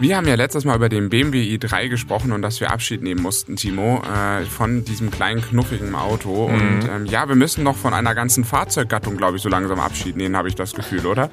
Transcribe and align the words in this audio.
Wir 0.00 0.16
haben 0.16 0.28
ja 0.28 0.36
letztes 0.36 0.64
Mal 0.64 0.76
über 0.76 0.88
den 0.88 1.08
BMW 1.08 1.42
i3 1.56 1.88
gesprochen 1.88 2.30
und 2.30 2.40
dass 2.40 2.60
wir 2.60 2.70
Abschied 2.70 3.02
nehmen 3.02 3.20
mussten, 3.20 3.56
Timo, 3.56 4.00
äh, 4.04 4.44
von 4.44 4.84
diesem 4.84 5.10
kleinen 5.10 5.42
knuffigen 5.42 5.96
Auto. 5.96 6.46
Mhm. 6.46 6.54
Und 6.54 6.88
ähm, 6.88 7.06
ja, 7.06 7.28
wir 7.28 7.34
müssen 7.34 7.64
noch 7.64 7.74
von 7.74 7.92
einer 7.92 8.14
ganzen 8.14 8.44
Fahrzeuggattung, 8.44 9.16
glaube 9.16 9.38
ich, 9.38 9.42
so 9.42 9.48
langsam 9.48 9.80
Abschied 9.80 10.16
nehmen, 10.16 10.36
habe 10.36 10.46
ich 10.46 10.54
das 10.54 10.72
Gefühl, 10.74 11.04
oder? 11.04 11.30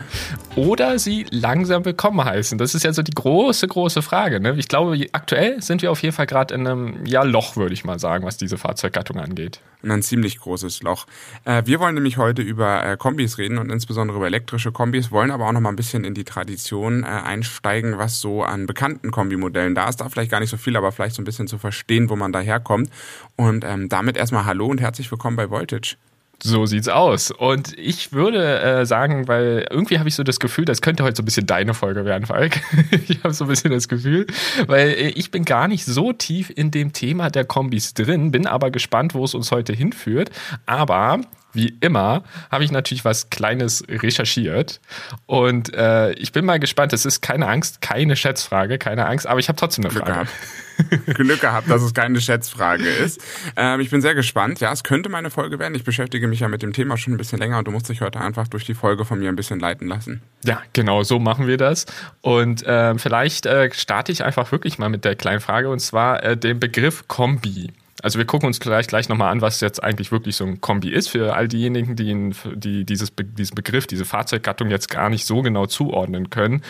Oder 0.55 0.97
sie 0.97 1.27
langsam 1.29 1.85
willkommen 1.85 2.25
heißen. 2.25 2.57
Das 2.57 2.73
ist 2.73 2.81
ja 2.81 2.91
so 2.91 3.03
die 3.03 3.13
große, 3.13 3.67
große 3.67 4.01
Frage. 4.01 4.39
Ne? 4.39 4.55
Ich 4.57 4.67
glaube, 4.67 4.97
aktuell 5.11 5.61
sind 5.61 5.83
wir 5.83 5.91
auf 5.91 6.01
jeden 6.01 6.15
Fall 6.15 6.25
gerade 6.25 6.55
in 6.55 6.65
einem 6.65 7.05
ja, 7.05 7.21
Loch, 7.21 7.57
würde 7.57 7.75
ich 7.75 7.85
mal 7.85 7.99
sagen, 7.99 8.25
was 8.25 8.37
diese 8.37 8.57
Fahrzeuggattung 8.57 9.19
angeht. 9.19 9.59
Und 9.83 9.91
ein 9.91 10.01
ziemlich 10.01 10.39
großes 10.39 10.81
Loch. 10.81 11.05
Äh, 11.43 11.61
wir 11.65 11.79
wollen 11.79 11.93
nämlich 11.93 12.17
heute 12.17 12.41
über 12.41 12.83
äh, 12.83 12.97
Kombis 12.97 13.37
reden 13.37 13.59
und 13.59 13.71
insbesondere 13.71 14.17
über 14.17 14.25
elektrische 14.25 14.71
Kombis, 14.71 15.11
wollen 15.11 15.29
aber 15.29 15.47
auch 15.47 15.51
noch 15.51 15.61
mal 15.61 15.69
ein 15.69 15.75
bisschen 15.75 16.03
in 16.03 16.15
die 16.15 16.23
Tradition 16.23 17.03
äh, 17.03 17.05
einsteigen, 17.05 17.99
was 17.99 18.19
so 18.19 18.41
an 18.41 18.54
bekannten 18.63 19.11
Kombimodellen 19.11 19.75
da 19.75 19.89
ist. 19.89 20.01
Da 20.01 20.09
vielleicht 20.09 20.31
gar 20.31 20.39
nicht 20.39 20.49
so 20.49 20.57
viel, 20.57 20.75
aber 20.77 20.91
vielleicht 20.91 21.15
so 21.15 21.21
ein 21.21 21.25
bisschen 21.25 21.47
zu 21.47 21.57
verstehen, 21.57 22.09
wo 22.09 22.15
man 22.15 22.31
daherkommt. 22.31 22.89
Und 23.35 23.65
ähm, 23.65 23.89
damit 23.89 24.17
erstmal 24.17 24.45
Hallo 24.45 24.67
und 24.67 24.81
herzlich 24.81 25.11
willkommen 25.11 25.35
bei 25.35 25.49
Voltage. 25.49 25.97
So 26.43 26.65
sieht's 26.65 26.89
aus. 26.89 27.31
Und 27.31 27.77
ich 27.77 28.11
würde 28.11 28.59
äh, 28.59 28.85
sagen, 28.85 29.27
weil 29.27 29.65
irgendwie 29.69 29.99
habe 29.99 30.09
ich 30.09 30.15
so 30.15 30.23
das 30.23 30.39
Gefühl, 30.39 30.65
das 30.65 30.81
könnte 30.81 31.03
heute 31.03 31.15
so 31.15 31.23
ein 31.23 31.25
bisschen 31.25 31.47
deine 31.47 31.73
Folge 31.73 32.05
werden, 32.05 32.25
Falk. 32.25 32.59
ich 33.07 33.23
habe 33.23 33.33
so 33.33 33.45
ein 33.45 33.47
bisschen 33.47 33.71
das 33.71 33.87
Gefühl, 33.87 34.27
weil 34.67 34.89
äh, 34.89 35.09
ich 35.09 35.31
bin 35.31 35.45
gar 35.45 35.67
nicht 35.67 35.85
so 35.85 36.13
tief 36.13 36.51
in 36.53 36.71
dem 36.71 36.93
Thema 36.93 37.29
der 37.29 37.45
Kombis 37.45 37.93
drin, 37.93 38.31
bin 38.31 38.47
aber 38.47 38.69
gespannt, 38.69 39.13
wo 39.13 39.23
es 39.23 39.33
uns 39.33 39.51
heute 39.51 39.73
hinführt. 39.73 40.29
Aber 40.65 41.21
wie 41.55 41.77
immer, 41.79 42.23
habe 42.51 42.63
ich 42.63 42.71
natürlich 42.71 43.05
was 43.05 43.29
Kleines 43.29 43.83
recherchiert. 43.87 44.79
Und 45.25 45.73
äh, 45.73 46.11
ich 46.13 46.31
bin 46.31 46.45
mal 46.45 46.59
gespannt. 46.59 46.93
Es 46.93 47.05
ist 47.05 47.21
keine 47.21 47.47
Angst, 47.47 47.81
keine 47.81 48.15
Schätzfrage, 48.15 48.77
keine 48.77 49.07
Angst, 49.07 49.27
aber 49.27 49.39
ich 49.39 49.47
habe 49.47 49.57
trotzdem 49.57 49.85
eine 49.85 49.93
Glück 49.93 50.05
Frage. 50.05 50.27
Gehabt. 50.27 50.31
Glück 51.15 51.41
gehabt, 51.41 51.69
dass 51.69 51.81
es 51.81 51.93
keine 51.93 52.19
Schätzfrage 52.19 52.83
ist. 52.83 53.21
Ähm, 53.55 53.79
ich 53.79 53.89
bin 53.89 54.01
sehr 54.01 54.15
gespannt. 54.15 54.59
Ja, 54.59 54.71
es 54.71 54.83
könnte 54.83 55.09
meine 55.09 55.29
Folge 55.29 55.59
werden. 55.59 55.75
Ich 55.75 55.83
beschäftige 55.83 56.27
mich 56.27 56.41
ja 56.41 56.47
mit 56.47 56.61
dem 56.61 56.73
Thema 56.73 56.97
schon 56.97 57.13
ein 57.13 57.17
bisschen 57.17 57.39
länger 57.39 57.59
und 57.59 57.67
du 57.67 57.71
musst 57.71 57.89
dich 57.89 58.01
heute 58.01 58.19
einfach 58.19 58.47
durch 58.47 58.65
die 58.65 58.73
Folge 58.73 59.05
von 59.05 59.19
mir 59.19 59.29
ein 59.29 59.35
bisschen 59.35 59.59
leiten 59.59 59.87
lassen. 59.87 60.21
Ja, 60.43 60.61
genau, 60.73 61.03
so 61.03 61.19
machen 61.19 61.47
wir 61.47 61.57
das. 61.57 61.85
Und 62.21 62.63
äh, 62.63 62.97
vielleicht 62.97 63.45
äh, 63.45 63.69
starte 63.73 64.11
ich 64.11 64.23
einfach 64.23 64.51
wirklich 64.51 64.77
mal 64.77 64.89
mit 64.89 65.05
der 65.05 65.15
kleinen 65.15 65.39
Frage 65.39 65.69
und 65.69 65.79
zwar 65.79 66.23
äh, 66.23 66.37
dem 66.37 66.59
Begriff 66.59 67.07
Kombi. 67.07 67.71
Also 68.05 68.19
wir 68.19 68.25
gucken 68.25 68.45
uns 68.45 68.59
gleich, 68.59 68.85
gleich 68.85 69.09
nochmal 69.09 69.31
an, 69.31 69.41
was 69.41 69.61
jetzt 69.61 69.83
eigentlich 69.83 70.11
wirklich 70.11 70.35
so 70.35 70.45
ein 70.45 70.61
Kombi 70.61 70.89
ist 70.89 71.07
für 71.07 71.35
all 71.35 71.47
diejenigen, 71.47 71.95
die, 71.95 72.11
ihn, 72.11 72.35
die 72.53 72.85
dieses, 72.85 73.11
diesen 73.17 73.55
Begriff, 73.55 73.87
diese 73.87 74.05
Fahrzeuggattung 74.05 74.69
jetzt 74.69 74.91
gar 74.91 75.09
nicht 75.09 75.25
so 75.25 75.41
genau 75.41 75.65
zuordnen 75.65 76.29
können. 76.29 76.61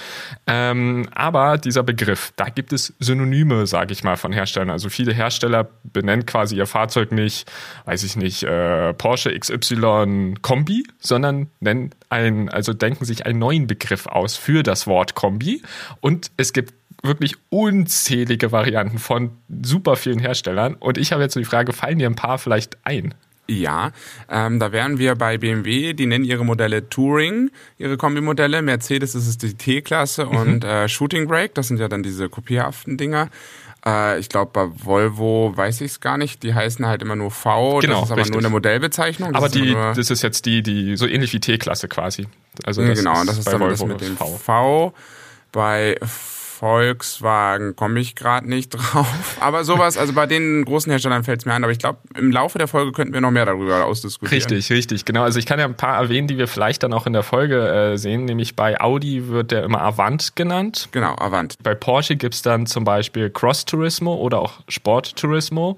Ähm, 0.47 1.09
aber 1.13 1.58
dieser 1.58 1.83
Begriff, 1.83 2.31
da 2.38 2.45
gibt 2.45 2.72
es 2.72 2.94
Synonyme, 3.00 3.67
sage 3.67 3.91
ich 3.91 4.02
mal, 4.02 4.16
von 4.16 4.31
Herstellern. 4.31 4.69
Also 4.69 4.88
viele 4.88 5.13
Hersteller 5.13 5.67
benennen 5.83 6.25
quasi 6.25 6.56
ihr 6.56 6.67
Fahrzeug 6.67 7.11
nicht, 7.11 7.52
weiß 7.83 8.03
ich 8.03 8.16
nicht, 8.16 8.44
äh, 8.44 8.94
Porsche 8.94 9.38
XY 9.38 10.36
Kombi, 10.41 10.88
sondern 11.00 11.50
nennen 11.59 11.91
ein, 12.08 12.47
also 12.47 12.72
denken 12.72 13.03
sich 13.03 13.25
einen 13.25 13.39
neuen 13.39 13.67
Begriff 13.67 14.08
aus 14.08 14.38
für 14.38 14.63
das 14.63 14.88
Wort 14.88 15.16
Kombi. 15.16 15.63
Und 16.00 16.31
es 16.38 16.53
gibt 16.53 16.73
wirklich 17.08 17.36
unzählige 17.50 18.52
Varianten 18.52 19.00
von 19.00 19.31
super 19.64 19.95
vielen 19.95 20.20
Herstellern. 20.20 20.75
Und 20.75 20.98
ich 20.98 21.12
habe 21.12 21.23
jetzt 21.23 21.34
so 21.34 21.39
die 21.39 21.45
Frage, 21.45 21.73
fallen 21.73 22.00
dir 22.00 22.09
ein 22.09 22.16
paar 22.16 22.38
vielleicht 22.38 22.78
ein? 22.84 23.14
Ja, 23.47 23.92
ähm, 24.30 24.59
da 24.59 24.72
wären 24.72 24.97
wir 24.97 25.16
bei 25.16 25.38
BMW, 25.38 25.94
die 25.94 26.08
nennen 26.08 26.25
ihre 26.25 26.44
Modelle 26.44 26.89
Touring, 26.89 27.52
ihre 27.78 27.95
Kombimodelle. 27.95 28.64
Mercedes 28.64 29.13
ist 29.13 29.28
es 29.28 29.38
die 29.38 29.53
T-Klasse 29.53 30.25
mhm. 30.25 30.35
und 30.35 30.63
äh, 30.63 30.90
Shooting 30.90 31.28
Brake, 31.28 31.52
das 31.53 31.68
sind 31.68 31.80
ja 31.80 31.88
dann 31.88 32.02
diese 32.02 32.28
kopierhaften 32.28 32.97
Dinger. 32.97 33.30
Äh, 33.85 34.19
ich 34.19 34.30
glaube, 34.30 34.51
bei 34.51 34.68
Volvo 34.84 35.53
weiß 35.56 35.81
ich 35.81 35.91
es 35.91 36.00
gar 36.00 36.18
nicht. 36.18 36.41
Die 36.41 36.56
heißen 36.56 36.85
halt 36.88 37.03
immer 37.03 37.16
nur 37.16 37.30
V. 37.30 37.80
Genau, 37.80 38.00
das 38.00 38.06
ist 38.06 38.12
aber 38.12 38.22
richtig. 38.22 38.34
nur 38.34 38.41
eine 38.41 38.50
Modellbezeichnung. 38.50 39.34
Das 39.34 39.38
aber 39.38 39.50
die, 39.50 39.74
das 39.74 40.09
ist 40.09 40.24
jetzt 40.24 40.46
die, 40.47 40.63
die 40.63 40.97
so 40.97 41.06
ähnlich 41.06 41.31
wie 41.34 41.40
T-Klasse 41.40 41.88
quasi. 41.88 42.28
Also 42.63 42.85
das 42.85 42.97
genau, 42.97 43.19
ist 43.19 43.30
das 43.30 43.38
ist 43.38 43.47
dann 43.47 43.59
Volvo 43.59 43.72
das 43.72 43.85
mit 43.85 44.01
dem 44.01 44.18
v. 44.18 44.38
v. 44.38 44.94
Bei 45.51 45.97
Volkswagen 46.66 47.76
komme 47.76 48.00
ich 48.00 48.16
gerade 48.16 48.50
nicht 48.50 48.70
drauf. 48.74 49.38
Aber 49.40 49.64
sowas, 49.64 50.00
also 50.00 50.14
bei 50.14 50.26
den 50.26 50.66
großen 50.66 50.90
Herstellern 50.90 51.24
fällt 51.24 51.42
es 51.42 51.46
mir 51.46 51.53
ein. 51.53 51.64
Aber 51.64 51.72
ich 51.72 51.78
glaube, 51.78 52.00
im 52.16 52.31
Laufe 52.31 52.58
der 52.58 52.68
Folge 52.68 52.92
könnten 52.92 53.14
wir 53.14 53.22
noch 53.22 53.30
mehr 53.30 53.46
darüber 53.46 53.86
ausdiskutieren. 53.86 54.36
Richtig, 54.36 54.72
richtig, 54.72 55.06
genau. 55.06 55.22
Also 55.22 55.38
ich 55.38 55.46
kann 55.46 55.59
ja 55.59 55.66
ein 55.66 55.78
paar 55.78 56.02
erwähnen, 56.02 56.28
die 56.28 56.40
wir 56.40 56.48
vielleicht 56.48 56.81
dann 56.81 56.92
auch 56.92 57.06
in 57.06 57.14
der 57.14 57.22
Folge 57.22 57.70
äh, 57.94 57.98
sehen. 57.98 58.25
Nämlich 58.25 58.56
bei 58.56 58.81
Audi 58.81 59.28
wird 59.28 59.52
der 59.52 59.64
immer 59.64 59.84
Avant 59.84 60.36
genannt. 60.36 60.90
Genau, 60.92 61.16
Avant. 61.20 61.62
Bei 61.62 61.75
Porsche 61.75 62.16
gibt 62.16 62.34
es 62.34 62.42
dann 62.42 62.66
zum 62.66 62.84
Beispiel 62.84 63.30
Cross 63.30 63.66
Turismo 63.66 64.16
oder 64.16 64.40
auch 64.40 64.54
Sport 64.68 65.16
Turismo. 65.18 65.78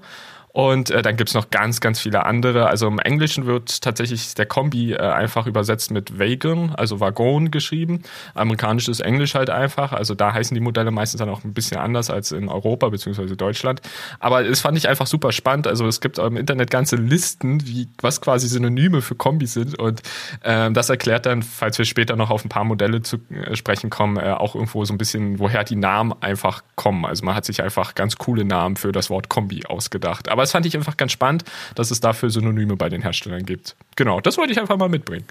Und 0.58 0.90
äh, 0.90 1.02
dann 1.02 1.16
gibt's 1.16 1.34
noch 1.34 1.50
ganz, 1.50 1.78
ganz 1.78 2.00
viele 2.00 2.26
andere. 2.26 2.66
Also 2.66 2.88
im 2.88 2.98
Englischen 2.98 3.46
wird 3.46 3.80
tatsächlich 3.80 4.34
der 4.34 4.44
Kombi 4.44 4.92
äh, 4.92 4.98
einfach 4.98 5.46
übersetzt 5.46 5.92
mit 5.92 6.18
Wagon, 6.18 6.74
also 6.74 6.98
Waggon 6.98 7.52
geschrieben. 7.52 8.02
Amerikanisches 8.34 8.98
Englisch 8.98 9.36
halt 9.36 9.50
einfach. 9.50 9.92
Also 9.92 10.16
da 10.16 10.34
heißen 10.34 10.56
die 10.56 10.60
Modelle 10.60 10.90
meistens 10.90 11.20
dann 11.20 11.28
auch 11.28 11.44
ein 11.44 11.54
bisschen 11.54 11.78
anders 11.78 12.10
als 12.10 12.32
in 12.32 12.48
Europa 12.48 12.88
bzw. 12.88 13.36
Deutschland. 13.36 13.82
Aber 14.18 14.44
es 14.44 14.60
fand 14.60 14.76
ich 14.76 14.88
einfach 14.88 15.06
super 15.06 15.30
spannend. 15.30 15.68
Also 15.68 15.86
es 15.86 16.00
gibt 16.00 16.18
im 16.18 16.36
Internet 16.36 16.72
ganze 16.72 16.96
Listen, 16.96 17.64
wie 17.64 17.86
was 18.02 18.20
quasi 18.20 18.48
Synonyme 18.48 19.00
für 19.00 19.14
Kombi 19.14 19.46
sind. 19.46 19.78
Und 19.78 20.02
äh, 20.40 20.72
das 20.72 20.90
erklärt 20.90 21.26
dann, 21.26 21.44
falls 21.44 21.78
wir 21.78 21.84
später 21.84 22.16
noch 22.16 22.30
auf 22.30 22.44
ein 22.44 22.48
paar 22.48 22.64
Modelle 22.64 23.02
zu 23.02 23.18
äh, 23.30 23.54
sprechen 23.54 23.90
kommen, 23.90 24.16
äh, 24.16 24.32
auch 24.32 24.56
irgendwo 24.56 24.84
so 24.84 24.92
ein 24.92 24.98
bisschen, 24.98 25.38
woher 25.38 25.62
die 25.62 25.76
Namen 25.76 26.14
einfach 26.20 26.64
kommen. 26.74 27.04
Also 27.04 27.24
man 27.24 27.36
hat 27.36 27.44
sich 27.44 27.62
einfach 27.62 27.94
ganz 27.94 28.16
coole 28.16 28.44
Namen 28.44 28.74
für 28.74 28.90
das 28.90 29.08
Wort 29.08 29.28
Kombi 29.28 29.64
ausgedacht. 29.64 30.28
Aber 30.28 30.47
das 30.48 30.52
fand 30.52 30.64
ich 30.64 30.74
einfach 30.74 30.96
ganz 30.96 31.12
spannend, 31.12 31.44
dass 31.74 31.90
es 31.90 32.00
dafür 32.00 32.30
Synonyme 32.30 32.76
bei 32.76 32.88
den 32.88 33.02
Herstellern 33.02 33.44
gibt. 33.44 33.76
Genau, 33.96 34.18
das 34.22 34.38
wollte 34.38 34.52
ich 34.52 34.58
einfach 34.58 34.78
mal 34.78 34.88
mitbringen. 34.88 35.26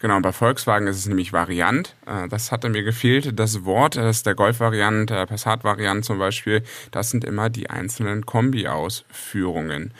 Genau, 0.00 0.18
bei 0.20 0.32
Volkswagen 0.32 0.88
ist 0.88 0.96
es 0.96 1.06
nämlich 1.06 1.32
Variant. 1.32 1.94
Äh, 2.04 2.26
das 2.28 2.50
hatte 2.50 2.68
mir 2.68 2.82
gefehlt. 2.82 3.38
Das 3.38 3.64
Wort, 3.64 3.94
das 3.94 4.16
ist 4.16 4.26
der 4.26 4.34
Golf-Variant, 4.34 5.08
der 5.08 5.24
Passat-Variant 5.26 6.04
zum 6.04 6.18
Beispiel, 6.18 6.64
das 6.90 7.10
sind 7.10 7.24
immer 7.24 7.48
die 7.48 7.70
einzelnen 7.70 8.26
Kombi-Ausführungen. 8.26 9.92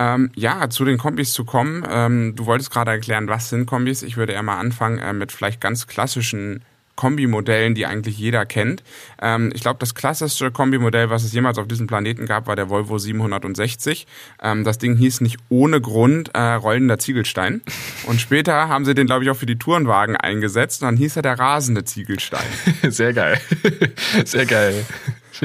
Ähm, 0.00 0.32
ja, 0.34 0.68
zu 0.68 0.84
den 0.84 0.98
Kombis 0.98 1.32
zu 1.32 1.44
kommen. 1.44 1.86
Ähm, 1.88 2.34
du 2.34 2.46
wolltest 2.46 2.72
gerade 2.72 2.90
erklären, 2.90 3.28
was 3.28 3.48
sind 3.48 3.66
Kombis. 3.66 4.02
Ich 4.02 4.16
würde 4.16 4.32
eher 4.32 4.42
mal 4.42 4.58
anfangen 4.58 4.98
äh, 4.98 5.12
mit 5.12 5.30
vielleicht 5.30 5.60
ganz 5.60 5.86
klassischen 5.86 6.64
Kombimodellen, 7.00 7.74
die 7.74 7.86
eigentlich 7.86 8.18
jeder 8.18 8.44
kennt. 8.44 8.82
Ähm, 9.22 9.52
ich 9.54 9.62
glaube, 9.62 9.78
das 9.78 9.94
klassischste 9.94 10.50
Kombimodell, 10.50 11.08
was 11.08 11.24
es 11.24 11.32
jemals 11.32 11.56
auf 11.56 11.66
diesem 11.66 11.86
Planeten 11.86 12.26
gab, 12.26 12.46
war 12.46 12.56
der 12.56 12.68
Volvo 12.68 12.98
760. 12.98 14.06
Ähm, 14.42 14.64
das 14.64 14.76
Ding 14.76 14.98
hieß 14.98 15.22
nicht 15.22 15.38
ohne 15.48 15.80
Grund 15.80 16.34
äh, 16.34 16.40
rollender 16.40 16.98
Ziegelstein. 16.98 17.62
Und 18.06 18.20
später 18.20 18.68
haben 18.68 18.84
sie 18.84 18.94
den, 18.94 19.06
glaube 19.06 19.24
ich, 19.24 19.30
auch 19.30 19.36
für 19.36 19.46
die 19.46 19.58
Tourenwagen 19.58 20.14
eingesetzt. 20.14 20.82
Und 20.82 20.88
dann 20.88 20.96
hieß 20.98 21.16
er 21.16 21.22
der 21.22 21.38
rasende 21.38 21.84
Ziegelstein. 21.84 22.44
Sehr 22.90 23.14
geil. 23.14 23.40
Sehr 24.26 24.44
geil. 24.44 24.84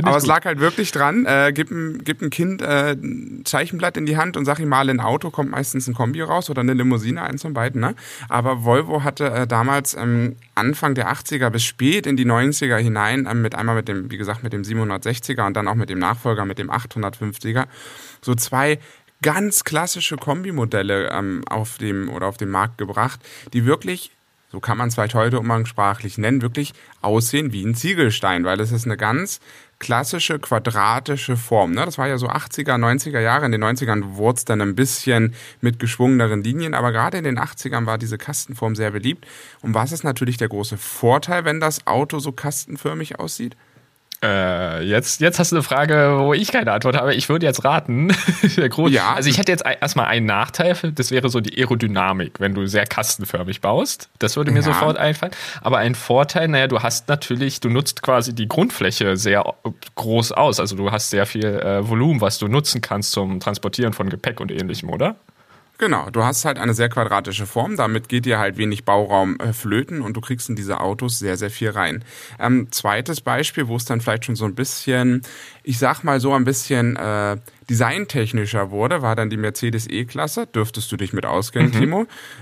Aber 0.03 0.17
es 0.17 0.25
lag 0.25 0.45
halt 0.45 0.59
wirklich 0.59 0.91
dran. 0.91 1.25
Äh, 1.25 1.51
gib, 1.53 1.71
ein, 1.71 2.01
gib 2.03 2.21
ein 2.21 2.29
Kind 2.29 2.61
äh, 2.61 2.91
ein 2.91 3.43
Zeichenblatt 3.45 3.97
in 3.97 4.05
die 4.05 4.17
Hand 4.17 4.37
und 4.37 4.45
sag 4.45 4.59
ihm 4.59 4.69
mal, 4.69 4.89
ein 4.89 4.99
Auto 4.99 5.29
kommt 5.29 5.51
meistens 5.51 5.87
ein 5.87 5.93
Kombi 5.93 6.21
raus 6.21 6.49
oder 6.49 6.61
eine 6.61 6.73
Limousine, 6.73 7.21
eins 7.21 7.43
von 7.43 7.53
beiden. 7.53 7.81
Ne? 7.81 7.95
Aber 8.29 8.63
Volvo 8.63 9.03
hatte 9.03 9.29
äh, 9.31 9.47
damals 9.47 9.93
ähm, 9.93 10.35
Anfang 10.55 10.95
der 10.95 11.11
80er 11.11 11.49
bis 11.49 11.63
spät 11.63 12.07
in 12.07 12.17
die 12.17 12.25
90er 12.25 12.77
hinein 12.77 13.27
ähm, 13.29 13.41
mit 13.41 13.55
einmal 13.55 13.75
mit 13.75 13.87
dem, 13.87 14.11
wie 14.11 14.17
gesagt, 14.17 14.43
mit 14.43 14.53
dem 14.53 14.63
760er 14.63 15.45
und 15.45 15.55
dann 15.55 15.67
auch 15.67 15.75
mit 15.75 15.89
dem 15.89 15.99
Nachfolger, 15.99 16.45
mit 16.45 16.59
dem 16.59 16.69
850er, 16.69 17.65
so 18.21 18.35
zwei 18.35 18.79
ganz 19.21 19.63
klassische 19.63 20.17
Kombimodelle 20.17 21.09
ähm, 21.09 21.41
auf 21.49 21.77
dem 21.77 22.09
oder 22.09 22.27
auf 22.27 22.37
den 22.37 22.49
Markt 22.49 22.77
gebracht, 22.77 23.19
die 23.53 23.65
wirklich 23.65 24.11
so 24.51 24.59
kann 24.59 24.77
man 24.77 24.87
es 24.87 24.95
vielleicht 24.95 25.15
heute 25.15 25.39
umgangssprachlich 25.39 26.17
nennen, 26.17 26.41
wirklich 26.41 26.73
aussehen 27.01 27.51
wie 27.51 27.63
ein 27.63 27.75
Ziegelstein, 27.75 28.45
weil 28.45 28.59
es 28.59 28.71
ist 28.71 28.85
eine 28.85 28.97
ganz 28.97 29.39
klassische 29.79 30.39
quadratische 30.39 31.35
Form. 31.35 31.71
Ne? 31.71 31.83
Das 31.85 31.97
war 31.97 32.07
ja 32.07 32.17
so 32.17 32.29
80er, 32.29 32.75
90er 32.75 33.19
Jahre. 33.19 33.45
In 33.45 33.51
den 33.51 33.63
90ern 33.63 34.15
wurde 34.15 34.37
es 34.37 34.45
dann 34.45 34.61
ein 34.61 34.75
bisschen 34.75 35.35
mit 35.61 35.79
geschwungeneren 35.79 36.43
Linien, 36.43 36.73
aber 36.73 36.91
gerade 36.91 37.17
in 37.17 37.23
den 37.23 37.37
80ern 37.37 37.85
war 37.85 37.97
diese 37.97 38.17
Kastenform 38.17 38.75
sehr 38.75 38.91
beliebt. 38.91 39.27
Und 39.61 39.73
was 39.73 39.91
ist 39.91 40.03
natürlich 40.03 40.37
der 40.37 40.49
große 40.49 40.77
Vorteil, 40.77 41.45
wenn 41.45 41.59
das 41.59 41.85
Auto 41.87 42.19
so 42.19 42.31
kastenförmig 42.31 43.19
aussieht? 43.19 43.55
Äh, 44.25 44.81
jetzt, 44.83 45.21
jetzt 45.21 45.37
hast 45.37 45.51
du 45.51 45.57
eine 45.57 45.63
Frage, 45.63 46.15
wo 46.19 46.33
ich 46.33 46.51
keine 46.51 46.71
Antwort 46.71 46.97
habe. 46.97 47.13
Ich 47.13 47.29
würde 47.29 47.45
jetzt 47.45 47.63
raten. 47.63 48.11
ja. 48.89 49.13
Also 49.13 49.29
ich 49.29 49.37
hätte 49.37 49.51
jetzt 49.51 49.63
erstmal 49.63 50.07
einen 50.07 50.25
Nachteil, 50.25 50.75
das 50.93 51.11
wäre 51.11 51.29
so 51.29 51.41
die 51.41 51.57
Aerodynamik, 51.59 52.39
wenn 52.39 52.55
du 52.55 52.65
sehr 52.65 52.85
kastenförmig 52.85 53.61
baust. 53.61 54.09
Das 54.17 54.35
würde 54.35 54.51
mir 54.51 54.59
ja. 54.59 54.63
sofort 54.63 54.97
einfallen. 54.97 55.33
Aber 55.61 55.77
ein 55.77 55.93
Vorteil, 55.93 56.47
naja, 56.47 56.67
du 56.67 56.81
hast 56.81 57.07
natürlich, 57.07 57.59
du 57.59 57.69
nutzt 57.69 58.01
quasi 58.01 58.33
die 58.33 58.47
Grundfläche 58.47 59.15
sehr 59.15 59.53
groß 59.93 60.31
aus. 60.31 60.59
Also 60.59 60.75
du 60.75 60.91
hast 60.91 61.11
sehr 61.11 61.27
viel 61.27 61.45
äh, 61.45 61.87
Volumen, 61.87 62.21
was 62.21 62.39
du 62.39 62.47
nutzen 62.47 62.81
kannst 62.81 63.11
zum 63.11 63.39
Transportieren 63.39 63.93
von 63.93 64.09
Gepäck 64.09 64.39
und 64.39 64.51
ähnlichem, 64.51 64.89
oder? 64.89 65.15
Genau, 65.77 66.09
du 66.09 66.23
hast 66.23 66.45
halt 66.45 66.57
eine 66.57 66.73
sehr 66.73 66.87
quadratische 66.87 67.45
Form, 67.45 67.75
damit 67.75 68.07
geht 68.07 68.25
dir 68.25 68.39
halt 68.39 68.55
wenig 68.55 68.85
Bauraum 68.85 69.37
äh, 69.41 69.51
flöten 69.51 70.01
und 70.01 70.15
du 70.15 70.21
kriegst 70.21 70.47
in 70.49 70.55
diese 70.55 70.79
Autos 70.79 71.19
sehr, 71.19 71.35
sehr 71.35 71.49
viel 71.49 71.69
rein. 71.69 72.05
Ähm, 72.39 72.71
zweites 72.71 73.19
Beispiel, 73.19 73.67
wo 73.67 73.75
es 73.75 73.83
dann 73.83 73.99
vielleicht 73.99 74.23
schon 74.23 74.37
so 74.37 74.45
ein 74.45 74.55
bisschen, 74.55 75.21
ich 75.63 75.77
sag 75.77 76.03
mal 76.03 76.21
so 76.21 76.33
ein 76.33 76.45
bisschen 76.45 76.95
äh, 76.95 77.35
designtechnischer 77.69 78.71
wurde, 78.71 79.01
war 79.01 79.15
dann 79.15 79.29
die 79.29 79.37
Mercedes 79.37 79.87
E-Klasse. 79.87 80.47
Dürftest 80.47 80.91
du 80.91 80.97
dich 80.97 81.13
mit 81.13 81.25
auskennen, 81.25 81.69
mhm. 81.69 81.79
Timo? 81.79 82.01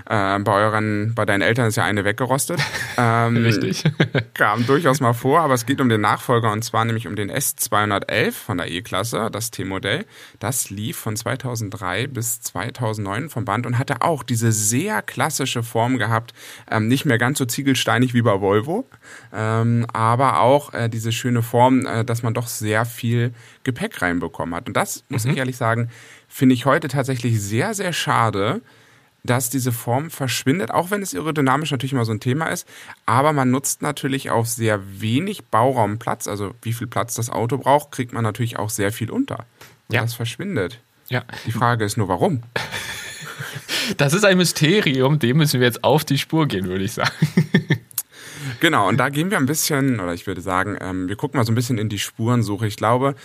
Äh, 0.10 0.40
bei 0.40 0.54
euren, 0.54 1.14
bei 1.16 1.26
deinen 1.26 1.42
Eltern 1.42 1.68
ist 1.68 1.78
ja 1.78 1.84
eine 1.84 2.06
weggerostet. 2.06 2.60
Ähm, 2.96 3.38
Richtig. 3.38 3.84
kam 4.36 4.68
durchaus 4.68 5.00
mal 5.00 5.14
vor, 5.14 5.42
aber 5.42 5.56
es 5.56 5.66
geht 5.66 5.82
um 5.82 5.90
den 5.90 6.02
Nachfolger 6.02 6.52
und 6.52 6.64
zwar 6.64 6.86
nämlich 6.86 7.08
um 7.08 7.16
den 7.16 7.32
S211 7.32 8.32
von 8.32 8.58
der 8.60 8.70
E-Klasse, 8.70 9.30
das 9.32 9.50
T-Modell. 9.50 10.06
Das 10.40 10.70
lief 10.70 10.98
von 10.98 11.16
2003 11.16 12.08
bis 12.08 12.42
2009 12.42 13.30
vom 13.30 13.46
Band 13.46 13.66
und 13.66 13.80
hatte 13.80 14.02
auch 14.02 14.22
diese 14.22 14.52
sehr 14.52 15.02
klassische 15.02 15.64
Form 15.64 15.98
gehabt, 15.98 16.34
ähm, 16.70 16.88
nicht 16.88 17.06
mehr 17.06 17.18
ganz 17.18 17.40
so 17.40 17.46
ziegelsteinig 17.46 18.14
wie 18.14 18.22
bei 18.22 18.40
Volvo, 18.42 18.88
ähm, 19.34 19.88
aber 19.92 20.42
auch 20.42 20.74
äh, 20.74 20.90
diese 20.90 21.12
schöne 21.12 21.42
Form, 21.42 21.86
äh, 21.86 22.06
dass 22.06 22.22
man 22.22 22.34
doch 22.34 22.48
sehr 22.48 22.86
viel 22.86 23.34
Gepäck 23.64 24.02
reinbekommen 24.02 24.56
hat. 24.56 24.68
Und 24.68 24.78
das, 24.78 25.04
muss 25.10 25.26
mhm. 25.26 25.32
ich 25.32 25.38
ehrlich 25.38 25.58
sagen, 25.58 25.90
finde 26.28 26.56
ich 26.56 26.66
heute 26.66 26.88
tatsächlich 26.88 27.42
sehr, 27.42 27.74
sehr 27.74 27.94
schade, 27.94 28.62
dass 29.24 29.50
diese 29.50 29.72
Form 29.72 30.10
verschwindet, 30.10 30.72
auch 30.72 30.92
wenn 30.92 31.02
es 31.02 31.14
aerodynamisch 31.14 31.72
natürlich 31.72 31.94
immer 31.94 32.06
so 32.06 32.12
ein 32.12 32.20
Thema 32.20 32.48
ist. 32.48 32.68
Aber 33.06 33.32
man 33.32 33.52
nutzt 33.52 33.82
natürlich 33.82 34.30
auf 34.30 34.48
sehr 34.48 34.82
wenig 35.02 35.46
Bauraumplatz, 35.46 36.28
also 36.28 36.54
wie 36.62 36.74
viel 36.74 36.88
Platz 36.88 37.16
das 37.16 37.30
Auto 37.30 37.58
braucht, 37.58 37.92
kriegt 37.92 38.12
man 38.14 38.24
natürlich 38.24 38.60
auch 38.60 38.70
sehr 38.70 38.92
viel 38.92 39.10
unter. 39.10 39.46
Ja. 39.90 40.02
Das 40.02 40.14
verschwindet. 40.14 40.80
Ja. 41.08 41.24
Die 41.46 41.52
Frage 41.52 41.86
ist 41.86 41.98
nur, 41.98 42.08
warum? 42.08 42.44
Das 43.98 44.14
ist 44.14 44.24
ein 44.24 44.38
Mysterium, 44.38 45.20
dem 45.20 45.38
müssen 45.38 45.60
wir 45.60 45.68
jetzt 45.68 45.84
auf 45.84 46.06
die 46.06 46.18
Spur 46.18 46.48
gehen, 46.48 46.68
würde 46.68 46.86
ich 46.86 46.94
sagen. 46.94 47.12
Genau, 48.60 48.88
und 48.88 48.98
da 48.98 49.10
gehen 49.10 49.30
wir 49.30 49.38
ein 49.38 49.46
bisschen, 49.46 50.00
oder 50.00 50.14
ich 50.14 50.26
würde 50.26 50.40
sagen, 50.40 50.78
ähm, 50.80 51.10
wir 51.10 51.18
gucken 51.18 51.38
mal 51.38 51.46
so 51.46 51.52
ein 51.52 51.56
bisschen 51.56 51.78
in 51.78 51.90
die 51.90 52.00
Spurensuche. 52.00 52.66
Ich 52.66 52.78
glaube, 52.78 53.16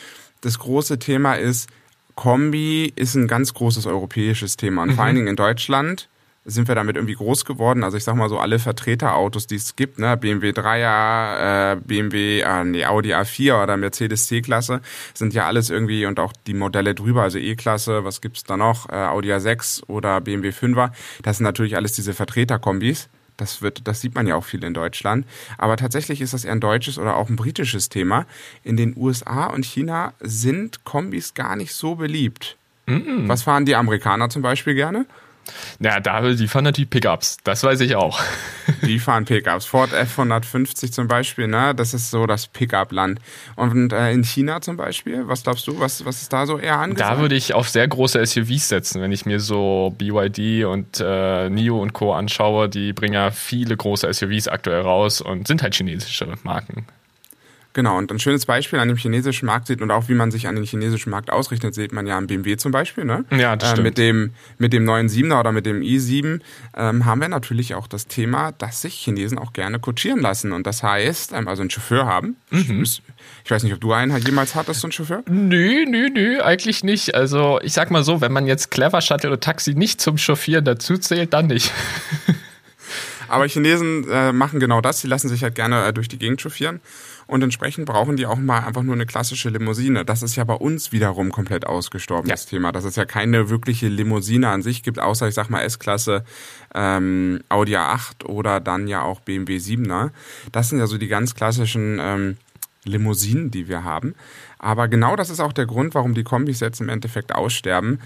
das 0.41 0.59
große 0.59 0.99
Thema 0.99 1.35
ist, 1.35 1.69
Kombi 2.15 2.93
ist 2.97 3.15
ein 3.15 3.29
ganz 3.29 3.55
großes 3.55 3.87
europäisches 3.87 4.57
Thema. 4.57 4.83
Und 4.83 4.91
mhm. 4.91 4.95
vor 4.95 5.05
allen 5.05 5.15
Dingen 5.15 5.29
in 5.29 5.37
Deutschland 5.37 6.09
sind 6.45 6.67
wir 6.67 6.75
damit 6.75 6.97
irgendwie 6.97 7.15
groß 7.15 7.45
geworden. 7.45 7.85
Also 7.85 7.97
ich 7.97 8.05
sag 8.05 8.17
mal 8.17 8.29
so, 8.29 8.39
alle 8.39 8.59
Vertreterautos, 8.59 9.47
die 9.47 9.57
es 9.57 9.77
gibt, 9.77 9.99
ne, 9.99 10.17
BMW 10.17 10.51
3er, 10.51 11.75
äh, 11.75 11.77
BMW, 11.77 12.41
äh, 12.41 12.65
nee, 12.65 12.87
Audi 12.87 13.15
A4 13.15 13.63
oder 13.63 13.77
Mercedes 13.77 14.27
C-Klasse, 14.27 14.81
sind 15.15 15.35
ja 15.35 15.47
alles 15.47 15.71
irgendwie 15.71 16.07
und 16.07 16.19
auch 16.19 16.33
die 16.47 16.55
Modelle 16.55 16.95
drüber, 16.95 17.23
also 17.23 17.39
E-Klasse, 17.39 18.05
was 18.05 18.21
gibt's 18.21 18.45
da 18.45 18.57
noch? 18.57 18.89
Äh, 18.89 18.95
Audi 18.95 19.33
A6 19.33 19.85
oder 19.89 20.21
BMW 20.21 20.49
5er. 20.49 20.91
Das 21.23 21.37
sind 21.37 21.45
natürlich 21.45 21.77
alles 21.77 21.93
diese 21.93 22.15
Vertreterkombis. 22.15 23.11
Das 23.39 23.63
wird, 23.63 23.87
das 23.89 24.03
sieht 24.03 24.15
man 24.15 24.27
ja 24.27 24.35
auch 24.35 24.45
viel 24.45 24.63
in 24.65 24.75
Deutschland. 24.75 25.25
Aber 25.57 25.77
tatsächlich 25.77 26.21
ist 26.21 26.35
das 26.35 26.45
eher 26.45 26.53
ein 26.53 26.61
deutsches 26.61 26.99
oder 26.99 27.17
auch 27.17 27.31
ein 27.31 27.37
britisches 27.37 27.89
Thema. 27.89 28.27
In 28.65 28.77
den 28.77 28.95
USA 28.97 29.47
und 29.47 29.65
China 29.65 30.13
sind 30.21 30.85
Kombis 30.85 31.33
gar 31.33 31.57
nicht 31.57 31.73
so 31.73 31.95
beliebt. 31.95 32.57
Mm 32.87 32.97
-mm. 32.97 33.29
Was 33.29 33.45
fahren 33.45 33.65
die 33.65 33.77
Amerikaner 33.77 34.29
zum 34.29 34.43
Beispiel 34.43 34.75
gerne? 34.75 35.07
Ja, 35.81 36.01
da, 36.01 36.33
die 36.33 36.49
fahren 36.49 36.65
natürlich 36.65 36.91
Pickups, 36.91 37.39
das 37.45 37.63
weiß 37.63 37.81
ich 37.81 37.97
auch. 37.97 38.21
Die 38.83 38.99
fahren 38.99 39.25
Pickups. 39.25 39.65
Ford 39.65 39.91
F150 39.93 40.93
zum 40.93 41.09
Beispiel, 41.09 41.49
ne? 41.49 41.75
das 41.75 41.95
ist 41.95 42.11
so 42.11 42.27
das 42.27 42.47
Pickup-Land. 42.49 43.19
Und 43.57 43.93
äh, 43.93 44.13
in 44.13 44.25
China 44.25 44.61
zum 44.61 44.77
Beispiel, 44.77 45.27
was 45.27 45.43
glaubst 45.43 45.67
du, 45.67 45.81
was, 45.81 46.05
was 46.05 46.23
ist 46.23 46.33
da 46.33 46.47
so 46.47 46.59
eher 46.59 46.79
angesagt? 46.79 47.11
Da 47.11 47.19
würde 47.19 47.35
ich 47.35 47.55
auf 47.55 47.69
sehr 47.69 47.89
große 47.89 48.25
SUVs 48.25 48.69
setzen, 48.69 49.01
wenn 49.01 49.11
ich 49.11 49.27
mir 49.27 49.41
so 49.41 49.95
BYD 49.97 50.65
und 50.65 51.01
äh, 51.01 51.49
NIO 51.49 51.81
und 51.81 51.93
Co. 51.93 52.13
anschaue. 52.13 52.69
Die 52.69 52.93
bringen 52.93 53.15
ja 53.15 53.31
viele 53.31 53.77
große 53.77 54.13
SUVs 54.13 54.49
aktuell 54.49 54.83
raus 54.83 55.21
und 55.21 55.49
sind 55.49 55.63
halt 55.63 55.75
chinesische 55.75 56.33
Marken. 56.43 56.87
Genau, 57.75 57.99
und 57.99 58.11
ein 58.11 58.19
schönes 58.19 58.47
Beispiel 58.47 58.79
an 58.79 58.89
dem 58.89 58.97
chinesischen 58.97 59.47
Markt 59.47 59.67
sieht 59.67 59.83
und 59.83 59.91
auch 59.91 60.09
wie 60.09 60.15
man 60.15 60.31
sich 60.31 60.49
an 60.49 60.57
den 60.57 60.65
chinesischen 60.65 61.11
Markt 61.11 61.31
ausrichtet, 61.31 61.75
sieht 61.75 61.93
man 61.93 62.07
ja 62.07 62.17
am 62.17 62.27
BMW 62.27 62.57
zum 62.57 62.73
Beispiel. 62.73 63.05
Ne? 63.05 63.25
Ja, 63.31 63.57
das 63.57 63.69
äh, 63.69 63.73
stimmt. 63.73 63.85
Mit 63.85 63.99
dem, 63.99 64.33
mit 64.57 64.73
dem 64.73 64.85
neuen 64.85 65.09
7er 65.09 65.39
oder 65.39 65.53
mit 65.53 65.67
dem 65.67 65.81
i7 65.81 66.41
ähm, 66.77 67.05
haben 67.05 67.21
wir 67.21 67.29
natürlich 67.29 67.75
auch 67.75 67.87
das 67.87 68.07
Thema, 68.07 68.53
dass 68.53 68.83
sich 68.83 68.95
Chinesen 68.95 69.39
auch 69.39 69.53
gerne 69.53 69.79
kutschieren 69.79 70.21
lassen. 70.21 70.53
Und 70.53 70.67
das 70.67 70.83
heißt, 70.83 71.33
ähm, 71.35 71.47
also 71.47 71.63
einen 71.63 71.71
Chauffeur 71.71 72.07
haben. 72.07 72.37
Mhm. 72.51 72.85
Ich 73.45 73.51
weiß 73.51 73.63
nicht, 73.63 73.75
ob 73.75 73.81
du 73.81 73.93
einen 73.93 74.17
jemals 74.17 74.55
hattest, 74.55 74.81
so 74.81 74.87
einen 74.87 74.93
Chauffeur? 74.93 75.23
Nö, 75.29 75.85
nö, 75.87 76.09
nö, 76.13 76.41
eigentlich 76.41 76.83
nicht. 76.83 77.15
Also 77.15 77.61
ich 77.63 77.75
sag 77.75 77.91
mal 77.91 78.03
so, 78.03 78.21
wenn 78.21 78.33
man 78.33 78.47
jetzt 78.47 78.71
Clever 78.71 79.01
Shuttle 79.03 79.31
oder 79.31 79.41
Taxi 79.41 79.75
nicht 79.75 80.01
zum 80.01 80.17
Chauffieren 80.17 80.65
dazu 80.65 80.97
zählt, 80.97 81.33
dann 81.33 81.49
nicht. 81.49 81.73
Aber 83.29 83.47
Chinesen 83.47 84.09
äh, 84.11 84.33
machen 84.33 84.59
genau 84.59 84.81
das. 84.81 85.01
Sie 85.01 85.07
lassen 85.07 85.29
sich 85.29 85.43
halt 85.43 85.55
gerne 85.55 85.87
äh, 85.87 85.93
durch 85.93 86.09
die 86.09 86.19
Gegend 86.19 86.41
chauffieren. 86.41 86.81
Und 87.29 87.43
entsprechend 87.43 87.85
brauchen 87.85 88.17
die 88.17 88.25
auch 88.25 88.39
mal 88.39 88.61
einfach 88.61 88.83
nur 88.83 88.95
eine 88.95 89.05
klassische 89.05 89.51
Limousine. 89.51 90.07
Das 90.07 90.23
ist 90.23 90.35
ja 90.37 90.45
bei 90.45 90.55
uns 90.55 90.93
wiederum 90.93 91.31
komplett 91.31 91.67
ausgestorben, 91.67 92.27
ja. 92.27 92.33
das 92.35 92.47
Thema. 92.47 92.73
Dass 92.73 92.85
es 92.85 92.97
ja 92.97 93.05
keine 93.05 93.51
wirkliche 93.51 93.89
Limousine 93.89 94.49
an 94.49 94.63
sich 94.63 94.83
gibt, 94.83 94.99
außer 94.99 95.29
ich 95.29 95.35
sag 95.35 95.51
mal 95.51 95.61
S-Klasse, 95.61 96.25
ähm, 96.75 97.41
Audi 97.51 97.77
A8 97.77 98.25
oder 98.25 98.61
dann 98.61 98.89
ja 98.89 99.03
auch 99.03 99.21
BMW 99.21 99.59
7er. 99.59 100.09
Das 100.53 100.71
sind 100.71 100.79
ja 100.79 100.87
so 100.87 100.97
die 100.97 101.07
ganz 101.07 101.35
klassischen 101.35 101.99
ähm, 102.01 102.39
Limousinen, 102.85 103.51
die 103.51 103.69
wir 103.69 103.85
haben. 103.85 104.15
Aber 104.59 104.89
genau 104.89 105.15
das 105.15 105.29
ist 105.29 105.41
auch 105.41 105.53
der 105.53 105.67
Grund, 105.67 105.95
warum 105.95 106.15
die 106.15 106.25
Kombis 106.25 106.61
jetzt 106.61 106.81
im 106.81 106.89
Endeffekt 106.89 107.35
aussterben. 107.35 108.01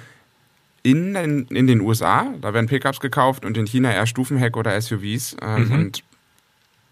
In 0.83 1.15
den, 1.15 1.47
in 1.47 1.69
den 1.69 1.81
USA, 1.81 2.27
da 2.41 2.55
werden 2.55 2.67
Pickups 2.67 2.99
gekauft 2.99 3.45
und 3.45 3.57
in 3.57 3.67
China 3.67 3.93
eher 3.93 4.07
Stufenheck 4.09 4.57
oder 4.57 4.79
SUVs. 4.81 5.37
Ähm, 5.41 5.69
mhm. 5.69 5.73
Und 5.73 6.03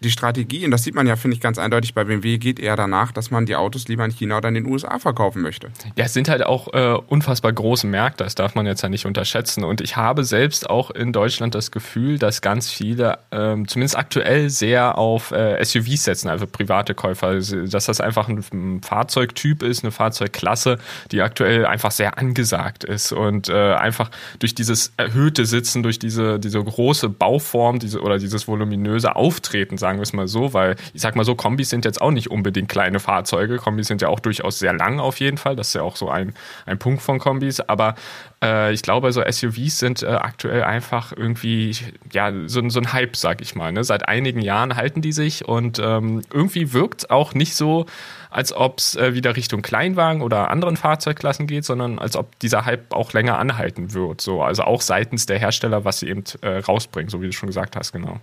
die 0.03 0.11
Strategie, 0.11 0.65
und 0.65 0.71
das 0.71 0.83
sieht 0.83 0.95
man 0.95 1.07
ja, 1.07 1.15
finde 1.15 1.35
ich, 1.35 1.41
ganz 1.41 1.57
eindeutig 1.57 1.93
bei 1.93 2.03
BMW, 2.03 2.37
geht 2.37 2.59
eher 2.59 2.75
danach, 2.75 3.11
dass 3.11 3.31
man 3.31 3.45
die 3.45 3.55
Autos 3.55 3.87
lieber 3.87 4.03
in 4.05 4.11
China 4.11 4.37
oder 4.37 4.49
in 4.49 4.55
den 4.55 4.65
USA 4.65 4.99
verkaufen 4.99 5.41
möchte. 5.41 5.71
Ja, 5.95 6.05
es 6.05 6.13
sind 6.13 6.29
halt 6.29 6.43
auch 6.43 6.73
äh, 6.73 6.97
unfassbar 7.07 7.53
große 7.53 7.87
Märkte, 7.87 8.23
das 8.23 8.35
darf 8.35 8.55
man 8.55 8.65
jetzt 8.65 8.81
ja 8.81 8.89
nicht 8.89 9.05
unterschätzen. 9.05 9.63
Und 9.63 9.81
ich 9.81 9.95
habe 9.95 10.23
selbst 10.23 10.69
auch 10.69 10.91
in 10.91 11.13
Deutschland 11.13 11.55
das 11.55 11.71
Gefühl, 11.71 12.17
dass 12.17 12.41
ganz 12.41 12.69
viele, 12.69 13.19
ähm, 13.31 13.67
zumindest 13.67 13.97
aktuell, 13.97 14.49
sehr 14.49 14.97
auf 14.97 15.31
äh, 15.31 15.63
SUVs 15.63 16.03
setzen, 16.03 16.29
also 16.29 16.47
private 16.47 16.95
Käufer. 16.95 17.27
Also, 17.27 17.65
dass 17.65 17.85
das 17.85 18.01
einfach 18.01 18.27
ein, 18.27 18.81
Fahrzeugtyp 18.81 19.63
ist, 19.63 19.83
eine 19.83 19.91
Fahrzeugklasse, 19.91 20.77
die 21.11 21.21
aktuell 21.21 21.65
einfach 21.65 21.91
sehr 21.91 22.17
angesagt 22.17 22.83
ist. 22.83 23.11
Und 23.11 23.49
äh, 23.49 23.73
einfach 23.73 24.09
durch 24.39 24.55
dieses 24.55 24.93
erhöhte 24.97 25.45
Sitzen, 25.45 25.83
durch 25.83 25.99
diese, 25.99 26.39
diese 26.39 26.63
große 26.63 27.09
Bauform 27.09 27.79
diese, 27.79 28.01
oder 28.01 28.17
dieses 28.17 28.47
voluminöse 28.47 29.15
Auftreten, 29.15 29.77
sagen 29.77 29.90
sagen 29.91 29.99
wir 29.99 30.03
es 30.03 30.13
mal 30.13 30.27
so, 30.27 30.53
weil 30.53 30.77
ich 30.93 31.01
sag 31.01 31.17
mal 31.17 31.25
so, 31.25 31.35
Kombis 31.35 31.69
sind 31.69 31.83
jetzt 31.83 32.01
auch 32.01 32.11
nicht 32.11 32.31
unbedingt 32.31 32.69
kleine 32.69 32.99
Fahrzeuge. 32.99 33.57
Kombis 33.57 33.87
sind 33.87 34.01
ja 34.01 34.07
auch 34.07 34.21
durchaus 34.21 34.59
sehr 34.59 34.73
lang 34.73 34.99
auf 35.01 35.19
jeden 35.19 35.37
Fall. 35.37 35.57
Das 35.57 35.69
ist 35.69 35.73
ja 35.73 35.81
auch 35.81 35.97
so 35.97 36.09
ein, 36.09 36.33
ein 36.65 36.79
Punkt 36.79 37.01
von 37.01 37.19
Kombis. 37.19 37.59
Aber 37.59 37.95
äh, 38.41 38.71
ich 38.71 38.83
glaube, 38.83 39.11
so 39.11 39.21
SUVs 39.29 39.79
sind 39.79 40.01
äh, 40.01 40.07
aktuell 40.07 40.63
einfach 40.63 41.11
irgendwie, 41.11 41.75
ja, 42.13 42.31
so, 42.47 42.67
so 42.69 42.79
ein 42.79 42.93
Hype, 42.93 43.17
sag 43.17 43.41
ich 43.41 43.55
mal. 43.55 43.73
Ne? 43.73 43.83
Seit 43.83 44.07
einigen 44.07 44.41
Jahren 44.41 44.77
halten 44.77 45.01
die 45.01 45.11
sich 45.11 45.45
und 45.45 45.79
ähm, 45.79 46.21
irgendwie 46.31 46.71
wirkt 46.71 47.11
auch 47.11 47.33
nicht 47.33 47.55
so, 47.55 47.85
als 48.29 48.53
ob 48.53 48.79
es 48.79 48.95
äh, 48.95 49.13
wieder 49.13 49.35
Richtung 49.35 49.61
Kleinwagen 49.61 50.21
oder 50.21 50.49
anderen 50.49 50.77
Fahrzeugklassen 50.77 51.47
geht, 51.47 51.65
sondern 51.65 51.99
als 51.99 52.15
ob 52.15 52.39
dieser 52.39 52.65
Hype 52.65 52.93
auch 52.93 53.11
länger 53.11 53.37
anhalten 53.37 53.93
wird. 53.93 54.21
So, 54.21 54.41
also 54.41 54.63
auch 54.63 54.79
seitens 54.79 55.25
der 55.25 55.37
Hersteller, 55.37 55.83
was 55.83 55.99
sie 55.99 56.07
eben 56.07 56.23
äh, 56.41 56.59
rausbringen, 56.59 57.09
so 57.09 57.21
wie 57.21 57.25
du 57.25 57.33
schon 57.33 57.47
gesagt 57.47 57.75
hast, 57.75 57.91
genau. 57.91 58.21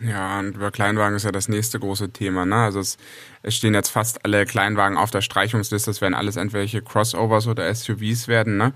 Ja, 0.00 0.40
und 0.40 0.56
über 0.56 0.72
Kleinwagen 0.72 1.14
ist 1.16 1.24
ja 1.24 1.30
das 1.30 1.48
nächste 1.48 1.78
große 1.78 2.10
Thema. 2.10 2.44
Ne? 2.44 2.56
Also 2.56 2.80
es, 2.80 2.98
es 3.42 3.54
stehen 3.54 3.74
jetzt 3.74 3.90
fast 3.90 4.24
alle 4.24 4.44
Kleinwagen 4.44 4.98
auf 4.98 5.12
der 5.12 5.20
Streichungsliste. 5.20 5.88
Es 5.88 6.00
werden 6.00 6.14
alles 6.14 6.34
entwelche 6.34 6.82
Crossovers 6.82 7.46
oder 7.46 7.72
SUVs 7.72 8.26
werden. 8.26 8.56
Ne? 8.56 8.72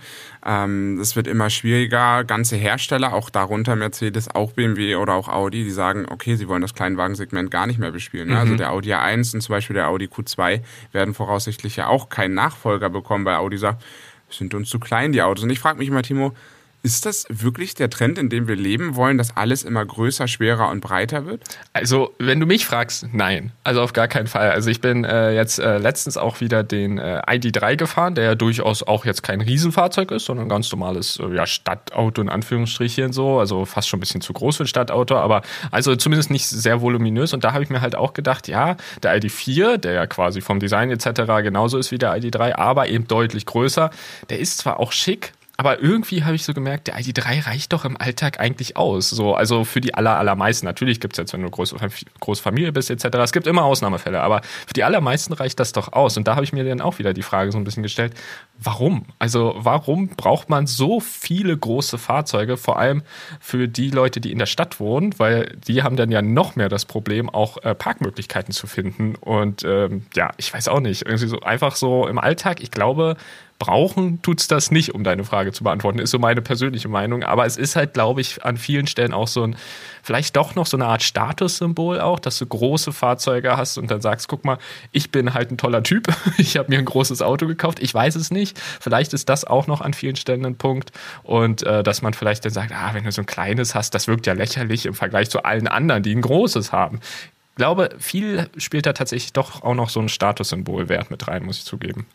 Ähm, 0.46 1.00
es 1.00 1.16
wird 1.16 1.26
immer 1.26 1.50
schwieriger. 1.50 2.22
Ganze 2.22 2.54
Hersteller, 2.54 3.14
auch 3.14 3.30
darunter 3.30 3.74
Mercedes, 3.74 4.32
auch 4.32 4.52
BMW 4.52 4.94
oder 4.94 5.14
auch 5.14 5.28
Audi, 5.28 5.64
die 5.64 5.72
sagen, 5.72 6.06
okay, 6.08 6.36
sie 6.36 6.46
wollen 6.46 6.62
das 6.62 6.74
Kleinwagensegment 6.74 7.50
gar 7.50 7.66
nicht 7.66 7.80
mehr 7.80 7.90
bespielen. 7.90 8.28
Ne? 8.28 8.38
Also 8.38 8.46
mhm. 8.46 8.52
Also 8.52 8.58
der 8.58 8.72
Audi 8.72 8.94
A1 8.94 9.34
und 9.34 9.40
zum 9.40 9.52
Beispiel 9.52 9.74
der 9.74 9.88
Audi 9.88 10.06
Q2 10.06 10.60
werden 10.92 11.14
voraussichtlich 11.14 11.76
ja 11.76 11.88
auch 11.88 12.10
keinen 12.10 12.34
Nachfolger 12.34 12.90
bekommen, 12.90 13.24
weil 13.24 13.36
Audi 13.36 13.58
sagt, 13.58 13.82
sind 14.30 14.54
uns 14.54 14.68
zu 14.68 14.78
klein, 14.78 15.12
die 15.12 15.22
Autos. 15.22 15.44
Und 15.44 15.50
ich 15.50 15.58
frage 15.58 15.78
mich 15.78 15.88
immer, 15.88 16.02
Timo, 16.02 16.32
ist 16.82 17.06
das 17.06 17.26
wirklich 17.28 17.74
der 17.74 17.90
Trend, 17.90 18.18
in 18.18 18.28
dem 18.28 18.46
wir 18.46 18.56
leben 18.56 18.94
wollen, 18.94 19.18
dass 19.18 19.36
alles 19.36 19.64
immer 19.64 19.84
größer, 19.84 20.28
schwerer 20.28 20.68
und 20.68 20.80
breiter 20.80 21.26
wird? 21.26 21.42
Also, 21.72 22.14
wenn 22.18 22.38
du 22.38 22.46
mich 22.46 22.66
fragst, 22.66 23.06
nein. 23.12 23.52
Also 23.64 23.82
auf 23.82 23.92
gar 23.92 24.08
keinen 24.08 24.28
Fall. 24.28 24.50
Also 24.50 24.70
ich 24.70 24.80
bin 24.80 25.04
äh, 25.04 25.32
jetzt 25.34 25.58
äh, 25.58 25.78
letztens 25.78 26.16
auch 26.16 26.40
wieder 26.40 26.62
den 26.62 26.98
äh, 26.98 27.20
ID3 27.26 27.76
gefahren, 27.76 28.14
der 28.14 28.24
ja 28.24 28.34
durchaus 28.34 28.82
auch 28.82 29.04
jetzt 29.04 29.22
kein 29.22 29.40
Riesenfahrzeug 29.40 30.10
ist, 30.12 30.26
sondern 30.26 30.46
ein 30.46 30.48
ganz 30.48 30.70
normales 30.70 31.18
äh, 31.18 31.34
ja, 31.34 31.46
Stadtauto 31.46 32.22
in 32.22 32.28
Anführungsstrichen 32.28 33.12
so. 33.12 33.38
Also 33.38 33.64
fast 33.64 33.88
schon 33.88 33.98
ein 33.98 34.00
bisschen 34.00 34.20
zu 34.20 34.32
groß 34.32 34.58
für 34.58 34.64
ein 34.64 34.68
Stadtauto, 34.68 35.16
aber 35.16 35.42
also 35.70 35.96
zumindest 35.96 36.30
nicht 36.30 36.46
sehr 36.46 36.80
voluminös. 36.80 37.32
Und 37.32 37.44
da 37.44 37.52
habe 37.52 37.64
ich 37.64 37.70
mir 37.70 37.80
halt 37.80 37.96
auch 37.96 38.12
gedacht, 38.12 38.48
ja, 38.48 38.76
der 39.02 39.20
ID4, 39.20 39.78
der 39.78 39.92
ja 39.92 40.06
quasi 40.06 40.40
vom 40.40 40.60
Design 40.60 40.90
etc. 40.90 41.08
genauso 41.42 41.78
ist 41.78 41.90
wie 41.90 41.98
der 41.98 42.16
ID3, 42.16 42.54
aber 42.54 42.88
eben 42.88 43.08
deutlich 43.08 43.46
größer, 43.46 43.90
der 44.30 44.38
ist 44.38 44.58
zwar 44.58 44.80
auch 44.80 44.92
schick, 44.92 45.32
Aber 45.60 45.82
irgendwie 45.82 46.22
habe 46.22 46.36
ich 46.36 46.44
so 46.44 46.54
gemerkt, 46.54 46.86
der 46.86 46.96
ID3 47.00 47.48
reicht 47.48 47.72
doch 47.72 47.84
im 47.84 48.00
Alltag 48.00 48.38
eigentlich 48.38 48.76
aus. 48.76 49.10
So, 49.10 49.34
also 49.34 49.64
für 49.64 49.80
die 49.80 49.92
aller, 49.92 50.16
allermeisten. 50.16 50.66
Natürlich 50.66 51.00
gibt 51.00 51.14
es 51.14 51.18
jetzt, 51.18 51.32
wenn 51.32 51.40
du 51.40 51.48
eine 51.48 51.50
große, 51.50 51.74
große 52.20 52.40
Familie 52.40 52.70
bist, 52.70 52.90
etc. 52.90 53.06
Es 53.24 53.32
gibt 53.32 53.48
immer 53.48 53.64
Ausnahmefälle, 53.64 54.20
aber 54.20 54.42
für 54.68 54.74
die 54.74 54.84
allermeisten 54.84 55.32
reicht 55.32 55.58
das 55.58 55.72
doch 55.72 55.92
aus. 55.92 56.16
Und 56.16 56.28
da 56.28 56.36
habe 56.36 56.44
ich 56.44 56.52
mir 56.52 56.62
dann 56.62 56.80
auch 56.80 57.00
wieder 57.00 57.12
die 57.12 57.24
Frage 57.24 57.50
so 57.50 57.58
ein 57.58 57.64
bisschen 57.64 57.82
gestellt, 57.82 58.14
warum? 58.60 59.06
Also 59.18 59.56
warum 59.56 60.10
braucht 60.10 60.48
man 60.48 60.68
so 60.68 61.00
viele 61.00 61.56
große 61.56 61.98
Fahrzeuge, 61.98 62.56
vor 62.56 62.78
allem 62.78 63.02
für 63.40 63.66
die 63.66 63.90
Leute, 63.90 64.20
die 64.20 64.30
in 64.30 64.38
der 64.38 64.46
Stadt 64.46 64.78
wohnen, 64.78 65.18
weil 65.18 65.56
die 65.66 65.82
haben 65.82 65.96
dann 65.96 66.12
ja 66.12 66.22
noch 66.22 66.54
mehr 66.54 66.68
das 66.68 66.84
Problem, 66.84 67.28
auch 67.28 67.56
äh, 67.64 67.74
Parkmöglichkeiten 67.74 68.54
zu 68.54 68.68
finden. 68.68 69.16
Und 69.16 69.64
ähm, 69.64 70.06
ja, 70.14 70.30
ich 70.36 70.54
weiß 70.54 70.68
auch 70.68 70.78
nicht, 70.78 71.02
irgendwie 71.04 71.26
so 71.26 71.40
einfach 71.40 71.74
so 71.74 72.06
im 72.06 72.20
Alltag, 72.20 72.62
ich 72.62 72.70
glaube, 72.70 73.16
brauchen 73.58 74.22
tut's 74.22 74.46
das 74.46 74.70
nicht, 74.70 74.94
um 74.94 75.02
deine 75.02 75.24
Frage 75.24 75.52
zu 75.52 75.64
beantworten, 75.64 75.98
ist 75.98 76.10
so 76.10 76.18
meine 76.18 76.42
persönliche 76.42 76.88
Meinung. 76.88 77.24
Aber 77.24 77.44
es 77.44 77.56
ist 77.56 77.74
halt, 77.74 77.92
glaube 77.92 78.20
ich, 78.20 78.44
an 78.44 78.56
vielen 78.56 78.86
Stellen 78.86 79.12
auch 79.12 79.26
so 79.26 79.42
ein, 79.42 79.56
vielleicht 80.02 80.36
doch 80.36 80.54
noch 80.54 80.66
so 80.66 80.76
eine 80.76 80.86
Art 80.86 81.02
Statussymbol 81.02 82.00
auch, 82.00 82.20
dass 82.20 82.38
du 82.38 82.46
große 82.46 82.92
Fahrzeuge 82.92 83.56
hast 83.56 83.76
und 83.76 83.90
dann 83.90 84.00
sagst, 84.00 84.28
guck 84.28 84.44
mal, 84.44 84.58
ich 84.92 85.10
bin 85.10 85.34
halt 85.34 85.50
ein 85.50 85.58
toller 85.58 85.82
Typ, 85.82 86.06
ich 86.38 86.56
habe 86.56 86.70
mir 86.70 86.78
ein 86.78 86.84
großes 86.84 87.20
Auto 87.20 87.46
gekauft, 87.46 87.80
ich 87.80 87.92
weiß 87.92 88.14
es 88.14 88.30
nicht. 88.30 88.58
Vielleicht 88.80 89.12
ist 89.12 89.28
das 89.28 89.44
auch 89.44 89.66
noch 89.66 89.80
an 89.80 89.92
vielen 89.92 90.16
Stellen 90.16 90.46
ein 90.46 90.56
Punkt 90.56 90.92
und 91.24 91.64
äh, 91.64 91.82
dass 91.82 92.00
man 92.00 92.14
vielleicht 92.14 92.44
dann 92.44 92.52
sagt, 92.52 92.72
ah, 92.72 92.90
wenn 92.92 93.04
du 93.04 93.12
so 93.12 93.22
ein 93.22 93.26
kleines 93.26 93.74
hast, 93.74 93.94
das 93.94 94.06
wirkt 94.06 94.26
ja 94.26 94.34
lächerlich 94.34 94.86
im 94.86 94.94
Vergleich 94.94 95.30
zu 95.30 95.42
allen 95.42 95.66
anderen, 95.66 96.04
die 96.04 96.14
ein 96.14 96.22
großes 96.22 96.70
haben. 96.70 97.00
Ich 97.02 97.56
glaube, 97.56 97.90
viel 97.98 98.48
spielt 98.56 98.86
da 98.86 98.92
tatsächlich 98.92 99.32
doch 99.32 99.62
auch 99.64 99.74
noch 99.74 99.90
so 99.90 99.98
ein 99.98 100.08
Statussymbolwert 100.08 101.10
mit 101.10 101.26
rein, 101.26 101.44
muss 101.44 101.58
ich 101.58 101.64
zugeben. 101.64 102.06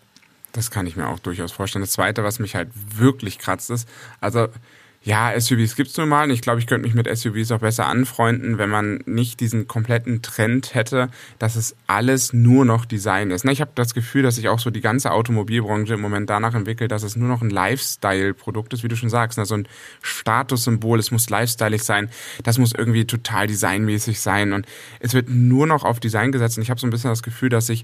Das 0.54 0.72
kann 0.72 0.88
ich 0.88 0.96
mir 0.96 1.08
auch 1.08 1.20
durchaus 1.20 1.52
vorstellen. 1.52 1.84
Das 1.84 1.92
Zweite, 1.92 2.24
was 2.24 2.40
mich 2.40 2.56
halt 2.56 2.70
wirklich 2.98 3.40
kratzt, 3.40 3.70
ist, 3.70 3.90
also 4.22 4.48
ja, 5.06 5.38
SUVs 5.38 5.76
gibt's 5.76 5.98
nun 5.98 6.08
mal. 6.08 6.24
Und 6.24 6.30
ich 6.30 6.42
glaube, 6.42 6.60
ich 6.60 6.68
könnte 6.68 6.88
mich 6.88 6.96
mit 6.96 7.14
SUVs 7.14 7.52
auch 7.52 7.60
besser 7.60 7.88
anfreunden, 7.88 8.58
wenn 8.58 8.70
man 8.70 9.02
nicht 9.06 9.42
diesen 9.42 9.68
kompletten 9.68 10.22
Trend 10.22 10.76
hätte, 10.76 11.10
dass 11.40 11.58
es 11.58 11.76
alles 11.88 12.32
nur 12.32 12.64
noch 12.64 12.86
Design 12.86 13.30
ist. 13.30 13.44
Ne, 13.44 13.52
ich 13.52 13.60
habe 13.60 13.72
das 13.76 13.94
Gefühl, 13.94 14.24
dass 14.24 14.36
sich 14.36 14.48
auch 14.48 14.60
so 14.60 14.70
die 14.70 14.80
ganze 14.80 15.12
Automobilbranche 15.12 15.96
im 15.96 16.02
Moment 16.02 16.30
danach 16.30 16.56
entwickelt, 16.56 16.92
dass 16.92 17.04
es 17.04 17.18
nur 17.18 17.28
noch 17.28 17.42
ein 17.42 17.50
Lifestyle-Produkt 17.50 18.74
ist, 18.74 18.84
wie 18.84 18.88
du 18.88 18.96
schon 18.96 19.10
sagst. 19.10 19.38
Ne? 19.38 19.46
So 19.46 19.56
ein 19.56 19.68
Statussymbol, 20.02 21.00
es 21.00 21.12
muss 21.12 21.30
lifestyleig 21.30 21.82
sein, 21.82 22.10
das 22.44 22.58
muss 22.58 22.72
irgendwie 22.72 23.06
total 23.06 23.48
designmäßig 23.48 24.22
sein. 24.22 24.54
Und 24.54 24.66
es 25.02 25.14
wird 25.14 25.28
nur 25.30 25.68
noch 25.68 25.84
auf 25.84 26.00
Design 26.00 26.32
gesetzt. 26.32 26.58
Und 26.58 26.64
ich 26.64 26.70
habe 26.70 26.80
so 26.80 26.88
ein 26.88 26.92
bisschen 26.92 27.10
das 27.10 27.24
Gefühl, 27.24 27.50
dass 27.50 27.68
sich 27.68 27.84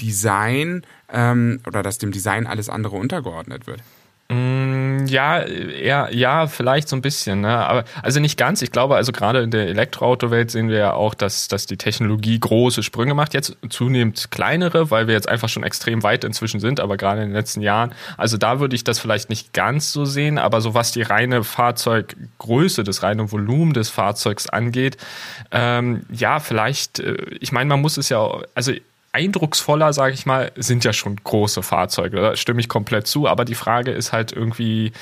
Design 0.00 0.82
ähm, 1.12 1.60
oder 1.66 1.82
dass 1.82 1.98
dem 1.98 2.12
Design 2.12 2.46
alles 2.46 2.68
andere 2.68 2.96
untergeordnet 2.96 3.66
wird. 3.66 3.82
Mm, 4.32 5.04
ja, 5.08 5.46
ja, 5.46 6.08
ja, 6.08 6.46
vielleicht 6.46 6.88
so 6.88 6.96
ein 6.96 7.02
bisschen, 7.02 7.42
ne? 7.42 7.50
aber 7.50 7.84
also 8.02 8.18
nicht 8.18 8.38
ganz. 8.38 8.62
Ich 8.62 8.72
glaube, 8.72 8.96
also 8.96 9.12
gerade 9.12 9.42
in 9.42 9.50
der 9.50 9.66
Elektroautowelt 9.68 10.50
sehen 10.50 10.70
wir 10.70 10.78
ja 10.78 10.92
auch, 10.94 11.12
dass, 11.12 11.48
dass 11.48 11.66
die 11.66 11.76
Technologie 11.76 12.40
große 12.40 12.82
Sprünge 12.82 13.12
macht, 13.12 13.34
jetzt 13.34 13.56
zunehmend 13.68 14.30
kleinere, 14.30 14.90
weil 14.90 15.06
wir 15.06 15.14
jetzt 15.14 15.28
einfach 15.28 15.50
schon 15.50 15.64
extrem 15.64 16.02
weit 16.02 16.24
inzwischen 16.24 16.60
sind, 16.60 16.80
aber 16.80 16.96
gerade 16.96 17.20
in 17.20 17.28
den 17.28 17.34
letzten 17.34 17.60
Jahren. 17.60 17.92
Also 18.16 18.38
da 18.38 18.58
würde 18.58 18.74
ich 18.74 18.84
das 18.84 18.98
vielleicht 18.98 19.28
nicht 19.28 19.52
ganz 19.52 19.92
so 19.92 20.06
sehen, 20.06 20.38
aber 20.38 20.62
so 20.62 20.72
was 20.72 20.92
die 20.92 21.02
reine 21.02 21.44
Fahrzeuggröße, 21.44 22.84
das 22.84 23.02
reine 23.02 23.30
Volumen 23.30 23.74
des 23.74 23.90
Fahrzeugs 23.90 24.48
angeht, 24.48 24.96
ähm, 25.50 26.06
ja, 26.10 26.40
vielleicht, 26.40 27.00
äh, 27.00 27.16
ich 27.40 27.52
meine, 27.52 27.68
man 27.68 27.82
muss 27.82 27.98
es 27.98 28.08
ja, 28.08 28.26
also 28.54 28.72
eindrucksvoller, 29.12 29.92
sage 29.92 30.14
ich 30.14 30.26
mal, 30.26 30.52
sind 30.56 30.84
ja 30.84 30.92
schon 30.92 31.16
große 31.16 31.62
Fahrzeuge. 31.62 32.16
Da 32.16 32.36
stimme 32.36 32.60
ich 32.60 32.68
komplett 32.68 33.06
zu. 33.06 33.28
Aber 33.28 33.44
die 33.44 33.54
Frage 33.54 33.92
ist 33.92 34.12
halt 34.12 34.32
irgendwie 34.32 34.92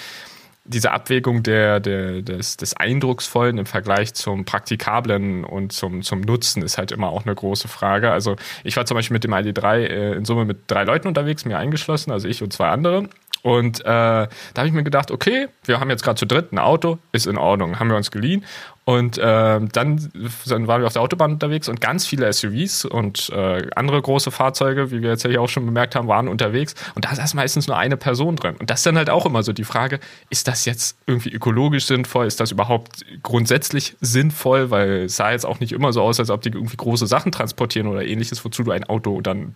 diese 0.65 0.93
Abwägung 0.93 1.43
der, 1.43 1.81
der, 1.81 2.23
des, 2.23 2.57
des 2.57 2.77
Eindrucksvollen 2.77 3.59
im 3.59 3.67
Vergleich 3.67 4.15
zum 4.15 4.45
Praktikablen 4.45 5.45
und 5.45 5.73
zum, 5.73 6.03
zum 6.03 6.21
Nutzen 6.21 6.63
ist 6.63 6.79
halt 6.79 6.93
immer 6.93 7.09
auch 7.09 7.25
eine 7.25 7.35
große 7.35 7.67
Frage. 7.67 8.13
Also 8.13 8.37
ich 8.63 8.77
war 8.77 8.85
zum 8.85 8.97
Beispiel 8.97 9.15
mit 9.15 9.25
dem 9.25 9.33
ID3 9.33 9.77
äh, 9.79 10.13
in 10.13 10.25
Summe 10.25 10.45
mit 10.45 10.59
drei 10.67 10.85
Leuten 10.85 11.09
unterwegs, 11.09 11.45
mir 11.45 11.59
eingeschlossen, 11.59 12.13
also 12.13 12.29
ich 12.29 12.43
und 12.43 12.53
zwei 12.53 12.69
andere. 12.69 13.09
Und 13.43 13.81
äh, 13.81 13.85
da 13.85 14.29
habe 14.57 14.69
ich 14.69 14.75
mir 14.75 14.85
gedacht, 14.85 15.11
okay, 15.11 15.49
wir 15.65 15.81
haben 15.81 15.89
jetzt 15.89 16.03
gerade 16.03 16.19
zu 16.19 16.27
dritt 16.27 16.53
ein 16.53 16.59
Auto, 16.59 16.99
ist 17.13 17.27
in 17.27 17.39
Ordnung, 17.39 17.81
haben 17.81 17.89
wir 17.89 17.97
uns 17.97 18.11
geliehen. 18.11 18.45
Und 18.91 19.19
äh, 19.19 19.23
dann, 19.23 20.11
dann 20.47 20.67
waren 20.67 20.81
wir 20.81 20.87
auf 20.89 20.95
der 20.95 21.03
Autobahn 21.03 21.35
unterwegs 21.35 21.69
und 21.69 21.81
ganz 21.81 22.09
viele 22.09 22.33
SUVs 22.33 22.85
und 22.85 23.31
äh, 23.31 23.63
andere 23.77 24.03
große 24.03 24.33
Fahrzeuge, 24.33 24.91
wie 24.91 25.01
wir 25.01 25.11
jetzt 25.11 25.23
ja 25.23 25.31
hier 25.31 25.41
auch 25.41 25.49
schon 25.49 25.65
bemerkt 25.65 25.95
haben, 25.95 26.09
waren 26.09 26.27
unterwegs. 26.27 26.75
Und 26.97 27.05
da 27.05 27.15
saß 27.15 27.35
meistens 27.35 27.69
nur 27.69 27.77
eine 27.79 27.97
Person 27.97 28.35
drin. 28.35 28.57
Und 28.59 28.69
das 28.69 28.81
ist 28.81 28.87
dann 28.87 28.97
halt 28.97 29.09
auch 29.09 29.27
immer 29.27 29.45
so 29.45 29.53
die 29.53 29.63
Frage, 29.63 30.01
ist 30.29 30.49
das 30.49 30.65
jetzt 30.65 30.99
irgendwie 31.07 31.31
ökologisch 31.31 31.85
sinnvoll? 31.85 32.27
Ist 32.27 32.41
das 32.41 32.51
überhaupt 32.51 33.05
grundsätzlich 33.23 33.95
sinnvoll? 34.01 34.73
Weil 34.73 35.05
es 35.05 35.15
sah 35.15 35.31
jetzt 35.31 35.47
auch 35.47 35.61
nicht 35.61 35.71
immer 35.71 35.93
so 35.93 36.03
aus, 36.03 36.19
als 36.19 36.31
ob 36.31 36.43
die 36.43 36.49
irgendwie 36.49 36.77
große 36.77 37.07
Sachen 37.07 37.31
transportieren 37.31 37.87
oder 37.87 38.05
ähnliches, 38.05 38.45
wozu 38.45 38.65
du 38.65 38.73
ein 38.73 38.83
Auto 38.83 39.21
dann 39.21 39.55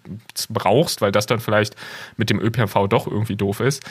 brauchst, 0.48 1.00
weil 1.00 1.10
das 1.10 1.26
dann 1.26 1.40
vielleicht 1.40 1.74
mit 2.16 2.30
dem 2.30 2.38
ÖPNV 2.38 2.86
doch 2.88 3.08
irgendwie 3.08 3.34
doof 3.34 3.58
ist. 3.58 3.82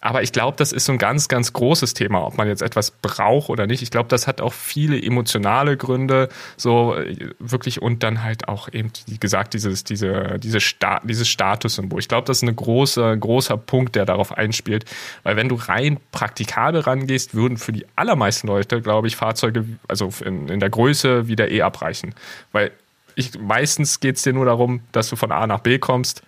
Aber 0.00 0.22
ich 0.22 0.32
glaube, 0.32 0.56
das 0.56 0.72
ist 0.72 0.84
so 0.84 0.92
ein 0.92 0.98
ganz, 0.98 1.28
ganz 1.28 1.52
großes 1.52 1.94
Thema, 1.94 2.24
ob 2.24 2.36
man 2.36 2.46
jetzt 2.46 2.62
etwas 2.62 2.90
braucht 2.90 3.48
oder 3.50 3.66
nicht. 3.66 3.82
Ich 3.82 3.90
glaube, 3.90 4.08
das 4.08 4.26
hat 4.26 4.40
auch 4.40 4.52
viele 4.52 5.00
emotionale 5.00 5.76
Gründe, 5.76 6.28
so 6.56 6.94
äh, 6.94 7.30
wirklich 7.38 7.82
und 7.82 8.02
dann 8.02 8.22
halt 8.22 8.48
auch 8.48 8.72
eben, 8.72 8.92
wie 9.06 9.18
gesagt, 9.18 9.54
dieses, 9.54 9.84
diese, 9.84 10.38
diese 10.38 10.60
Sta 10.60 11.00
dieses 11.02 11.28
Statussymbol. 11.28 12.00
Ich 12.00 12.08
glaube, 12.08 12.26
das 12.26 12.38
ist 12.38 12.48
ein 12.48 12.54
großer, 12.54 13.16
großer 13.16 13.56
Punkt, 13.56 13.96
der 13.96 14.06
darauf 14.06 14.36
einspielt. 14.36 14.84
Weil 15.24 15.36
wenn 15.36 15.48
du 15.48 15.56
rein 15.56 15.98
praktikabel 16.12 16.80
rangehst, 16.80 17.34
würden 17.34 17.56
für 17.56 17.72
die 17.72 17.86
allermeisten 17.96 18.46
Leute, 18.46 18.80
glaube 18.80 19.08
ich, 19.08 19.16
Fahrzeuge, 19.16 19.64
also 19.88 20.12
in, 20.24 20.48
in 20.48 20.60
der 20.60 20.70
Größe 20.70 21.26
wieder 21.26 21.50
eh 21.50 21.62
abreichen. 21.62 22.14
Weil 22.52 22.70
ich, 23.16 23.36
meistens 23.38 23.98
geht 23.98 24.16
es 24.16 24.22
dir 24.22 24.32
nur 24.32 24.44
darum, 24.44 24.80
dass 24.92 25.08
du 25.08 25.16
von 25.16 25.32
A 25.32 25.46
nach 25.46 25.60
B 25.60 25.78
kommst 25.78 26.22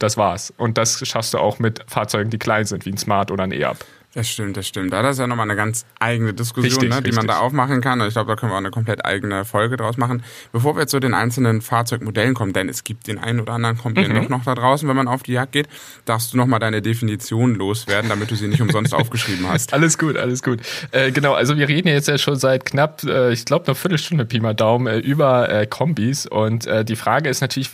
das 0.00 0.16
war's. 0.16 0.52
Und 0.56 0.78
das 0.78 1.06
schaffst 1.06 1.34
du 1.34 1.38
auch 1.38 1.58
mit 1.58 1.84
Fahrzeugen, 1.86 2.30
die 2.30 2.38
klein 2.38 2.64
sind, 2.64 2.84
wie 2.86 2.90
ein 2.90 2.98
Smart 2.98 3.30
oder 3.30 3.44
ein 3.44 3.52
E-Up. 3.52 3.84
Das 4.12 4.28
stimmt, 4.28 4.56
das 4.56 4.66
stimmt. 4.66 4.92
Da 4.92 5.08
ist 5.08 5.20
ja 5.20 5.28
nochmal 5.28 5.46
eine 5.46 5.54
ganz 5.54 5.86
eigene 6.00 6.34
Diskussion, 6.34 6.64
richtig, 6.64 6.88
ne, 6.88 6.96
die 6.96 7.10
richtig. 7.10 7.16
man 7.16 7.28
da 7.28 7.38
aufmachen 7.38 7.80
kann. 7.80 8.00
Und 8.00 8.08
ich 8.08 8.14
glaube, 8.14 8.28
da 8.28 8.34
können 8.34 8.50
wir 8.50 8.54
auch 8.56 8.58
eine 8.58 8.72
komplett 8.72 9.04
eigene 9.04 9.44
Folge 9.44 9.76
draus 9.76 9.98
machen. 9.98 10.24
Bevor 10.50 10.76
wir 10.76 10.88
zu 10.88 10.98
den 10.98 11.14
einzelnen 11.14 11.60
Fahrzeugmodellen 11.60 12.34
kommen, 12.34 12.52
denn 12.52 12.68
es 12.68 12.82
gibt 12.82 13.06
den 13.06 13.18
einen 13.18 13.38
oder 13.38 13.52
anderen, 13.52 13.78
kommt 13.78 13.96
mhm. 13.96 14.12
noch, 14.12 14.28
noch 14.28 14.44
da 14.44 14.56
draußen, 14.56 14.88
wenn 14.88 14.96
man 14.96 15.06
auf 15.06 15.22
die 15.22 15.34
Jagd 15.34 15.52
geht, 15.52 15.68
darfst 16.06 16.32
du 16.32 16.36
nochmal 16.36 16.58
deine 16.58 16.82
Definition 16.82 17.54
loswerden, 17.54 18.10
damit 18.10 18.32
du 18.32 18.34
sie 18.34 18.48
nicht 18.48 18.60
umsonst 18.60 18.94
aufgeschrieben 19.00 19.48
hast. 19.48 19.72
Alles 19.72 19.96
gut, 19.96 20.16
alles 20.16 20.42
gut. 20.42 20.58
Äh, 20.90 21.12
genau, 21.12 21.34
also 21.34 21.56
wir 21.56 21.68
reden 21.68 21.86
jetzt 21.86 22.08
ja 22.08 22.18
schon 22.18 22.34
seit 22.34 22.64
knapp, 22.64 23.04
äh, 23.04 23.32
ich 23.32 23.44
glaube, 23.44 23.66
eine 23.66 23.76
Viertelstunde 23.76 24.24
Pi 24.24 24.40
mal 24.40 24.54
Daumen 24.54 24.88
äh, 24.88 24.98
über 24.98 25.48
äh, 25.48 25.66
Kombis. 25.68 26.26
Und 26.26 26.66
äh, 26.66 26.84
die 26.84 26.96
Frage 26.96 27.28
ist 27.28 27.42
natürlich, 27.42 27.70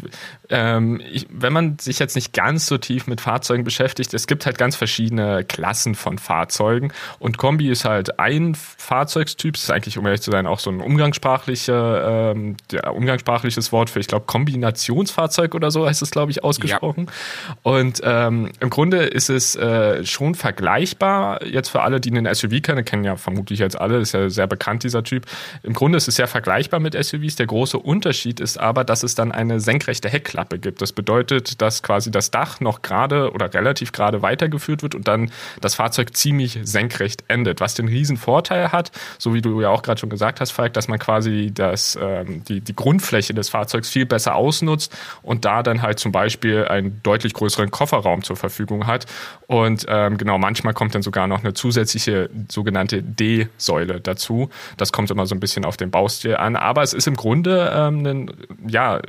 ähm, 0.50 1.00
ich, 1.10 1.28
wenn 1.30 1.54
man 1.54 1.78
sich 1.78 1.98
jetzt 1.98 2.14
nicht 2.14 2.34
ganz 2.34 2.66
so 2.66 2.76
tief 2.76 3.06
mit 3.06 3.22
Fahrzeugen 3.22 3.64
beschäftigt, 3.64 4.12
es 4.12 4.26
gibt 4.26 4.44
halt 4.44 4.58
ganz 4.58 4.76
verschiedene 4.76 5.42
Klassen 5.42 5.94
von 5.94 6.18
Fahrzeugen 6.26 6.92
und 7.18 7.38
Kombi 7.38 7.70
ist 7.70 7.84
halt 7.84 8.18
ein 8.18 8.54
Fahrzeugstyp, 8.54 9.54
das 9.54 9.64
ist 9.64 9.70
eigentlich, 9.70 9.96
um 9.96 10.04
ehrlich 10.06 10.22
zu 10.22 10.32
sein, 10.32 10.46
auch 10.46 10.58
so 10.58 10.70
ein 10.70 10.80
umgangssprachliche, 10.80 12.32
ähm, 12.34 12.56
ja, 12.72 12.90
umgangssprachliches 12.90 13.70
Wort 13.70 13.90
für, 13.90 14.00
ich 14.00 14.08
glaube, 14.08 14.26
Kombinationsfahrzeug 14.26 15.54
oder 15.54 15.70
so 15.70 15.86
heißt 15.86 16.02
es, 16.02 16.10
glaube 16.10 16.32
ich, 16.32 16.42
ausgesprochen. 16.42 17.06
Ja. 17.06 17.56
Und 17.62 18.00
ähm, 18.02 18.50
im 18.58 18.70
Grunde 18.70 19.04
ist 19.04 19.30
es 19.30 19.54
äh, 19.54 20.04
schon 20.04 20.34
vergleichbar, 20.34 21.44
jetzt 21.44 21.68
für 21.68 21.82
alle, 21.82 22.00
die 22.00 22.10
einen 22.10 22.32
SUV 22.34 22.60
kennen, 22.62 22.84
kennen 22.84 23.04
ja 23.04 23.16
vermutlich 23.16 23.60
jetzt 23.60 23.78
alle, 23.80 23.98
ist 23.98 24.12
ja 24.12 24.28
sehr 24.28 24.46
bekannt, 24.46 24.82
dieser 24.82 25.04
Typ. 25.04 25.26
Im 25.62 25.74
Grunde 25.74 25.96
ist 25.96 26.08
es 26.08 26.16
sehr 26.16 26.28
vergleichbar 26.28 26.80
mit 26.80 26.94
SUVs. 26.94 27.36
Der 27.36 27.46
große 27.46 27.78
Unterschied 27.78 28.40
ist 28.40 28.58
aber, 28.58 28.84
dass 28.84 29.02
es 29.02 29.14
dann 29.14 29.30
eine 29.30 29.60
senkrechte 29.60 30.08
Heckklappe 30.08 30.58
gibt. 30.58 30.82
Das 30.82 30.92
bedeutet, 30.92 31.60
dass 31.62 31.82
quasi 31.82 32.10
das 32.10 32.30
Dach 32.30 32.60
noch 32.60 32.82
gerade 32.82 33.32
oder 33.32 33.52
relativ 33.54 33.92
gerade 33.92 34.22
weitergeführt 34.22 34.82
wird 34.82 34.94
und 34.94 35.06
dann 35.06 35.30
das 35.60 35.76
Fahrzeug 35.76 36.15
ziemlich 36.16 36.58
senkrecht 36.62 37.24
endet, 37.28 37.60
was 37.60 37.74
den 37.74 37.88
riesen 37.88 38.16
Vorteil 38.16 38.72
hat, 38.72 38.90
so 39.18 39.34
wie 39.34 39.42
du 39.42 39.60
ja 39.60 39.68
auch 39.68 39.82
gerade 39.82 40.00
schon 40.00 40.10
gesagt 40.10 40.40
hast, 40.40 40.50
Falk, 40.50 40.72
dass 40.72 40.88
man 40.88 40.98
quasi 40.98 41.50
das, 41.52 41.98
ähm, 42.00 42.42
die, 42.44 42.60
die 42.60 42.74
Grundfläche 42.74 43.34
des 43.34 43.48
Fahrzeugs 43.48 43.88
viel 43.88 44.06
besser 44.06 44.34
ausnutzt 44.34 44.96
und 45.22 45.44
da 45.44 45.62
dann 45.62 45.82
halt 45.82 45.98
zum 45.98 46.12
Beispiel 46.12 46.64
einen 46.66 47.00
deutlich 47.02 47.34
größeren 47.34 47.70
Kofferraum 47.70 48.22
zur 48.22 48.36
Verfügung 48.36 48.86
hat. 48.86 49.06
Und 49.46 49.86
ähm, 49.88 50.16
genau, 50.16 50.38
manchmal 50.38 50.74
kommt 50.74 50.94
dann 50.94 51.02
sogar 51.02 51.26
noch 51.26 51.40
eine 51.44 51.54
zusätzliche 51.54 52.30
sogenannte 52.50 53.02
D-Säule 53.02 54.00
dazu. 54.00 54.50
Das 54.76 54.92
kommt 54.92 55.10
immer 55.10 55.26
so 55.26 55.34
ein 55.34 55.40
bisschen 55.40 55.64
auf 55.64 55.76
den 55.76 55.90
Baustil 55.90 56.36
an, 56.36 56.56
aber 56.56 56.82
es 56.82 56.92
ist 56.92 57.06
im 57.06 57.14
Grunde 57.14 57.72
ähm, 57.74 58.06
ein 58.06 58.30
ja, 58.66 59.00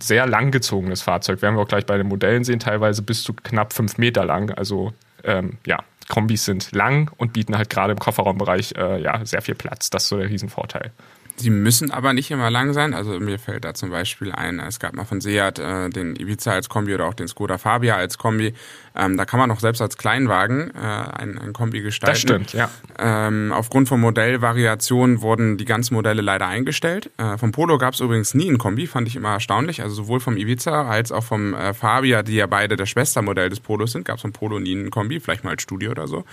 sehr 0.00 0.26
langgezogenes 0.26 1.02
Fahrzeug. 1.02 1.42
Werden 1.42 1.56
wir 1.56 1.62
auch 1.62 1.68
gleich 1.68 1.86
bei 1.86 1.96
den 1.96 2.08
Modellen 2.08 2.44
sehen, 2.44 2.58
teilweise 2.58 3.02
bis 3.02 3.22
zu 3.22 3.32
knapp 3.32 3.72
fünf 3.72 3.98
Meter 3.98 4.24
lang. 4.24 4.50
Also 4.50 4.92
ähm, 5.24 5.58
ja, 5.66 5.78
Kombis 6.08 6.44
sind 6.44 6.72
lang 6.72 7.10
und 7.16 7.32
bieten 7.32 7.56
halt 7.56 7.70
gerade 7.70 7.92
im 7.92 7.98
Kofferraumbereich 7.98 8.74
äh, 8.76 9.02
ja, 9.02 9.24
sehr 9.24 9.42
viel 9.42 9.54
Platz. 9.54 9.90
Das 9.90 10.04
ist 10.04 10.08
so 10.10 10.18
der 10.18 10.28
Riesenvorteil. 10.28 10.92
Sie 11.38 11.50
müssen 11.50 11.90
aber 11.90 12.12
nicht 12.12 12.30
immer 12.30 12.50
lang 12.50 12.72
sein. 12.72 12.94
Also 12.94 13.18
mir 13.20 13.38
fällt 13.38 13.64
da 13.64 13.74
zum 13.74 13.90
Beispiel 13.90 14.32
ein, 14.32 14.58
es 14.60 14.80
gab 14.80 14.94
mal 14.94 15.04
von 15.04 15.20
Seat 15.20 15.58
äh, 15.58 15.90
den 15.90 16.16
Ibiza 16.16 16.52
als 16.52 16.68
Kombi 16.68 16.94
oder 16.94 17.06
auch 17.06 17.14
den 17.14 17.28
Skoda 17.28 17.58
Fabia 17.58 17.96
als 17.96 18.18
Kombi. 18.18 18.54
Ähm, 18.94 19.16
da 19.18 19.26
kann 19.26 19.38
man 19.38 19.50
auch 19.50 19.60
selbst 19.60 19.82
als 19.82 19.98
Kleinwagen 19.98 20.70
äh, 20.74 20.78
ein, 20.78 21.38
ein 21.38 21.52
Kombi 21.52 21.82
gestalten. 21.82 22.12
Das 22.12 22.20
stimmt, 22.20 22.52
ja. 22.54 22.70
Ähm, 22.98 23.52
aufgrund 23.52 23.88
von 23.88 24.00
Modellvariationen 24.00 25.20
wurden 25.20 25.58
die 25.58 25.66
ganzen 25.66 25.94
Modelle 25.94 26.22
leider 26.22 26.46
eingestellt. 26.46 27.10
Äh, 27.18 27.36
vom 27.36 27.52
Polo 27.52 27.76
gab 27.76 27.92
es 27.92 28.00
übrigens 28.00 28.32
nie 28.32 28.48
ein 28.50 28.56
Kombi, 28.56 28.86
fand 28.86 29.06
ich 29.06 29.16
immer 29.16 29.32
erstaunlich. 29.32 29.82
Also 29.82 29.96
sowohl 29.96 30.20
vom 30.20 30.38
Ibiza 30.38 30.88
als 30.88 31.12
auch 31.12 31.24
vom 31.24 31.52
äh, 31.52 31.74
Fabia, 31.74 32.22
die 32.22 32.36
ja 32.36 32.46
beide 32.46 32.76
das 32.76 32.88
Schwestermodell 32.88 33.50
des 33.50 33.60
Polos 33.60 33.92
sind, 33.92 34.06
gab 34.06 34.16
es 34.16 34.22
vom 34.22 34.32
Polo 34.32 34.58
nie 34.58 34.74
ein 34.74 34.90
Kombi, 34.90 35.20
vielleicht 35.20 35.44
mal 35.44 35.50
als 35.50 35.62
Studio 35.62 35.90
oder 35.90 36.08
so. 36.08 36.24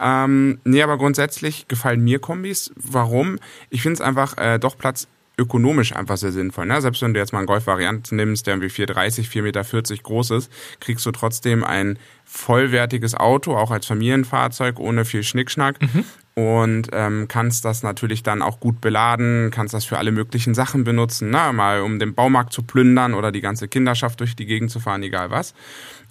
Ähm, 0.00 0.60
nee, 0.64 0.82
aber 0.82 0.98
grundsätzlich 0.98 1.66
gefallen 1.66 2.02
mir 2.02 2.20
Kombis. 2.20 2.72
Warum? 2.76 3.38
Ich 3.70 3.82
finde 3.82 3.94
es 3.94 4.00
einfach 4.00 4.36
äh, 4.44 4.58
doch 4.58 4.76
Platz 4.76 5.08
ökonomisch 5.36 5.94
einfach 5.94 6.16
sehr 6.16 6.32
sinnvoll. 6.32 6.66
Ne? 6.66 6.80
Selbst 6.80 7.02
wenn 7.02 7.12
du 7.12 7.20
jetzt 7.20 7.32
mal 7.32 7.40
einen 7.40 7.46
Golf-Variant 7.46 8.12
nimmst, 8.12 8.46
der 8.46 8.54
irgendwie 8.54 8.68
4,30, 8.68 9.28
4,40 9.28 9.42
Meter 9.42 9.62
groß 10.02 10.30
ist, 10.30 10.52
kriegst 10.80 11.04
du 11.06 11.10
trotzdem 11.10 11.64
ein 11.64 11.98
vollwertiges 12.24 13.14
Auto, 13.14 13.56
auch 13.56 13.70
als 13.70 13.86
Familienfahrzeug, 13.86 14.78
ohne 14.78 15.04
viel 15.04 15.24
Schnickschnack. 15.24 15.82
Mhm. 15.82 16.04
Und 16.36 16.88
ähm, 16.92 17.26
kannst 17.28 17.64
das 17.64 17.82
natürlich 17.82 18.22
dann 18.22 18.42
auch 18.42 18.58
gut 18.58 18.80
beladen, 18.80 19.50
kannst 19.52 19.72
das 19.72 19.84
für 19.84 19.98
alle 19.98 20.10
möglichen 20.10 20.54
Sachen 20.54 20.82
benutzen, 20.82 21.30
ne? 21.30 21.52
mal 21.52 21.82
um 21.82 21.98
den 22.00 22.14
Baumarkt 22.14 22.52
zu 22.52 22.62
plündern 22.62 23.14
oder 23.14 23.30
die 23.30 23.40
ganze 23.40 23.68
Kinderschaft 23.68 24.18
durch 24.18 24.34
die 24.34 24.46
Gegend 24.46 24.70
zu 24.70 24.80
fahren, 24.80 25.02
egal 25.04 25.30
was. 25.30 25.54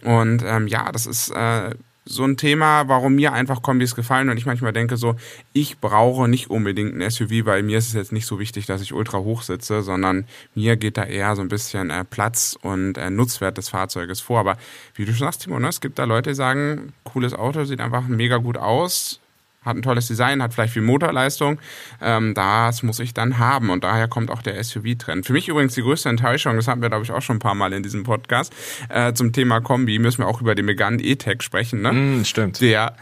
Und 0.01 0.43
ähm, 0.45 0.67
ja, 0.67 0.91
das 0.91 1.05
ist 1.05 1.29
äh, 1.31 1.75
so 2.05 2.23
ein 2.23 2.37
Thema, 2.37 2.87
warum 2.87 3.15
mir 3.15 3.33
einfach 3.33 3.61
Kombis 3.61 3.95
gefallen 3.95 4.29
und 4.29 4.37
ich 4.37 4.45
manchmal 4.45 4.73
denke 4.73 4.97
so, 4.97 5.15
ich 5.53 5.79
brauche 5.79 6.27
nicht 6.27 6.49
unbedingt 6.49 6.95
ein 6.95 7.09
SUV, 7.09 7.45
weil 7.45 7.63
mir 7.63 7.77
ist 7.77 7.87
es 7.87 7.93
jetzt 7.93 8.11
nicht 8.11 8.25
so 8.25 8.39
wichtig, 8.39 8.65
dass 8.65 8.81
ich 8.81 8.93
ultra 8.93 9.19
hoch 9.19 9.41
sitze, 9.41 9.81
sondern 9.83 10.25
mir 10.53 10.75
geht 10.75 10.97
da 10.97 11.03
eher 11.03 11.35
so 11.35 11.41
ein 11.41 11.47
bisschen 11.47 11.89
äh, 11.89 12.03
Platz 12.03 12.57
und 12.61 12.97
äh, 12.97 13.09
Nutzwert 13.09 13.57
des 13.57 13.69
Fahrzeuges 13.69 14.19
vor. 14.19 14.39
Aber 14.39 14.57
wie 14.95 15.05
du 15.05 15.13
schon 15.13 15.27
sagst, 15.27 15.43
Timo, 15.43 15.59
ne, 15.59 15.69
es 15.69 15.81
gibt 15.81 15.97
da 15.97 16.03
Leute, 16.03 16.31
die 16.31 16.35
sagen, 16.35 16.93
cooles 17.03 17.33
Auto, 17.33 17.63
sieht 17.63 17.79
einfach 17.79 18.07
mega 18.07 18.37
gut 18.37 18.57
aus, 18.57 19.19
hat 19.65 19.75
ein 19.75 19.81
tolles 19.81 20.07
Design, 20.07 20.41
hat 20.41 20.53
vielleicht 20.53 20.73
viel 20.73 20.81
Motorleistung. 20.81 21.59
Ähm, 22.01 22.33
das 22.33 22.83
muss 22.83 22.99
ich 22.99 23.13
dann 23.13 23.37
haben 23.37 23.69
und 23.69 23.83
daher 23.83 24.07
kommt 24.07 24.31
auch 24.31 24.41
der 24.41 24.61
SUV-Trend. 24.63 25.25
Für 25.25 25.33
mich 25.33 25.47
übrigens 25.47 25.73
die 25.75 25.81
größte 25.81 26.09
Enttäuschung, 26.09 26.55
das 26.55 26.67
hatten 26.67 26.81
wir 26.81 26.89
glaube 26.89 27.03
ich 27.03 27.11
auch 27.11 27.21
schon 27.21 27.37
ein 27.37 27.39
paar 27.39 27.55
Mal 27.55 27.73
in 27.73 27.83
diesem 27.83 28.03
Podcast, 28.03 28.53
äh, 28.89 29.13
zum 29.13 29.33
Thema 29.33 29.61
Kombi 29.61 29.99
müssen 29.99 30.19
wir 30.19 30.27
auch 30.27 30.41
über 30.41 30.55
den 30.55 30.65
Megane 30.65 31.01
E-Tech 31.01 31.41
sprechen. 31.41 31.81
Ne? 31.81 31.91
Mm, 31.91 32.25
stimmt. 32.25 32.61
Der 32.61 32.95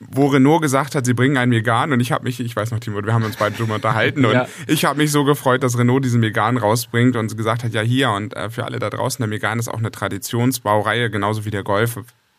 wo 0.00 0.26
Renault 0.26 0.62
gesagt 0.62 0.94
hat, 0.94 1.04
sie 1.04 1.14
bringen 1.14 1.36
einen 1.36 1.50
Megan 1.50 1.92
und 1.92 2.00
ich 2.00 2.12
habe 2.12 2.24
mich, 2.24 2.38
ich 2.38 2.54
weiß 2.54 2.70
noch, 2.70 2.78
Timo, 2.78 3.04
wir 3.04 3.12
haben 3.12 3.24
uns 3.24 3.36
beide 3.36 3.56
drüber 3.56 3.74
unterhalten 3.74 4.24
und 4.26 4.32
ja. 4.32 4.46
ich 4.66 4.84
habe 4.84 4.98
mich 4.98 5.10
so 5.10 5.24
gefreut, 5.24 5.62
dass 5.62 5.76
Renault 5.76 6.04
diesen 6.04 6.20
Megan 6.20 6.56
rausbringt 6.56 7.16
und 7.16 7.36
gesagt 7.36 7.64
hat, 7.64 7.72
ja 7.72 7.80
hier 7.80 8.10
und 8.10 8.34
äh, 8.36 8.50
für 8.50 8.64
alle 8.64 8.78
da 8.78 8.90
draußen, 8.90 9.20
der 9.20 9.28
Megan 9.28 9.58
ist 9.58 9.68
auch 9.68 9.78
eine 9.78 9.90
Traditionsbaureihe, 9.90 11.10
genauso 11.10 11.44
wie 11.44 11.50
der 11.50 11.64
Golf 11.64 11.98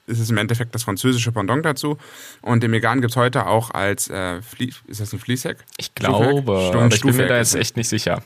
ist 0.10 0.20
es 0.20 0.30
im 0.30 0.38
Endeffekt 0.38 0.75
das 0.75 0.84
französische 0.84 1.32
Pendant 1.32 1.66
dazu. 1.66 1.98
Und 2.42 2.63
den 2.63 2.72
Megane 2.72 3.01
gibt 3.01 3.12
es 3.12 3.18
heute 3.18 3.48
auch 3.48 3.72
als, 3.72 4.10
äh, 4.10 4.42
Flie 4.42 4.74
ist 4.88 5.00
das 5.00 5.13
ein 5.13 5.20
Fließheck? 5.20 5.58
Ich 5.78 5.96
glaube, 5.96 6.39
aber 6.39 6.88
ich 6.94 7.01
bin 7.01 7.16
mir 7.16 7.28
da 7.28 7.38
jetzt 7.38 7.56
echt 7.56 7.78
nicht 7.78 7.88
sicher. 7.88 8.22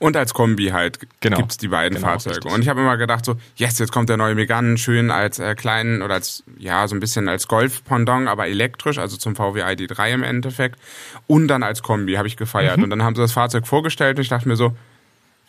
Und 0.00 0.16
als 0.16 0.32
Kombi 0.32 0.68
halt 0.68 0.98
genau. 1.20 1.36
gibt 1.36 1.50
es 1.52 1.58
die 1.58 1.68
beiden 1.68 1.96
genau, 1.96 2.08
Fahrzeuge. 2.08 2.36
Richtig. 2.36 2.52
Und 2.52 2.62
ich 2.62 2.70
habe 2.70 2.80
immer 2.80 2.96
gedacht 2.96 3.22
so, 3.22 3.36
yes, 3.56 3.78
jetzt 3.78 3.92
kommt 3.92 4.08
der 4.08 4.16
neue 4.16 4.34
Megane 4.34 4.78
schön 4.78 5.10
als 5.10 5.38
äh, 5.38 5.54
kleinen 5.54 6.00
oder 6.00 6.14
als, 6.14 6.42
ja, 6.58 6.88
so 6.88 6.96
ein 6.96 7.00
bisschen 7.00 7.28
als 7.28 7.48
Golf-Pendant, 7.48 8.26
aber 8.26 8.48
elektrisch, 8.48 8.96
also 8.96 9.18
zum 9.18 9.36
VW 9.36 9.62
ID3 9.62 10.14
im 10.14 10.22
Endeffekt. 10.22 10.80
Und 11.26 11.48
dann 11.48 11.62
als 11.62 11.82
Kombi 11.82 12.14
habe 12.14 12.26
ich 12.26 12.38
gefeiert. 12.38 12.78
Mhm. 12.78 12.84
Und 12.84 12.90
dann 12.90 13.02
haben 13.02 13.14
sie 13.14 13.20
das 13.20 13.32
Fahrzeug 13.32 13.66
vorgestellt 13.66 14.16
und 14.16 14.22
ich 14.22 14.30
dachte 14.30 14.48
mir 14.48 14.56
so, 14.56 14.74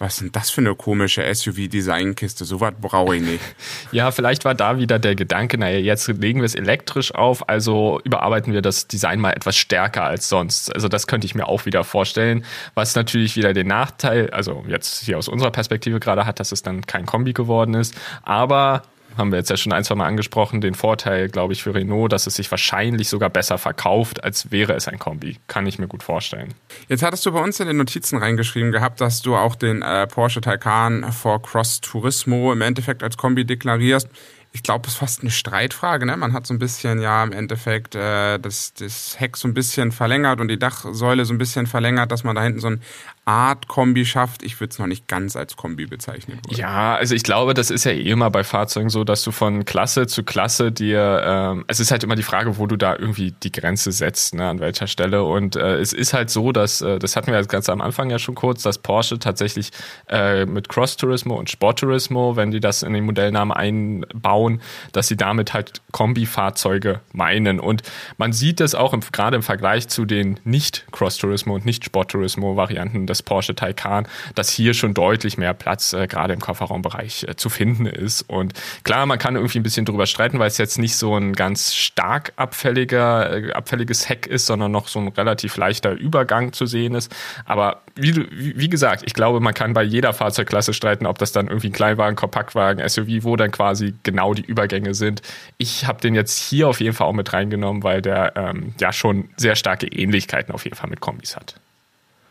was 0.01 0.15
ist 0.15 0.21
denn 0.21 0.31
das 0.31 0.49
für 0.49 0.61
eine 0.61 0.75
komische 0.75 1.23
SUV-Designkiste? 1.23 2.43
So 2.43 2.59
was 2.59 2.73
brauche 2.81 3.15
ich 3.15 3.21
nicht. 3.21 3.43
ja, 3.91 4.09
vielleicht 4.11 4.45
war 4.45 4.55
da 4.55 4.77
wieder 4.79 4.97
der 4.97 5.15
Gedanke, 5.15 5.59
naja, 5.59 5.77
jetzt 5.77 6.07
legen 6.07 6.39
wir 6.41 6.45
es 6.45 6.55
elektrisch 6.55 7.13
auf, 7.13 7.47
also 7.47 8.01
überarbeiten 8.03 8.51
wir 8.51 8.63
das 8.63 8.87
Design 8.87 9.19
mal 9.19 9.31
etwas 9.33 9.55
stärker 9.55 10.03
als 10.03 10.27
sonst. 10.27 10.73
Also 10.73 10.87
das 10.87 11.05
könnte 11.05 11.25
ich 11.25 11.35
mir 11.35 11.47
auch 11.47 11.65
wieder 11.65 11.83
vorstellen, 11.83 12.43
was 12.73 12.95
natürlich 12.95 13.35
wieder 13.35 13.53
den 13.53 13.67
Nachteil, 13.67 14.31
also 14.31 14.65
jetzt 14.67 15.03
hier 15.03 15.19
aus 15.19 15.27
unserer 15.27 15.51
Perspektive 15.51 15.99
gerade 15.99 16.25
hat, 16.25 16.39
dass 16.39 16.51
es 16.51 16.63
dann 16.63 16.85
kein 16.85 17.05
Kombi 17.05 17.33
geworden 17.33 17.75
ist. 17.75 17.93
Aber 18.23 18.81
haben 19.17 19.31
wir 19.31 19.39
jetzt 19.39 19.49
ja 19.49 19.57
schon 19.57 19.73
ein, 19.73 19.83
zwei 19.83 19.95
Mal 19.95 20.07
angesprochen, 20.07 20.61
den 20.61 20.73
Vorteil, 20.73 21.29
glaube 21.29 21.53
ich, 21.53 21.63
für 21.63 21.73
Renault, 21.73 22.11
dass 22.11 22.27
es 22.27 22.35
sich 22.35 22.49
wahrscheinlich 22.51 23.09
sogar 23.09 23.29
besser 23.29 23.57
verkauft, 23.57 24.23
als 24.23 24.51
wäre 24.51 24.73
es 24.73 24.87
ein 24.87 24.99
Kombi. 24.99 25.37
Kann 25.47 25.65
ich 25.65 25.79
mir 25.79 25.87
gut 25.87 26.03
vorstellen. 26.03 26.53
Jetzt 26.87 27.03
hattest 27.03 27.25
du 27.25 27.31
bei 27.31 27.41
uns 27.41 27.59
in 27.59 27.67
den 27.67 27.77
Notizen 27.77 28.17
reingeschrieben 28.17 28.71
gehabt, 28.71 29.01
dass 29.01 29.21
du 29.21 29.35
auch 29.35 29.55
den 29.55 29.81
äh, 29.81 30.07
Porsche 30.07 30.41
Taycan 30.41 31.11
for 31.11 31.41
Cross 31.41 31.81
Turismo 31.81 32.51
im 32.53 32.61
Endeffekt 32.61 33.03
als 33.03 33.17
Kombi 33.17 33.45
deklarierst 33.45 34.09
ich 34.53 34.63
glaube, 34.63 34.87
es 34.87 34.93
ist 34.93 34.99
fast 34.99 35.21
eine 35.21 35.31
Streitfrage. 35.31 36.05
Ne? 36.05 36.17
Man 36.17 36.33
hat 36.33 36.45
so 36.45 36.53
ein 36.53 36.59
bisschen 36.59 37.01
ja 37.01 37.23
im 37.23 37.31
Endeffekt 37.31 37.95
äh, 37.95 38.37
das, 38.37 38.73
das 38.73 39.17
Heck 39.19 39.37
so 39.37 39.47
ein 39.47 39.53
bisschen 39.53 39.91
verlängert 39.91 40.41
und 40.41 40.49
die 40.49 40.59
Dachsäule 40.59 41.23
so 41.23 41.33
ein 41.33 41.37
bisschen 41.37 41.67
verlängert, 41.67 42.11
dass 42.11 42.23
man 42.23 42.35
da 42.35 42.43
hinten 42.43 42.59
so 42.59 42.67
ein 42.67 42.81
Art 43.25 43.67
Kombi 43.67 44.05
schafft. 44.05 44.41
Ich 44.41 44.59
würde 44.59 44.71
es 44.71 44.79
noch 44.79 44.87
nicht 44.87 45.07
ganz 45.07 45.35
als 45.35 45.55
Kombi 45.55 45.85
bezeichnen. 45.85 46.39
Wollen. 46.47 46.59
Ja, 46.59 46.95
also 46.95 47.13
ich 47.13 47.21
glaube, 47.21 47.53
das 47.53 47.69
ist 47.69 47.83
ja 47.83 47.91
eh 47.91 48.09
immer 48.09 48.31
bei 48.31 48.43
Fahrzeugen 48.43 48.89
so, 48.89 49.03
dass 49.03 49.23
du 49.23 49.31
von 49.31 49.63
Klasse 49.63 50.07
zu 50.07 50.23
Klasse 50.23 50.71
dir, 50.71 51.21
ähm, 51.23 51.65
es 51.67 51.79
ist 51.79 51.91
halt 51.91 52.03
immer 52.03 52.15
die 52.15 52.23
Frage, 52.23 52.57
wo 52.57 52.65
du 52.65 52.77
da 52.77 52.95
irgendwie 52.95 53.31
die 53.31 53.51
Grenze 53.51 53.91
setzt, 53.91 54.33
ne, 54.33 54.47
an 54.47 54.59
welcher 54.59 54.87
Stelle. 54.87 55.23
Und 55.23 55.55
äh, 55.55 55.77
es 55.77 55.93
ist 55.93 56.13
halt 56.13 56.31
so, 56.31 56.51
dass, 56.51 56.81
äh, 56.81 56.97
das 56.97 57.15
hatten 57.15 57.31
wir 57.31 57.41
ganz 57.45 57.69
am 57.69 57.81
Anfang 57.81 58.09
ja 58.09 58.17
schon 58.17 58.33
kurz, 58.33 58.63
dass 58.63 58.79
Porsche 58.79 59.19
tatsächlich 59.19 59.69
äh, 60.09 60.47
mit 60.47 60.67
Cross 60.67 60.97
Turismo 60.97 61.35
und 61.35 61.51
Sport 61.51 61.79
Turismo, 61.79 62.35
wenn 62.35 62.49
die 62.49 62.59
das 62.59 62.81
in 62.81 62.93
den 62.93 63.05
Modellnamen 63.05 63.55
einbauen, 63.55 64.61
dass 64.93 65.07
sie 65.07 65.17
damit 65.17 65.53
halt 65.53 65.81
Kombi-Fahrzeuge 65.91 67.01
meinen. 67.13 67.59
Und 67.59 67.83
man 68.17 68.33
sieht 68.33 68.59
das 68.59 68.73
auch 68.73 68.95
gerade 69.11 69.35
im 69.35 69.43
Vergleich 69.43 69.89
zu 69.89 70.05
den 70.05 70.39
nicht 70.43 70.87
Cross 70.91 71.17
Turismo 71.17 71.53
und 71.53 71.65
nicht 71.65 71.85
Sport 71.85 72.11
Turismo 72.11 72.55
Varianten 72.55 73.10
des 73.11 73.23
Porsche 73.23 73.55
Taycan, 73.55 74.07
dass 74.35 74.49
hier 74.49 74.73
schon 74.73 74.93
deutlich 74.93 75.37
mehr 75.37 75.53
Platz 75.53 75.93
äh, 75.93 76.07
gerade 76.07 76.33
im 76.33 76.39
Kofferraumbereich 76.39 77.25
äh, 77.27 77.35
zu 77.35 77.49
finden 77.49 77.85
ist. 77.85 78.23
Und 78.23 78.53
klar, 78.83 79.05
man 79.05 79.19
kann 79.19 79.35
irgendwie 79.35 79.59
ein 79.59 79.63
bisschen 79.63 79.85
drüber 79.85 80.05
streiten, 80.05 80.39
weil 80.39 80.47
es 80.47 80.57
jetzt 80.57 80.77
nicht 80.79 80.95
so 80.95 81.15
ein 81.15 81.33
ganz 81.33 81.73
stark 81.75 82.33
abfälliger, 82.35 83.49
äh, 83.49 83.51
abfälliges 83.51 84.09
Heck 84.09 84.27
ist, 84.27 84.45
sondern 84.45 84.71
noch 84.71 84.87
so 84.87 84.99
ein 84.99 85.09
relativ 85.09 85.57
leichter 85.57 85.91
Übergang 85.91 86.53
zu 86.53 86.65
sehen 86.65 86.95
ist. 86.95 87.13
Aber 87.45 87.81
wie, 87.95 88.25
wie 88.31 88.69
gesagt, 88.69 89.03
ich 89.05 89.13
glaube, 89.13 89.39
man 89.39 89.53
kann 89.53 89.73
bei 89.73 89.83
jeder 89.83 90.13
Fahrzeugklasse 90.13 90.73
streiten, 90.73 91.05
ob 91.05 91.17
das 91.17 91.31
dann 91.31 91.47
irgendwie 91.47 91.67
ein 91.67 91.73
Kleinwagen, 91.73 92.15
Kompaktwagen, 92.15 92.87
SUV, 92.87 93.23
wo 93.23 93.35
dann 93.35 93.51
quasi 93.51 93.93
genau 94.03 94.33
die 94.33 94.45
Übergänge 94.45 94.93
sind. 94.93 95.21
Ich 95.57 95.85
habe 95.85 95.99
den 96.01 96.15
jetzt 96.15 96.37
hier 96.37 96.67
auf 96.67 96.79
jeden 96.79 96.93
Fall 96.93 97.07
auch 97.07 97.13
mit 97.13 97.33
reingenommen, 97.33 97.83
weil 97.83 98.01
der 98.01 98.33
ähm, 98.35 98.73
ja 98.79 98.93
schon 98.93 99.29
sehr 99.37 99.55
starke 99.55 99.87
Ähnlichkeiten 99.87 100.53
auf 100.53 100.63
jeden 100.63 100.75
Fall 100.75 100.89
mit 100.89 101.01
Kombis 101.01 101.35
hat. 101.35 101.55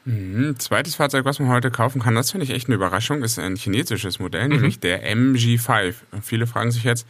Mhm. 0.05 0.59
Zweites 0.59 0.95
Fahrzeug, 0.95 1.25
was 1.25 1.39
man 1.39 1.49
heute 1.49 1.71
kaufen 1.71 2.01
kann, 2.01 2.15
das 2.15 2.31
finde 2.31 2.45
ich 2.45 2.51
echt 2.51 2.69
eine 2.69 2.77
Überraschung, 2.77 3.23
ist 3.23 3.39
ein 3.39 3.57
chinesisches 3.57 4.19
Modell, 4.19 4.49
mhm. 4.49 4.57
nämlich 4.57 4.81
der 4.81 5.05
MG5. 5.15 5.95
viele 6.23 6.47
fragen 6.47 6.71
sich 6.71 6.85
jetzt, 6.85 7.07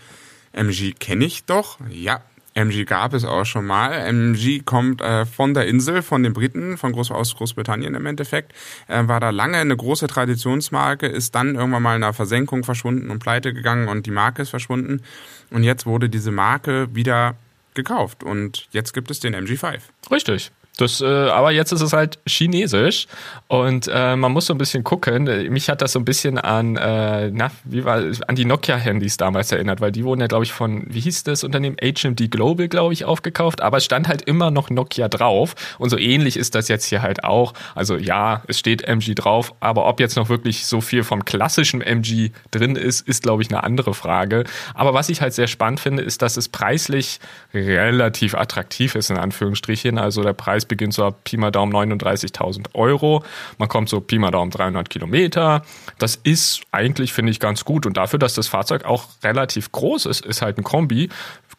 MG 0.52 0.92
kenne 0.98 1.24
ich 1.24 1.44
doch? 1.44 1.78
Ja, 1.90 2.22
MG 2.54 2.84
gab 2.84 3.14
es 3.14 3.24
auch 3.24 3.44
schon 3.44 3.66
mal. 3.66 3.92
MG 3.92 4.60
kommt 4.60 5.00
äh, 5.00 5.24
von 5.24 5.54
der 5.54 5.66
Insel, 5.66 6.02
von 6.02 6.22
den 6.22 6.32
Briten, 6.32 6.76
von 6.76 6.92
Groß 6.92 7.12
aus 7.12 7.36
Großbritannien 7.36 7.94
im 7.94 8.06
Endeffekt. 8.06 8.52
Äh, 8.88 9.06
war 9.06 9.20
da 9.20 9.30
lange 9.30 9.58
eine 9.58 9.76
große 9.76 10.08
Traditionsmarke, 10.08 11.06
ist 11.06 11.34
dann 11.34 11.54
irgendwann 11.54 11.82
mal 11.82 11.96
in 11.96 12.02
einer 12.02 12.12
Versenkung 12.12 12.64
verschwunden 12.64 13.10
und 13.10 13.20
pleite 13.20 13.54
gegangen 13.54 13.88
und 13.88 14.06
die 14.06 14.10
Marke 14.10 14.42
ist 14.42 14.50
verschwunden. 14.50 15.02
Und 15.50 15.62
jetzt 15.62 15.86
wurde 15.86 16.08
diese 16.08 16.32
Marke 16.32 16.94
wieder 16.94 17.36
gekauft 17.74 18.24
und 18.24 18.66
jetzt 18.72 18.92
gibt 18.94 19.10
es 19.10 19.20
den 19.20 19.34
MG5. 19.34 19.78
Richtig. 20.10 20.50
Das, 20.76 21.00
äh, 21.00 21.04
aber 21.04 21.50
jetzt 21.50 21.72
ist 21.72 21.82
es 21.82 21.92
halt 21.92 22.18
chinesisch 22.26 23.06
und 23.48 23.90
äh, 23.92 24.16
man 24.16 24.32
muss 24.32 24.46
so 24.46 24.54
ein 24.54 24.58
bisschen 24.58 24.82
gucken. 24.82 25.24
Mich 25.52 25.68
hat 25.68 25.82
das 25.82 25.92
so 25.92 25.98
ein 25.98 26.04
bisschen 26.04 26.38
an, 26.38 26.76
äh, 26.76 27.30
na, 27.30 27.50
wie 27.64 27.84
war, 27.84 28.02
an 28.26 28.34
die 28.34 28.46
Nokia-Handys 28.46 29.18
damals 29.18 29.52
erinnert, 29.52 29.80
weil 29.82 29.92
die 29.92 30.04
wurden 30.04 30.20
ja, 30.20 30.26
glaube 30.26 30.44
ich, 30.44 30.52
von, 30.52 30.84
wie 30.88 31.00
hieß 31.00 31.24
das 31.24 31.44
Unternehmen? 31.44 31.76
HMD 31.82 32.30
Global, 32.30 32.68
glaube 32.68 32.94
ich, 32.94 33.04
aufgekauft, 33.04 33.60
aber 33.60 33.76
es 33.76 33.84
stand 33.84 34.08
halt 34.08 34.22
immer 34.22 34.50
noch 34.50 34.70
Nokia 34.70 35.08
drauf 35.08 35.54
und 35.78 35.90
so 35.90 35.98
ähnlich 35.98 36.36
ist 36.38 36.54
das 36.54 36.68
jetzt 36.68 36.86
hier 36.86 37.02
halt 37.02 37.24
auch. 37.24 37.52
Also 37.74 37.96
ja, 37.96 38.42
es 38.46 38.58
steht 38.58 38.82
MG 38.82 39.14
drauf, 39.14 39.54
aber 39.60 39.86
ob 39.86 40.00
jetzt 40.00 40.16
noch 40.16 40.30
wirklich 40.30 40.66
so 40.66 40.80
viel 40.80 41.02
vom 41.02 41.24
klassischen 41.26 41.82
MG 41.82 42.30
drin 42.50 42.76
ist, 42.76 43.06
ist, 43.06 43.22
glaube 43.22 43.42
ich, 43.42 43.50
eine 43.50 43.64
andere 43.64 43.92
Frage. 43.92 44.44
Aber 44.74 44.94
was 44.94 45.10
ich 45.10 45.20
halt 45.20 45.34
sehr 45.34 45.46
spannend 45.46 45.80
finde, 45.80 46.02
ist, 46.02 46.22
dass 46.22 46.36
es 46.36 46.48
preislich 46.48 47.20
relativ 47.52 48.34
attraktiv 48.34 48.94
ist, 48.94 49.10
in 49.10 49.18
Anführungsstrichen. 49.18 49.98
Also 49.98 50.22
der 50.22 50.32
Preis 50.32 50.59
Preis 50.60 50.64
beginnt 50.66 50.94
so 50.94 51.10
Pi 51.24 51.36
mal 51.36 51.50
Daumen 51.50 51.72
39.000 51.72 52.74
Euro. 52.74 53.24
Man 53.58 53.68
kommt 53.68 53.88
so 53.88 54.00
Pi 54.00 54.18
mal 54.18 54.30
Daumen 54.30 54.50
300 54.50 54.90
Kilometer. 54.90 55.62
Das 55.98 56.16
ist 56.16 56.62
eigentlich, 56.70 57.12
finde 57.12 57.32
ich, 57.32 57.40
ganz 57.40 57.64
gut. 57.64 57.86
Und 57.86 57.96
dafür, 57.96 58.18
dass 58.18 58.34
das 58.34 58.48
Fahrzeug 58.48 58.84
auch 58.84 59.06
relativ 59.22 59.72
groß 59.72 60.06
ist, 60.06 60.24
ist 60.24 60.42
halt 60.42 60.58
ein 60.58 60.64
Kombi, 60.64 61.08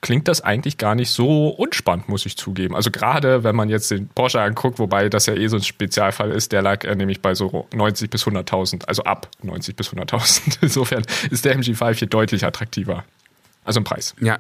klingt 0.01 0.27
das 0.27 0.41
eigentlich 0.41 0.77
gar 0.77 0.95
nicht 0.95 1.11
so 1.11 1.49
unspannend, 1.49 2.09
muss 2.09 2.25
ich 2.25 2.35
zugeben. 2.35 2.75
Also 2.75 2.89
gerade, 2.89 3.43
wenn 3.43 3.55
man 3.55 3.69
jetzt 3.69 3.91
den 3.91 4.07
Porsche 4.07 4.41
anguckt, 4.41 4.79
wobei 4.79 5.09
das 5.09 5.27
ja 5.27 5.35
eh 5.35 5.47
so 5.47 5.57
ein 5.57 5.63
Spezialfall 5.63 6.31
ist, 6.31 6.51
der 6.51 6.61
lag 6.61 6.83
äh, 6.83 6.95
nämlich 6.95 7.21
bei 7.21 7.35
so 7.35 7.67
90 7.73 8.09
bis 8.09 8.25
100.000, 8.25 8.85
also 8.85 9.03
ab 9.03 9.29
90 9.43 9.75
bis 9.75 9.89
100.000. 9.89 10.57
Insofern 10.61 11.03
ist 11.29 11.45
der 11.45 11.57
MG5 11.57 11.93
hier 11.95 12.07
deutlich 12.07 12.45
attraktiver. 12.45 13.03
Also 13.63 13.79
im 13.79 13.83
Preis. 13.83 14.15
Ja, 14.19 14.39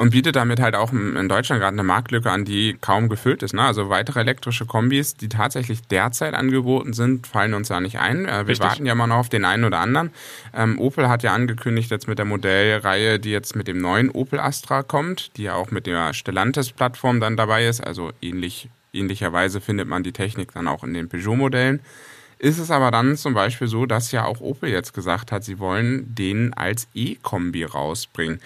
und 0.00 0.10
bietet 0.10 0.34
damit 0.34 0.60
halt 0.60 0.74
auch 0.74 0.92
in 0.92 1.28
Deutschland 1.28 1.60
gerade 1.60 1.74
eine 1.74 1.82
Marktlücke 1.82 2.30
an, 2.30 2.46
die 2.46 2.74
kaum 2.80 3.10
gefüllt 3.10 3.42
ist. 3.42 3.52
Ne? 3.52 3.60
Also 3.60 3.90
weitere 3.90 4.20
elektrische 4.20 4.64
Kombis, 4.64 5.14
die 5.14 5.28
tatsächlich 5.28 5.82
derzeit 5.82 6.32
angeboten 6.32 6.94
sind, 6.94 7.26
fallen 7.26 7.52
uns 7.52 7.68
ja 7.68 7.80
nicht 7.80 7.98
ein. 7.98 8.24
Äh, 8.24 8.28
wir 8.28 8.48
Richtig. 8.48 8.60
warten 8.60 8.86
ja 8.86 8.94
mal 8.94 9.06
noch 9.06 9.18
auf 9.18 9.28
den 9.28 9.44
einen 9.44 9.64
oder 9.64 9.78
anderen. 9.78 10.10
Ähm, 10.54 10.80
Opel 10.80 11.10
hat 11.10 11.22
ja 11.22 11.34
angekündigt 11.34 11.90
jetzt 11.90 12.08
mit 12.08 12.18
der 12.18 12.24
Modellreihe, 12.24 13.18
die 13.18 13.30
jetzt 13.30 13.54
mit 13.56 13.68
dem 13.68 13.78
neuen 13.78 14.10
Opel 14.10 14.40
Astra 14.40 14.82
kommt, 14.82 15.36
die 15.36 15.42
ja 15.42 15.54
auch 15.54 15.70
mit 15.70 15.86
der 15.86 16.14
Stellantis-Plattform 16.14 17.20
dann 17.20 17.36
dabei 17.36 17.66
ist. 17.66 17.82
Also 17.82 18.10
ähnlich, 18.22 18.70
ähnlicherweise 18.94 19.60
findet 19.60 19.86
man 19.86 20.02
die 20.02 20.12
Technik 20.12 20.54
dann 20.54 20.66
auch 20.66 20.82
in 20.82 20.94
den 20.94 21.10
Peugeot-Modellen 21.10 21.80
ist 22.40 22.58
es 22.58 22.70
aber 22.70 22.90
dann 22.90 23.16
zum 23.16 23.34
Beispiel 23.34 23.68
so, 23.68 23.84
dass 23.84 24.12
ja 24.12 24.24
auch 24.24 24.40
Opel 24.40 24.70
jetzt 24.70 24.94
gesagt 24.94 25.30
hat, 25.30 25.44
sie 25.44 25.58
wollen 25.58 26.14
den 26.14 26.54
als 26.54 26.88
E-Kombi 26.94 27.64
rausbringen. 27.64 28.40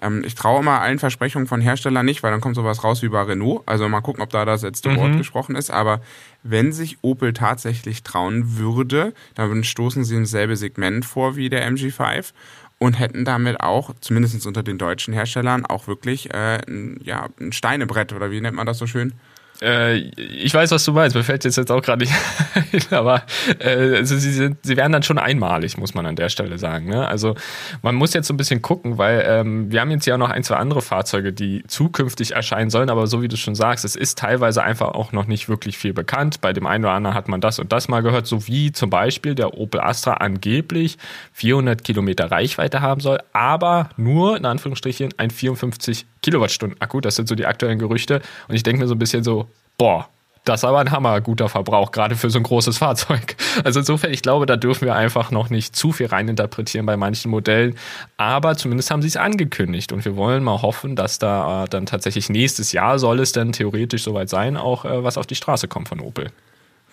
Ähm, 0.00 0.24
ich 0.24 0.34
traue 0.34 0.62
mal 0.64 0.80
allen 0.80 0.98
Versprechungen 0.98 1.46
von 1.46 1.60
Herstellern 1.60 2.06
nicht, 2.06 2.22
weil 2.22 2.30
dann 2.30 2.40
kommt 2.40 2.56
sowas 2.56 2.82
raus 2.82 3.02
wie 3.02 3.08
bei 3.08 3.22
Renault. 3.22 3.62
Also 3.66 3.86
mal 3.88 4.00
gucken, 4.00 4.22
ob 4.22 4.30
da 4.30 4.46
das 4.46 4.62
letzte 4.62 4.88
mhm. 4.88 4.96
Wort 4.96 5.16
gesprochen 5.18 5.56
ist. 5.56 5.70
Aber 5.70 6.00
wenn 6.42 6.72
sich 6.72 6.96
Opel 7.02 7.34
tatsächlich 7.34 8.02
trauen 8.02 8.56
würde, 8.56 9.12
dann 9.34 9.62
stoßen 9.62 10.04
sie 10.04 10.16
ins 10.16 10.30
selbe 10.30 10.56
Segment 10.56 11.04
vor 11.04 11.36
wie 11.36 11.50
der 11.50 11.70
MG5 11.70 12.32
und 12.78 12.98
hätten 12.98 13.26
damit 13.26 13.60
auch, 13.60 13.94
zumindest 14.00 14.46
unter 14.46 14.62
den 14.62 14.78
deutschen 14.78 15.12
Herstellern, 15.12 15.66
auch 15.66 15.86
wirklich 15.86 16.32
äh, 16.32 16.60
ein, 16.66 16.98
ja, 17.02 17.28
ein 17.38 17.52
Steinebrett 17.52 18.14
oder 18.14 18.30
wie 18.30 18.40
nennt 18.40 18.56
man 18.56 18.66
das 18.66 18.78
so 18.78 18.86
schön? 18.86 19.12
Äh, 19.62 19.96
ich 19.96 20.52
weiß, 20.52 20.70
was 20.72 20.84
du 20.84 20.92
meinst. 20.92 21.14
Mir 21.14 21.22
fällt 21.22 21.44
jetzt, 21.44 21.56
jetzt 21.56 21.70
auch 21.70 21.82
gerade 21.82 22.04
nicht 22.04 22.14
ein, 22.90 22.96
aber 22.96 23.22
äh, 23.60 23.96
also 23.96 24.16
sie, 24.16 24.32
sind, 24.32 24.58
sie 24.62 24.76
werden 24.76 24.92
dann 24.92 25.02
schon 25.02 25.18
einmalig, 25.18 25.78
muss 25.78 25.94
man 25.94 26.06
an 26.06 26.16
der 26.16 26.28
Stelle 26.28 26.58
sagen. 26.58 26.88
Ne? 26.88 27.06
Also 27.06 27.34
man 27.82 27.94
muss 27.94 28.14
jetzt 28.14 28.26
so 28.26 28.34
ein 28.34 28.36
bisschen 28.36 28.62
gucken, 28.62 28.98
weil 28.98 29.24
ähm, 29.26 29.70
wir 29.70 29.80
haben 29.80 29.90
jetzt 29.90 30.06
ja 30.06 30.18
noch 30.18 30.30
ein, 30.30 30.42
zwei 30.42 30.56
andere 30.56 30.82
Fahrzeuge, 30.82 31.32
die 31.32 31.62
zukünftig 31.66 32.32
erscheinen 32.32 32.70
sollen, 32.70 32.90
aber 32.90 33.06
so 33.06 33.22
wie 33.22 33.28
du 33.28 33.36
schon 33.36 33.54
sagst, 33.54 33.84
es 33.84 33.96
ist 33.96 34.18
teilweise 34.18 34.62
einfach 34.62 34.88
auch 34.88 35.12
noch 35.12 35.26
nicht 35.26 35.48
wirklich 35.48 35.78
viel 35.78 35.92
bekannt. 35.92 36.40
Bei 36.40 36.52
dem 36.52 36.66
einen 36.66 36.84
oder 36.84 36.94
anderen 36.94 37.16
hat 37.16 37.28
man 37.28 37.40
das 37.40 37.58
und 37.58 37.72
das 37.72 37.88
mal 37.88 38.00
gehört, 38.00 38.26
so 38.26 38.46
wie 38.46 38.72
zum 38.72 38.90
Beispiel 38.90 39.34
der 39.34 39.54
Opel 39.54 39.80
Astra 39.80 40.14
angeblich 40.14 40.98
400 41.32 41.84
Kilometer 41.84 42.30
Reichweite 42.30 42.80
haben 42.80 43.00
soll, 43.00 43.18
aber 43.32 43.90
nur 43.96 44.36
in 44.36 44.46
Anführungsstrichen 44.46 45.14
ein 45.16 45.30
54 45.30 46.06
Kilowattstunden 46.24 46.80
Akku. 46.80 47.00
Das 47.00 47.16
sind 47.16 47.28
so 47.28 47.34
die 47.34 47.46
aktuellen 47.46 47.78
Gerüchte 47.78 48.22
und 48.48 48.54
ich 48.54 48.62
denke 48.62 48.80
mir 48.82 48.88
so 48.88 48.94
ein 48.94 48.98
bisschen 48.98 49.22
so, 49.22 49.46
boah, 49.76 50.08
das 50.44 50.60
ist 50.60 50.64
aber 50.64 50.80
ein 50.80 50.90
hammerguter 50.90 51.48
Verbrauch, 51.48 51.90
gerade 51.90 52.16
für 52.16 52.28
so 52.28 52.38
ein 52.38 52.42
großes 52.42 52.78
Fahrzeug. 52.84 53.36
Also 53.64 53.80
insofern, 53.80 54.12
ich 54.12 54.22
glaube, 54.22 54.46
da 54.46 54.56
dürfen 54.56 54.86
wir 54.86 54.94
einfach 54.94 55.30
noch 55.30 55.50
nicht 55.50 55.74
zu 55.74 55.92
viel 55.92 56.06
reininterpretieren 56.06 56.86
bei 56.86 56.96
manchen 56.96 57.30
Modellen. 57.30 57.76
Aber 58.16 58.56
zumindest 58.56 58.90
haben 58.90 59.02
sie 59.02 59.08
es 59.08 59.16
angekündigt 59.16 59.92
und 59.92 60.04
wir 60.04 60.16
wollen 60.16 60.44
mal 60.44 60.60
hoffen, 60.60 60.96
dass 60.96 61.18
da 61.18 61.64
äh, 61.64 61.68
dann 61.68 61.86
tatsächlich 61.86 62.28
nächstes 62.28 62.72
Jahr 62.72 62.98
soll 62.98 63.20
es 63.20 63.32
dann 63.32 63.52
theoretisch 63.52 64.04
soweit 64.04 64.28
sein, 64.28 64.56
auch 64.56 64.84
äh, 64.84 65.02
was 65.02 65.16
auf 65.16 65.26
die 65.26 65.34
Straße 65.34 65.68
kommt 65.68 65.88
von 65.88 66.00
Opel. 66.00 66.30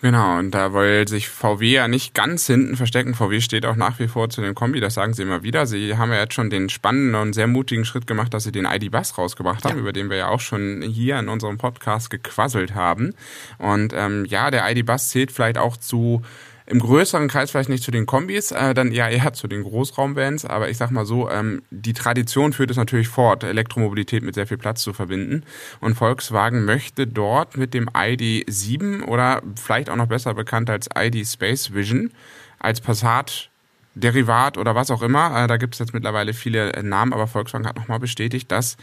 Genau, 0.02 0.40
und 0.40 0.50
da 0.50 0.74
will 0.74 1.06
sich 1.06 1.28
VW 1.28 1.74
ja 1.74 1.86
nicht 1.86 2.12
ganz 2.12 2.48
hinten 2.48 2.76
verstecken. 2.76 3.14
VW 3.14 3.40
steht 3.40 3.64
auch 3.64 3.76
nach 3.76 4.00
wie 4.00 4.08
vor 4.08 4.28
zu 4.28 4.40
den 4.40 4.52
Kombi, 4.52 4.80
das 4.80 4.94
sagen 4.94 5.14
sie 5.14 5.22
immer 5.22 5.44
wieder. 5.44 5.64
Sie 5.64 5.96
haben 5.96 6.10
ja 6.10 6.18
jetzt 6.18 6.34
schon 6.34 6.50
den 6.50 6.68
spannenden 6.70 7.14
und 7.14 7.34
sehr 7.34 7.46
mutigen 7.46 7.84
Schritt 7.84 8.08
gemacht, 8.08 8.34
dass 8.34 8.42
sie 8.42 8.50
den 8.50 8.64
ID 8.64 8.90
Bus 8.90 9.16
rausgebracht 9.16 9.64
haben, 9.64 9.76
ja. 9.76 9.80
über 9.80 9.92
den 9.92 10.10
wir 10.10 10.16
ja 10.16 10.28
auch 10.28 10.40
schon 10.40 10.82
hier 10.82 11.20
in 11.20 11.28
unserem 11.28 11.56
Podcast 11.56 12.10
gequasselt 12.10 12.74
haben. 12.74 13.14
Und 13.58 13.92
ähm, 13.94 14.24
ja, 14.24 14.50
der 14.50 14.68
ID 14.68 14.84
Bus 14.84 15.08
zählt 15.08 15.30
vielleicht 15.30 15.56
auch 15.56 15.76
zu 15.76 16.22
im 16.72 16.78
größeren 16.78 17.28
Kreis 17.28 17.50
vielleicht 17.50 17.68
nicht 17.68 17.84
zu 17.84 17.90
den 17.90 18.06
Kombis, 18.06 18.50
äh, 18.50 18.72
dann 18.72 18.92
ja 18.92 19.08
eher 19.08 19.34
zu 19.34 19.46
den 19.46 19.62
Großraumvans, 19.62 20.46
aber 20.46 20.70
ich 20.70 20.78
sag 20.78 20.90
mal 20.90 21.04
so, 21.04 21.30
ähm, 21.30 21.62
die 21.70 21.92
Tradition 21.92 22.54
führt 22.54 22.70
es 22.70 22.78
natürlich 22.78 23.08
fort, 23.08 23.44
Elektromobilität 23.44 24.22
mit 24.22 24.34
sehr 24.34 24.46
viel 24.46 24.56
Platz 24.56 24.82
zu 24.82 24.94
verbinden. 24.94 25.44
Und 25.80 25.96
Volkswagen 25.96 26.64
möchte 26.64 27.06
dort 27.06 27.58
mit 27.58 27.74
dem 27.74 27.90
ID7 27.90 29.04
oder 29.04 29.42
vielleicht 29.54 29.90
auch 29.90 29.96
noch 29.96 30.06
besser 30.06 30.32
bekannt 30.32 30.70
als 30.70 30.88
ID 30.96 31.26
Space 31.26 31.74
Vision 31.74 32.10
als 32.58 32.80
Passat 32.80 33.50
Derivat 33.94 34.56
oder 34.56 34.74
was 34.74 34.90
auch 34.90 35.02
immer, 35.02 35.44
äh, 35.44 35.46
da 35.46 35.58
gibt 35.58 35.74
es 35.74 35.78
jetzt 35.78 35.92
mittlerweile 35.92 36.32
viele 36.32 36.72
äh, 36.72 36.82
Namen, 36.82 37.12
aber 37.12 37.26
Volkswagen 37.26 37.66
hat 37.66 37.76
nochmal 37.76 37.98
bestätigt, 37.98 38.50
dass 38.50 38.78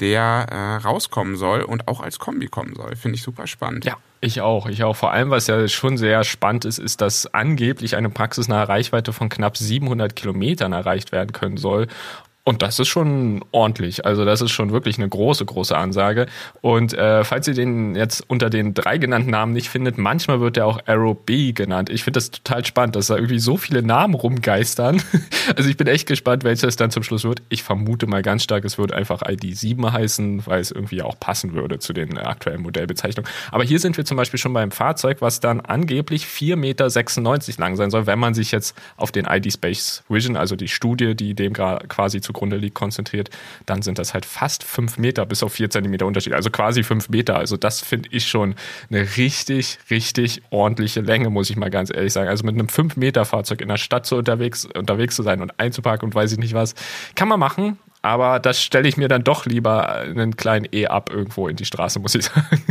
der 0.00 0.46
äh, 0.50 0.86
rauskommen 0.86 1.36
soll 1.36 1.62
und 1.62 1.88
auch 1.88 2.00
als 2.00 2.18
Kombi 2.18 2.46
kommen 2.46 2.74
soll. 2.74 2.96
Finde 2.96 3.16
ich 3.16 3.22
super 3.22 3.46
spannend. 3.46 3.84
Ja, 3.84 3.96
ich 4.20 4.40
auch. 4.40 4.66
Ich 4.66 4.84
auch. 4.84 4.96
Vor 4.96 5.12
allem, 5.12 5.30
was 5.30 5.46
ja 5.46 5.66
schon 5.68 5.96
sehr 5.96 6.24
spannend 6.24 6.64
ist, 6.64 6.78
ist, 6.78 7.00
dass 7.00 7.32
angeblich 7.34 7.96
eine 7.96 8.10
praxisnahe 8.10 8.68
Reichweite 8.68 9.12
von 9.12 9.28
knapp 9.28 9.56
700 9.56 10.14
Kilometern 10.16 10.72
erreicht 10.72 11.12
werden 11.12 11.32
können 11.32 11.56
soll. 11.56 11.88
Und 12.48 12.62
das 12.62 12.78
ist 12.78 12.88
schon 12.88 13.44
ordentlich. 13.50 14.06
Also 14.06 14.24
das 14.24 14.40
ist 14.40 14.52
schon 14.52 14.72
wirklich 14.72 14.96
eine 14.96 15.06
große, 15.06 15.44
große 15.44 15.76
Ansage. 15.76 16.24
Und 16.62 16.94
äh, 16.94 17.22
falls 17.22 17.46
ihr 17.46 17.52
den 17.52 17.94
jetzt 17.94 18.24
unter 18.26 18.48
den 18.48 18.72
drei 18.72 18.96
genannten 18.96 19.28
Namen 19.28 19.52
nicht 19.52 19.68
findet, 19.68 19.98
manchmal 19.98 20.40
wird 20.40 20.56
der 20.56 20.64
auch 20.64 20.80
Arrow 20.86 21.14
B 21.14 21.52
genannt. 21.52 21.90
Ich 21.90 22.04
finde 22.04 22.16
das 22.16 22.30
total 22.30 22.64
spannend, 22.64 22.96
dass 22.96 23.08
da 23.08 23.16
irgendwie 23.16 23.38
so 23.38 23.58
viele 23.58 23.82
Namen 23.82 24.14
rumgeistern. 24.14 25.02
also 25.56 25.68
ich 25.68 25.76
bin 25.76 25.88
echt 25.88 26.08
gespannt, 26.08 26.42
welches 26.42 26.76
dann 26.76 26.90
zum 26.90 27.02
Schluss 27.02 27.24
wird. 27.24 27.42
Ich 27.50 27.62
vermute 27.62 28.06
mal 28.06 28.22
ganz 28.22 28.44
stark, 28.44 28.64
es 28.64 28.78
wird 28.78 28.94
einfach 28.94 29.20
ID7 29.20 29.92
heißen, 29.92 30.46
weil 30.46 30.62
es 30.62 30.70
irgendwie 30.70 31.02
auch 31.02 31.20
passen 31.20 31.52
würde 31.52 31.80
zu 31.80 31.92
den 31.92 32.16
aktuellen 32.16 32.62
Modellbezeichnungen. 32.62 33.30
Aber 33.52 33.64
hier 33.64 33.78
sind 33.78 33.98
wir 33.98 34.06
zum 34.06 34.16
Beispiel 34.16 34.38
schon 34.38 34.54
beim 34.54 34.70
Fahrzeug, 34.70 35.18
was 35.20 35.40
dann 35.40 35.60
angeblich 35.60 36.24
4,96 36.24 36.56
Meter 36.56 37.60
lang 37.60 37.76
sein 37.76 37.90
soll, 37.90 38.06
wenn 38.06 38.18
man 38.18 38.32
sich 38.32 38.52
jetzt 38.52 38.74
auf 38.96 39.12
den 39.12 39.26
ID 39.26 39.52
Space 39.52 40.02
Vision, 40.08 40.38
also 40.38 40.56
die 40.56 40.68
Studie, 40.68 41.14
die 41.14 41.34
dem 41.34 41.52
quasi 41.52 42.22
zu 42.22 42.37
zugrunde 42.38 42.56
liegt, 42.56 42.74
konzentriert, 42.74 43.30
dann 43.66 43.82
sind 43.82 43.98
das 43.98 44.14
halt 44.14 44.24
fast 44.24 44.62
fünf 44.62 44.98
Meter 44.98 45.26
bis 45.26 45.42
auf 45.42 45.52
vier 45.52 45.70
Zentimeter 45.70 46.06
Unterschied. 46.06 46.34
Also 46.34 46.50
quasi 46.50 46.82
fünf 46.82 47.08
Meter. 47.08 47.36
Also 47.36 47.56
das 47.56 47.80
finde 47.80 48.08
ich 48.12 48.28
schon 48.28 48.54
eine 48.90 49.16
richtig, 49.16 49.78
richtig 49.90 50.42
ordentliche 50.50 51.00
Länge, 51.00 51.30
muss 51.30 51.50
ich 51.50 51.56
mal 51.56 51.70
ganz 51.70 51.90
ehrlich 51.94 52.12
sagen. 52.12 52.28
Also 52.28 52.44
mit 52.44 52.54
einem 52.54 52.68
fünf 52.68 52.96
Meter 52.96 53.24
Fahrzeug 53.24 53.60
in 53.60 53.68
der 53.68 53.76
Stadt 53.76 54.06
so 54.06 54.16
unterwegs, 54.16 54.66
unterwegs 54.76 55.16
zu 55.16 55.22
sein 55.22 55.42
und 55.42 55.58
einzuparken 55.58 56.06
und 56.06 56.14
weiß 56.14 56.32
ich 56.32 56.38
nicht 56.38 56.54
was, 56.54 56.74
kann 57.14 57.28
man 57.28 57.40
machen. 57.40 57.78
Aber 58.00 58.38
das 58.38 58.62
stelle 58.62 58.88
ich 58.88 58.96
mir 58.96 59.08
dann 59.08 59.24
doch 59.24 59.44
lieber 59.44 59.96
einen 59.96 60.36
kleinen 60.36 60.68
E 60.72 60.86
ab 60.86 61.10
irgendwo 61.12 61.48
in 61.48 61.56
die 61.56 61.64
Straße, 61.64 61.98
muss 61.98 62.14
ich 62.14 62.24
sagen. 62.26 62.62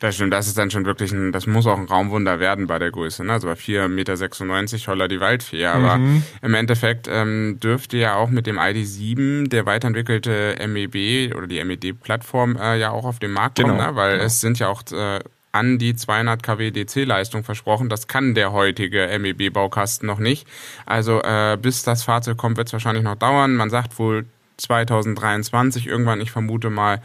Das 0.00 0.14
stimmt, 0.14 0.32
das 0.32 0.46
ist 0.46 0.56
dann 0.56 0.70
schon 0.70 0.86
wirklich 0.86 1.12
ein, 1.12 1.30
das 1.30 1.46
muss 1.46 1.66
auch 1.66 1.76
ein 1.76 1.84
Raumwunder 1.84 2.40
werden 2.40 2.66
bei 2.66 2.78
der 2.78 2.90
Größe, 2.90 3.22
ne? 3.22 3.34
Also 3.34 3.46
bei 3.46 3.52
4,96 3.52 3.88
Meter 3.88 4.86
holler 4.86 5.08
die 5.08 5.20
Waldfee. 5.20 5.66
Aber 5.66 5.98
mhm. 5.98 6.22
im 6.40 6.54
Endeffekt 6.54 7.06
ähm, 7.06 7.58
dürfte 7.62 7.98
ja 7.98 8.14
auch 8.14 8.30
mit 8.30 8.46
dem 8.46 8.58
ID7 8.58 9.48
der 9.48 9.66
weiterentwickelte 9.66 10.56
MEB 10.66 11.36
oder 11.36 11.46
die 11.46 11.62
MED-Plattform 11.62 12.56
äh, 12.56 12.78
ja 12.78 12.90
auch 12.90 13.04
auf 13.04 13.18
den 13.18 13.32
Markt 13.32 13.60
kommen, 13.60 13.76
genau, 13.76 13.90
ne? 13.90 13.96
Weil 13.96 14.12
genau. 14.12 14.24
es 14.24 14.40
sind 14.40 14.58
ja 14.58 14.68
auch 14.68 14.82
äh, 14.90 15.20
an 15.52 15.78
die 15.78 15.94
200 15.94 16.42
kW 16.42 16.70
DC-Leistung 16.70 17.44
versprochen. 17.44 17.90
Das 17.90 18.08
kann 18.08 18.34
der 18.34 18.52
heutige 18.52 19.06
MEB-Baukasten 19.18 20.06
noch 20.06 20.18
nicht. 20.18 20.48
Also 20.86 21.20
äh, 21.22 21.58
bis 21.60 21.82
das 21.82 22.04
Fahrzeug 22.04 22.38
kommt, 22.38 22.56
wird 22.56 22.68
es 22.68 22.72
wahrscheinlich 22.72 23.04
noch 23.04 23.16
dauern. 23.16 23.54
Man 23.54 23.68
sagt 23.68 23.98
wohl 23.98 24.24
2023 24.56 25.86
irgendwann, 25.86 26.22
ich 26.22 26.30
vermute 26.30 26.70
mal, 26.70 27.02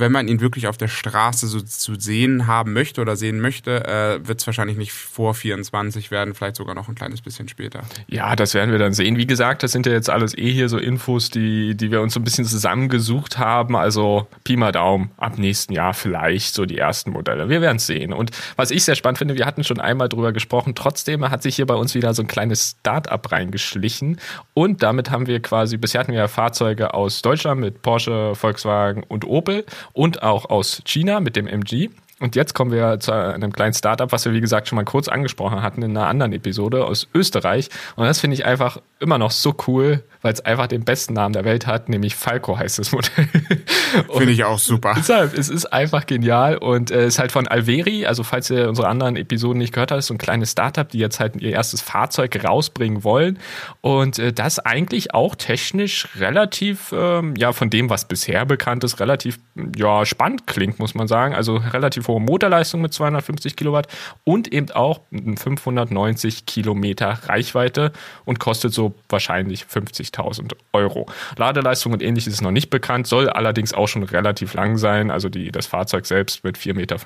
wenn 0.00 0.12
man 0.12 0.28
ihn 0.28 0.40
wirklich 0.40 0.66
auf 0.66 0.76
der 0.76 0.88
Straße 0.88 1.46
so 1.46 1.60
zu 1.60 1.94
sehen 1.94 2.46
haben 2.46 2.72
möchte 2.72 3.00
oder 3.00 3.16
sehen 3.16 3.40
möchte, 3.40 3.84
äh, 3.86 4.26
wird 4.26 4.40
es 4.40 4.46
wahrscheinlich 4.46 4.76
nicht 4.76 4.92
vor 4.92 5.34
24 5.34 6.10
werden, 6.10 6.34
vielleicht 6.34 6.56
sogar 6.56 6.74
noch 6.74 6.88
ein 6.88 6.94
kleines 6.94 7.20
bisschen 7.20 7.48
später. 7.48 7.82
Ja, 8.08 8.34
das 8.34 8.54
werden 8.54 8.72
wir 8.72 8.78
dann 8.78 8.92
sehen. 8.92 9.16
Wie 9.16 9.26
gesagt, 9.26 9.62
das 9.62 9.72
sind 9.72 9.86
ja 9.86 9.92
jetzt 9.92 10.10
alles 10.10 10.36
eh 10.36 10.50
hier 10.50 10.68
so 10.68 10.78
Infos, 10.78 11.30
die, 11.30 11.76
die 11.76 11.90
wir 11.90 12.00
uns 12.00 12.14
so 12.14 12.20
ein 12.20 12.24
bisschen 12.24 12.44
zusammengesucht 12.44 13.38
haben. 13.38 13.76
Also 13.76 14.26
Pi 14.44 14.56
mal 14.56 14.72
Daumen, 14.72 15.10
ab 15.16 15.38
nächsten 15.38 15.72
Jahr 15.72 15.94
vielleicht 15.94 16.54
so 16.54 16.64
die 16.66 16.78
ersten 16.78 17.10
Modelle. 17.10 17.48
Wir 17.48 17.60
werden 17.60 17.76
es 17.76 17.86
sehen. 17.86 18.12
Und 18.12 18.30
was 18.56 18.70
ich 18.70 18.84
sehr 18.84 18.94
spannend 18.94 19.18
finde, 19.18 19.36
wir 19.36 19.46
hatten 19.46 19.64
schon 19.64 19.80
einmal 19.80 20.08
drüber 20.08 20.32
gesprochen, 20.32 20.74
trotzdem 20.74 21.28
hat 21.30 21.42
sich 21.42 21.56
hier 21.56 21.66
bei 21.66 21.74
uns 21.74 21.94
wieder 21.94 22.14
so 22.14 22.22
ein 22.22 22.28
kleines 22.28 22.76
Start-up 22.80 23.30
reingeschlichen. 23.30 24.18
Und 24.54 24.82
damit 24.82 25.10
haben 25.10 25.26
wir 25.26 25.40
quasi, 25.40 25.76
bisher 25.76 26.00
hatten 26.00 26.12
wir 26.12 26.20
ja 26.20 26.28
Fahrzeuge 26.28 26.94
aus 26.94 27.22
Deutschland 27.22 27.60
mit 27.60 27.82
Porsche, 27.82 28.34
Volkswagen 28.34 29.02
und 29.02 29.26
Opel 29.26 29.64
und 29.92 30.22
auch 30.22 30.48
aus 30.50 30.82
China 30.84 31.20
mit 31.20 31.36
dem 31.36 31.46
MG. 31.46 31.90
Und 32.20 32.36
jetzt 32.36 32.52
kommen 32.54 32.70
wir 32.70 33.00
zu 33.00 33.12
einem 33.12 33.50
kleinen 33.50 33.72
Startup, 33.72 34.12
was 34.12 34.26
wir 34.26 34.32
wie 34.34 34.42
gesagt 34.42 34.68
schon 34.68 34.76
mal 34.76 34.84
kurz 34.84 35.08
angesprochen 35.08 35.62
hatten 35.62 35.82
in 35.82 35.96
einer 35.96 36.06
anderen 36.06 36.32
Episode 36.32 36.84
aus 36.84 37.08
Österreich. 37.14 37.70
Und 37.96 38.04
das 38.04 38.20
finde 38.20 38.34
ich 38.34 38.44
einfach 38.44 38.78
immer 38.98 39.16
noch 39.16 39.30
so 39.30 39.54
cool, 39.66 40.04
weil 40.22 40.32
es 40.32 40.40
einfach 40.40 40.66
den 40.66 40.84
besten 40.84 41.14
Namen 41.14 41.32
der 41.32 41.44
Welt 41.44 41.66
hat, 41.66 41.88
nämlich 41.88 42.14
Falco 42.14 42.58
heißt 42.58 42.78
das 42.78 42.92
Modell. 42.92 43.28
Finde 44.12 44.32
ich 44.32 44.44
auch 44.44 44.58
super. 44.58 44.94
Deshalb, 44.96 45.36
es 45.36 45.48
ist 45.48 45.66
einfach 45.66 46.06
genial 46.06 46.58
und 46.58 46.90
es 46.90 46.96
äh, 46.96 47.06
ist 47.06 47.18
halt 47.18 47.32
von 47.32 47.48
Alveri, 47.48 48.06
also 48.06 48.22
falls 48.22 48.50
ihr 48.50 48.68
unsere 48.68 48.88
anderen 48.88 49.16
Episoden 49.16 49.58
nicht 49.58 49.72
gehört 49.72 49.90
habt, 49.90 49.98
ist 49.98 50.06
so 50.06 50.14
ein 50.14 50.18
kleines 50.18 50.52
Startup, 50.52 50.88
die 50.88 50.98
jetzt 50.98 51.20
halt 51.20 51.36
ihr 51.36 51.50
erstes 51.50 51.80
Fahrzeug 51.80 52.44
rausbringen 52.44 53.04
wollen 53.04 53.38
und 53.80 54.18
äh, 54.18 54.32
das 54.32 54.58
eigentlich 54.58 55.14
auch 55.14 55.34
technisch 55.34 56.08
relativ, 56.18 56.92
ähm, 56.92 57.34
ja, 57.36 57.52
von 57.52 57.70
dem, 57.70 57.90
was 57.90 58.06
bisher 58.06 58.44
bekannt 58.44 58.84
ist, 58.84 59.00
relativ, 59.00 59.38
ja, 59.76 60.04
spannend 60.04 60.46
klingt, 60.46 60.78
muss 60.78 60.94
man 60.94 61.08
sagen. 61.08 61.34
Also 61.34 61.56
relativ 61.56 62.08
hohe 62.08 62.20
Motorleistung 62.20 62.80
mit 62.80 62.92
250 62.92 63.56
Kilowatt 63.56 63.88
und 64.24 64.52
eben 64.52 64.70
auch 64.70 65.00
590 65.10 66.46
Kilometer 66.46 67.18
Reichweite 67.24 67.92
und 68.24 68.38
kostet 68.38 68.72
so 68.72 68.94
wahrscheinlich 69.08 69.64
50.000 70.12 70.52
Euro. 70.72 71.06
Ladeleistung 71.36 71.92
und 71.92 72.02
ähnliches 72.02 72.34
ist 72.34 72.42
noch 72.42 72.50
nicht 72.50 72.70
bekannt, 72.70 73.06
soll 73.06 73.28
allerdings 73.28 73.72
auch 73.72 73.88
schon 73.88 74.02
relativ 74.02 74.54
lang 74.54 74.76
sein. 74.76 75.10
Also 75.10 75.28
die, 75.28 75.50
das 75.50 75.66
Fahrzeug 75.66 76.06
selbst 76.06 76.44
mit 76.44 76.56
4,75 76.56 76.74
Meter. 76.74 76.96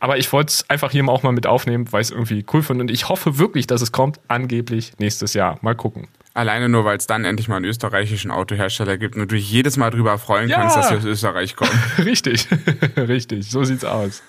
Aber 0.00 0.18
ich 0.18 0.32
wollte 0.32 0.50
es 0.50 0.70
einfach 0.70 0.90
hier 0.90 1.06
auch 1.08 1.22
mal 1.22 1.32
mit 1.32 1.46
aufnehmen, 1.46 1.92
weil 1.92 2.00
ich 2.00 2.08
es 2.08 2.10
irgendwie 2.10 2.44
cool 2.52 2.62
finde 2.62 2.82
und 2.82 2.90
ich 2.90 3.08
hoffe 3.08 3.38
wirklich, 3.38 3.66
dass 3.66 3.80
es 3.80 3.92
kommt, 3.92 4.18
angeblich 4.28 4.92
nächstes 4.98 5.34
Jahr. 5.34 5.58
Mal 5.62 5.74
gucken. 5.74 6.08
Alleine 6.34 6.68
nur, 6.68 6.84
weil 6.84 6.98
es 6.98 7.06
dann 7.06 7.24
endlich 7.24 7.48
mal 7.48 7.56
einen 7.56 7.64
österreichischen 7.64 8.30
Autohersteller 8.30 8.98
gibt 8.98 9.14
und 9.14 9.22
du 9.22 9.36
dich 9.36 9.50
jedes 9.50 9.78
Mal 9.78 9.90
drüber 9.90 10.18
freuen 10.18 10.50
ja. 10.50 10.56
kannst, 10.60 10.76
dass 10.76 10.88
sie 10.88 10.96
aus 10.96 11.04
Österreich 11.04 11.56
kommen. 11.56 11.70
richtig, 11.98 12.46
richtig, 12.96 13.50
so 13.50 13.64
sieht's 13.64 13.86
aus. 13.86 14.22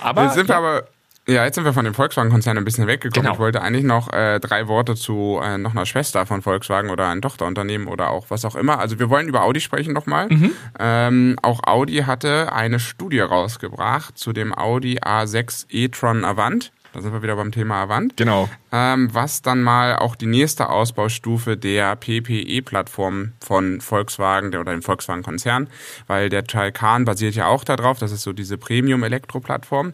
Aber 0.00 0.24
jetzt 0.24 0.34
sind 0.34 0.48
wir 0.48 0.56
aber 0.56 0.88
ja, 1.28 1.44
jetzt 1.44 1.56
sind 1.56 1.64
wir 1.64 1.72
von 1.72 1.84
dem 1.84 1.94
Volkswagen-Konzern 1.94 2.56
ein 2.56 2.64
bisschen 2.64 2.86
weggekommen. 2.86 3.24
Genau. 3.24 3.34
Ich 3.34 3.40
wollte 3.40 3.60
eigentlich 3.60 3.84
noch 3.84 4.12
äh, 4.12 4.38
drei 4.38 4.68
Worte 4.68 4.94
zu 4.94 5.40
äh, 5.42 5.58
noch 5.58 5.72
einer 5.72 5.84
Schwester 5.84 6.24
von 6.24 6.40
Volkswagen 6.40 6.88
oder 6.90 7.08
ein 7.08 7.20
Tochterunternehmen 7.20 7.88
oder 7.88 8.10
auch 8.10 8.26
was 8.28 8.44
auch 8.44 8.54
immer. 8.54 8.78
Also 8.78 9.00
wir 9.00 9.10
wollen 9.10 9.26
über 9.26 9.42
Audi 9.42 9.60
sprechen 9.60 9.92
nochmal. 9.92 10.28
Mhm. 10.28 10.52
Ähm, 10.78 11.38
auch 11.42 11.60
Audi 11.66 12.04
hatte 12.04 12.52
eine 12.52 12.78
Studie 12.78 13.20
rausgebracht 13.20 14.16
zu 14.16 14.32
dem 14.32 14.54
Audi 14.54 15.00
A6 15.00 15.66
e-tron 15.70 16.24
Avant. 16.24 16.70
Da 16.92 17.02
sind 17.02 17.12
wir 17.12 17.22
wieder 17.22 17.36
beim 17.36 17.52
Thema 17.52 17.82
Avant. 17.82 18.16
Genau. 18.16 18.48
Ähm, 18.72 19.12
was 19.12 19.42
dann 19.42 19.62
mal 19.62 19.96
auch 19.96 20.14
die 20.16 20.26
nächste 20.26 20.70
Ausbaustufe 20.70 21.56
der 21.56 21.96
PPE-Plattform 21.96 23.32
von 23.44 23.82
Volkswagen 23.82 24.50
der, 24.50 24.60
oder 24.60 24.72
dem 24.72 24.80
Volkswagen-Konzern, 24.80 25.68
weil 26.06 26.30
der 26.30 26.44
Taycan 26.44 27.04
basiert 27.04 27.34
ja 27.34 27.48
auch 27.48 27.64
darauf. 27.64 27.98
Das 27.98 28.12
ist 28.12 28.22
so 28.22 28.32
diese 28.32 28.56
Premium-Elektro-Plattform. 28.56 29.92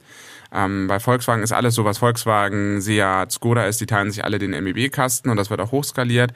Ähm, 0.52 0.86
bei 0.86 1.00
Volkswagen 1.00 1.42
ist 1.42 1.52
alles 1.52 1.74
so, 1.74 1.84
was 1.84 1.98
Volkswagen, 1.98 2.80
Seat, 2.80 3.32
Skoda 3.32 3.64
ist, 3.66 3.80
die 3.80 3.86
teilen 3.86 4.10
sich 4.10 4.24
alle 4.24 4.38
den 4.38 4.50
MEB-Kasten 4.50 5.30
und 5.30 5.36
das 5.36 5.48
wird 5.48 5.60
auch 5.60 5.72
hochskaliert. 5.72 6.32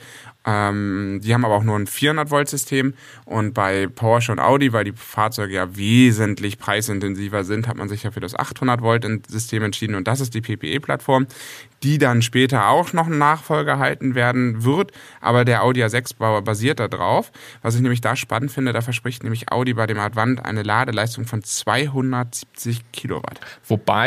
Ähm, 0.46 1.20
die 1.22 1.34
haben 1.34 1.44
aber 1.44 1.54
auch 1.54 1.64
nur 1.64 1.76
ein 1.76 1.86
400-Volt-System 1.86 2.94
und 3.24 3.52
bei 3.52 3.88
Porsche 3.88 4.32
und 4.32 4.38
Audi, 4.38 4.72
weil 4.72 4.84
die 4.84 4.92
Fahrzeuge 4.92 5.54
ja 5.54 5.76
wesentlich 5.76 6.58
preisintensiver 6.58 7.44
sind, 7.44 7.66
hat 7.68 7.76
man 7.76 7.88
sich 7.88 8.04
ja 8.04 8.10
für 8.10 8.20
das 8.20 8.36
800-Volt-System 8.36 9.62
entschieden 9.62 9.96
und 9.96 10.06
das 10.06 10.20
ist 10.20 10.34
die 10.34 10.40
PPE-Plattform, 10.40 11.26
die 11.82 11.98
dann 11.98 12.22
später 12.22 12.68
auch 12.68 12.92
noch 12.92 13.06
einen 13.06 13.18
Nachfolger 13.18 13.78
halten 13.78 14.14
werden 14.14 14.64
wird, 14.64 14.92
aber 15.20 15.44
der 15.44 15.62
Audi 15.62 15.82
A6 15.84 16.40
basiert 16.42 16.80
da 16.80 16.88
drauf. 16.88 17.32
Was 17.62 17.74
ich 17.74 17.80
nämlich 17.80 18.00
da 18.00 18.16
spannend 18.16 18.50
finde, 18.50 18.72
da 18.72 18.80
verspricht 18.80 19.24
nämlich 19.24 19.52
Audi 19.52 19.74
bei 19.74 19.86
dem 19.86 19.98
Advant 19.98 20.44
eine 20.44 20.62
Ladeleistung 20.62 21.26
von 21.26 21.42
270 21.42 22.92
Kilowatt. 22.92 23.40
Wobei 23.66 24.05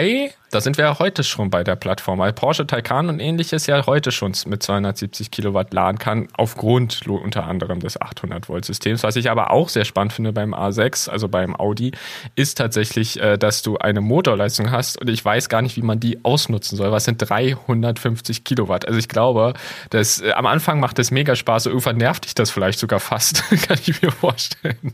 da 0.52 0.62
sind 0.62 0.78
wir 0.78 0.86
ja 0.86 1.00
heute 1.00 1.24
schon 1.24 1.50
bei 1.50 1.64
der 1.64 1.76
Plattform, 1.76 2.20
weil 2.20 2.34
Porsche 2.34 2.66
Taycan 2.66 3.10
und 3.10 3.20
ähnliches 3.20 3.68
ja 3.68 3.86
heute 3.86 4.12
schon 4.12 4.34
mit 4.48 4.64
270 4.64 5.32
Kilowatt 5.32 5.74
laden 5.74 6.00
kann, 6.00 6.28
aufgrund 6.34 7.08
unter 7.08 7.46
anderem 7.46 7.80
des 7.80 8.02
800 8.02 8.50
Volt 8.50 8.66
Systems. 8.66 9.04
Was 9.04 9.16
ich 9.16 9.30
aber 9.30 9.52
auch 9.52 9.70
sehr 9.70 9.86
spannend 9.86 10.14
finde 10.14 10.34
beim 10.34 10.54
A6, 10.54 11.10
also 11.10 11.28
beim 11.28 11.56
Audi, 11.56 11.92
ist 12.36 12.58
tatsächlich, 12.58 13.20
äh, 13.22 13.38
dass 13.38 13.62
du 13.62 13.78
eine 13.78 14.02
Motorleistung 14.02 14.72
hast 14.72 15.00
und 15.00 15.10
ich 15.10 15.24
weiß 15.24 15.50
gar 15.50 15.62
nicht, 15.62 15.78
wie 15.78 15.82
man 15.82 16.00
die 16.00 16.24
ausnutzen 16.24 16.78
soll. 16.78 16.92
Was 16.92 17.06
sind 17.06 17.18
350 17.18 18.44
Kilowatt? 18.44 18.88
Also 18.88 18.98
ich 18.98 19.08
glaube, 19.08 19.54
dass 19.90 20.22
äh, 20.22 20.32
am 20.32 20.46
Anfang 20.46 20.80
macht 20.80 20.98
das 20.98 21.12
mega 21.12 21.36
Spaß, 21.36 21.68
irgendwann 21.68 21.98
nervt 21.98 22.26
dich 22.26 22.36
das 22.36 22.50
vielleicht 22.50 22.80
sogar 22.80 23.00
fast, 23.00 23.44
kann 23.68 23.78
ich 23.86 24.02
mir 24.02 24.12
vorstellen. 24.12 24.94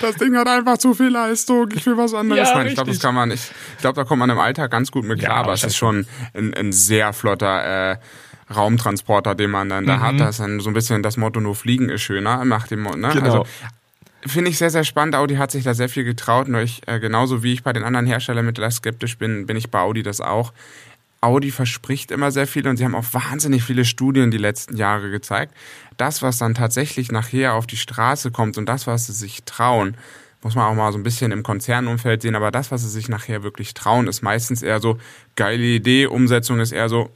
Das 0.00 0.16
Ding 0.16 0.36
hat 0.36 0.48
einfach 0.48 0.78
zu 0.78 0.94
viel 0.94 1.08
Leistung. 1.08 1.68
Ich 1.74 1.84
will 1.86 1.96
was 1.96 2.14
anderes. 2.14 2.48
Ja, 2.48 2.56
Nein, 2.56 2.68
ich 2.68 2.74
glaube, 2.74 2.90
das 2.90 3.00
kann 3.00 3.14
man 3.14 3.28
nicht. 3.28 3.52
Ich 3.76 3.82
glaube, 3.82 3.96
da 3.96 4.04
kommt 4.04 4.20
man 4.20 4.30
im 4.30 4.38
Alltag 4.38 4.70
ganz 4.70 4.90
gut 4.90 5.04
mit 5.04 5.18
klar, 5.18 5.32
ja, 5.32 5.36
aber 5.40 5.52
es 5.52 5.64
ist 5.64 5.76
schon 5.76 6.06
ein, 6.34 6.54
ein 6.54 6.72
sehr 6.72 7.12
flotter 7.12 7.92
äh, 7.92 7.96
Raumtransporter, 8.54 9.34
den 9.34 9.50
man 9.50 9.68
dann 9.68 9.84
mhm. 9.84 9.88
da 9.88 10.00
hat. 10.00 10.20
Das 10.20 10.30
ist 10.30 10.40
dann 10.40 10.60
so 10.60 10.70
ein 10.70 10.74
bisschen 10.74 11.02
das 11.02 11.16
Motto, 11.16 11.40
nur 11.40 11.54
fliegen 11.54 11.90
ist 11.90 12.02
schöner. 12.02 12.44
Macht 12.44 12.70
dem, 12.70 12.84
ne? 12.84 13.10
Genau. 13.12 13.24
Also, 13.24 13.46
Finde 14.26 14.50
ich 14.50 14.58
sehr, 14.58 14.70
sehr 14.70 14.84
spannend. 14.84 15.14
Audi 15.14 15.36
hat 15.36 15.52
sich 15.52 15.62
da 15.62 15.74
sehr 15.74 15.88
viel 15.88 16.02
getraut. 16.02 16.48
Nur 16.48 16.60
ich, 16.60 16.82
äh, 16.86 16.98
genauso 16.98 17.42
wie 17.42 17.52
ich 17.52 17.62
bei 17.62 17.72
den 17.72 17.84
anderen 17.84 18.06
Herstellern 18.06 18.44
mittlerweile 18.44 18.72
skeptisch 18.72 19.16
bin, 19.16 19.46
bin 19.46 19.56
ich 19.56 19.70
bei 19.70 19.78
Audi 19.78 20.02
das 20.02 20.20
auch. 20.20 20.52
Audi 21.20 21.50
verspricht 21.50 22.10
immer 22.10 22.30
sehr 22.30 22.46
viel 22.46 22.66
und 22.68 22.76
sie 22.76 22.84
haben 22.84 22.94
auch 22.94 23.06
wahnsinnig 23.12 23.64
viele 23.64 23.84
Studien 23.84 24.30
die 24.30 24.38
letzten 24.38 24.76
Jahre 24.76 25.10
gezeigt. 25.10 25.54
Das, 25.98 26.22
was 26.22 26.38
dann 26.38 26.54
tatsächlich 26.54 27.12
nachher 27.12 27.54
auf 27.54 27.66
die 27.66 27.76
Straße 27.76 28.30
kommt 28.30 28.56
und 28.56 28.66
das, 28.66 28.86
was 28.86 29.06
sie 29.06 29.12
sich 29.12 29.44
trauen, 29.44 29.96
muss 30.42 30.54
man 30.54 30.64
auch 30.64 30.74
mal 30.74 30.92
so 30.92 30.98
ein 30.98 31.02
bisschen 31.02 31.32
im 31.32 31.42
Konzernumfeld 31.42 32.22
sehen, 32.22 32.36
aber 32.36 32.50
das, 32.50 32.70
was 32.70 32.82
sie 32.82 32.88
sich 32.88 33.08
nachher 33.08 33.42
wirklich 33.42 33.74
trauen, 33.74 34.06
ist 34.06 34.22
meistens 34.22 34.62
eher 34.62 34.80
so 34.80 34.98
geile 35.36 35.64
Idee, 35.64 36.06
Umsetzung 36.06 36.60
ist 36.60 36.72
eher 36.72 36.88
so, 36.88 37.10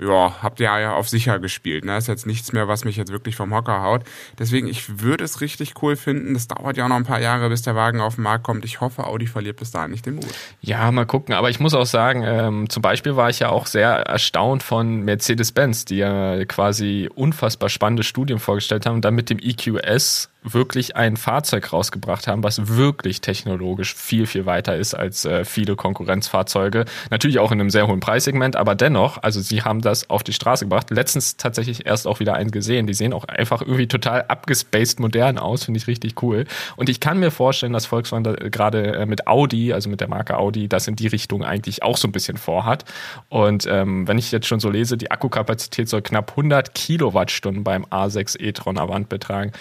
ja, 0.00 0.36
habt 0.42 0.60
ihr 0.60 0.66
ja 0.66 0.94
auf 0.94 1.08
sicher 1.08 1.38
gespielt. 1.40 1.84
Ne? 1.84 1.96
Ist 1.96 2.06
jetzt 2.06 2.26
nichts 2.26 2.52
mehr, 2.52 2.68
was 2.68 2.84
mich 2.84 2.96
jetzt 2.96 3.10
wirklich 3.10 3.34
vom 3.34 3.52
Hocker 3.52 3.82
haut. 3.82 4.02
Deswegen, 4.38 4.68
ich 4.68 5.00
würde 5.00 5.24
es 5.24 5.40
richtig 5.40 5.74
cool 5.82 5.96
finden. 5.96 6.34
Das 6.34 6.46
dauert 6.46 6.76
ja 6.76 6.84
auch 6.84 6.88
noch 6.88 6.96
ein 6.96 7.04
paar 7.04 7.20
Jahre, 7.20 7.48
bis 7.48 7.62
der 7.62 7.74
Wagen 7.74 8.00
auf 8.00 8.14
den 8.14 8.22
Markt 8.22 8.44
kommt. 8.44 8.64
Ich 8.64 8.80
hoffe, 8.80 9.04
Audi 9.04 9.26
verliert 9.26 9.56
bis 9.56 9.72
dahin 9.72 9.90
nicht 9.90 10.06
den 10.06 10.14
Mut. 10.14 10.26
Ja, 10.60 10.90
mal 10.92 11.04
gucken. 11.04 11.34
Aber 11.34 11.50
ich 11.50 11.58
muss 11.58 11.74
auch 11.74 11.86
sagen, 11.86 12.22
ähm, 12.24 12.70
zum 12.70 12.80
Beispiel 12.80 13.16
war 13.16 13.28
ich 13.28 13.40
ja 13.40 13.48
auch 13.48 13.66
sehr 13.66 13.88
erstaunt 13.88 14.62
von 14.62 15.02
Mercedes-Benz, 15.02 15.84
die 15.84 15.96
ja 15.96 16.44
quasi 16.44 17.10
unfassbar 17.12 17.68
spannende 17.68 18.04
Studien 18.04 18.38
vorgestellt 18.38 18.86
haben, 18.86 19.00
dann 19.00 19.16
mit 19.16 19.30
dem 19.30 19.38
EQS 19.40 20.30
wirklich 20.42 20.96
ein 20.96 21.16
Fahrzeug 21.16 21.72
rausgebracht 21.72 22.26
haben, 22.26 22.42
was 22.42 22.76
wirklich 22.76 23.20
technologisch 23.20 23.94
viel, 23.94 24.26
viel 24.26 24.46
weiter 24.46 24.76
ist 24.76 24.94
als 24.94 25.24
äh, 25.24 25.44
viele 25.44 25.76
Konkurrenzfahrzeuge. 25.76 26.84
Natürlich 27.10 27.38
auch 27.38 27.50
in 27.50 27.60
einem 27.60 27.70
sehr 27.70 27.88
hohen 27.88 28.00
Preissegment, 28.00 28.56
aber 28.56 28.74
dennoch, 28.74 29.22
also 29.22 29.40
sie 29.40 29.62
haben 29.62 29.80
das 29.80 30.10
auf 30.10 30.22
die 30.22 30.32
Straße 30.32 30.64
gebracht. 30.64 30.90
Letztens 30.90 31.36
tatsächlich 31.36 31.86
erst 31.86 32.06
auch 32.06 32.20
wieder 32.20 32.34
einen 32.34 32.50
gesehen. 32.50 32.86
Die 32.86 32.94
sehen 32.94 33.12
auch 33.12 33.24
einfach 33.24 33.62
irgendwie 33.62 33.88
total 33.88 34.22
abgespaced 34.22 35.00
modern 35.00 35.38
aus, 35.38 35.64
finde 35.64 35.78
ich 35.78 35.86
richtig 35.86 36.22
cool. 36.22 36.46
Und 36.76 36.88
ich 36.88 37.00
kann 37.00 37.18
mir 37.18 37.30
vorstellen, 37.30 37.72
dass 37.72 37.86
Volkswagen 37.86 38.24
da 38.24 38.32
gerade 38.32 38.94
äh, 38.94 39.06
mit 39.06 39.26
Audi, 39.26 39.72
also 39.72 39.90
mit 39.90 40.00
der 40.00 40.08
Marke 40.08 40.36
Audi, 40.36 40.68
das 40.68 40.86
in 40.86 40.96
die 40.96 41.08
Richtung 41.08 41.44
eigentlich 41.44 41.82
auch 41.82 41.96
so 41.96 42.06
ein 42.06 42.12
bisschen 42.12 42.36
vorhat. 42.36 42.84
Und 43.28 43.66
ähm, 43.66 44.06
wenn 44.06 44.18
ich 44.18 44.30
jetzt 44.30 44.46
schon 44.46 44.60
so 44.60 44.70
lese, 44.70 44.96
die 44.96 45.10
Akkukapazität 45.10 45.88
soll 45.88 46.02
knapp 46.02 46.30
100 46.30 46.74
Kilowattstunden 46.74 47.64
beim 47.64 47.84
A6 47.86 48.40
e-tron 48.40 48.78
Avant 48.78 49.08
betragen. 49.08 49.52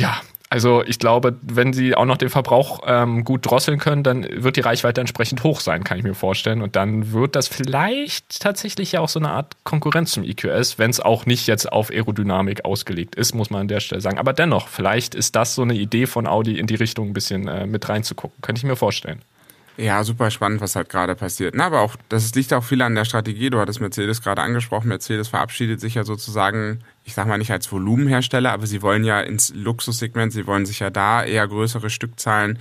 Ja, 0.00 0.22
also 0.48 0.82
ich 0.82 0.98
glaube, 0.98 1.36
wenn 1.42 1.72
sie 1.74 1.94
auch 1.94 2.06
noch 2.06 2.16
den 2.16 2.30
Verbrauch 2.30 2.80
ähm, 2.86 3.22
gut 3.22 3.48
drosseln 3.48 3.78
können, 3.78 4.02
dann 4.02 4.26
wird 4.30 4.56
die 4.56 4.62
Reichweite 4.62 5.00
entsprechend 5.00 5.44
hoch 5.44 5.60
sein, 5.60 5.84
kann 5.84 5.98
ich 5.98 6.02
mir 6.02 6.14
vorstellen. 6.14 6.62
Und 6.62 6.74
dann 6.74 7.12
wird 7.12 7.36
das 7.36 7.48
vielleicht 7.48 8.40
tatsächlich 8.40 8.92
ja 8.92 9.00
auch 9.00 9.08
so 9.10 9.20
eine 9.20 9.30
Art 9.30 9.54
Konkurrenz 9.62 10.12
zum 10.12 10.24
EQS, 10.24 10.78
wenn 10.78 10.90
es 10.90 11.00
auch 11.00 11.26
nicht 11.26 11.46
jetzt 11.46 11.70
auf 11.70 11.90
Aerodynamik 11.90 12.64
ausgelegt 12.64 13.14
ist, 13.14 13.34
muss 13.34 13.50
man 13.50 13.60
an 13.60 13.68
der 13.68 13.80
Stelle 13.80 14.00
sagen. 14.00 14.18
Aber 14.18 14.32
dennoch, 14.32 14.68
vielleicht 14.68 15.14
ist 15.14 15.36
das 15.36 15.54
so 15.54 15.62
eine 15.62 15.74
Idee 15.74 16.06
von 16.06 16.26
Audi, 16.26 16.58
in 16.58 16.66
die 16.66 16.76
Richtung 16.76 17.10
ein 17.10 17.12
bisschen 17.12 17.46
äh, 17.46 17.66
mit 17.66 17.88
reinzugucken. 17.88 18.40
Könnte 18.40 18.58
ich 18.58 18.64
mir 18.64 18.76
vorstellen. 18.76 19.20
Ja, 19.80 20.04
super 20.04 20.30
spannend, 20.30 20.60
was 20.60 20.76
halt 20.76 20.88
gerade 20.88 21.14
passiert. 21.14 21.54
Na, 21.54 21.66
aber 21.66 21.80
auch, 21.80 21.96
das 22.08 22.34
liegt 22.34 22.52
auch 22.52 22.64
viel 22.64 22.82
an 22.82 22.94
der 22.94 23.04
Strategie. 23.04 23.50
Du 23.50 23.58
hattest 23.58 23.80
Mercedes 23.80 24.22
gerade 24.22 24.42
angesprochen. 24.42 24.88
Mercedes 24.88 25.28
verabschiedet 25.28 25.80
sich 25.80 25.94
ja 25.94 26.04
sozusagen 26.04 26.84
ich 27.04 27.14
sag 27.14 27.26
mal 27.26 27.38
nicht 27.38 27.50
als 27.50 27.70
Volumenhersteller, 27.70 28.52
aber 28.52 28.66
sie 28.66 28.82
wollen 28.82 29.04
ja 29.04 29.20
ins 29.20 29.52
Luxussegment, 29.54 30.32
sie 30.32 30.46
wollen 30.46 30.66
sich 30.66 30.80
ja 30.80 30.90
da 30.90 31.24
eher 31.24 31.46
größere 31.48 31.90
Stückzahlen 31.90 32.58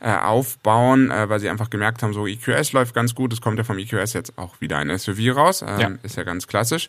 äh, 0.00 0.16
aufbauen, 0.16 1.10
äh, 1.10 1.28
weil 1.28 1.40
sie 1.40 1.48
einfach 1.48 1.70
gemerkt 1.70 2.02
haben, 2.02 2.12
so 2.12 2.26
EQS 2.26 2.72
läuft 2.72 2.94
ganz 2.94 3.14
gut. 3.14 3.32
Es 3.32 3.40
kommt 3.40 3.58
ja 3.58 3.64
vom 3.64 3.78
EQS 3.78 4.14
jetzt 4.14 4.38
auch 4.38 4.60
wieder 4.60 4.78
ein 4.78 4.96
SUV 4.96 5.36
raus, 5.36 5.62
äh, 5.62 5.80
ja. 5.80 5.90
ist 6.02 6.16
ja 6.16 6.24
ganz 6.24 6.46
klassisch. 6.46 6.88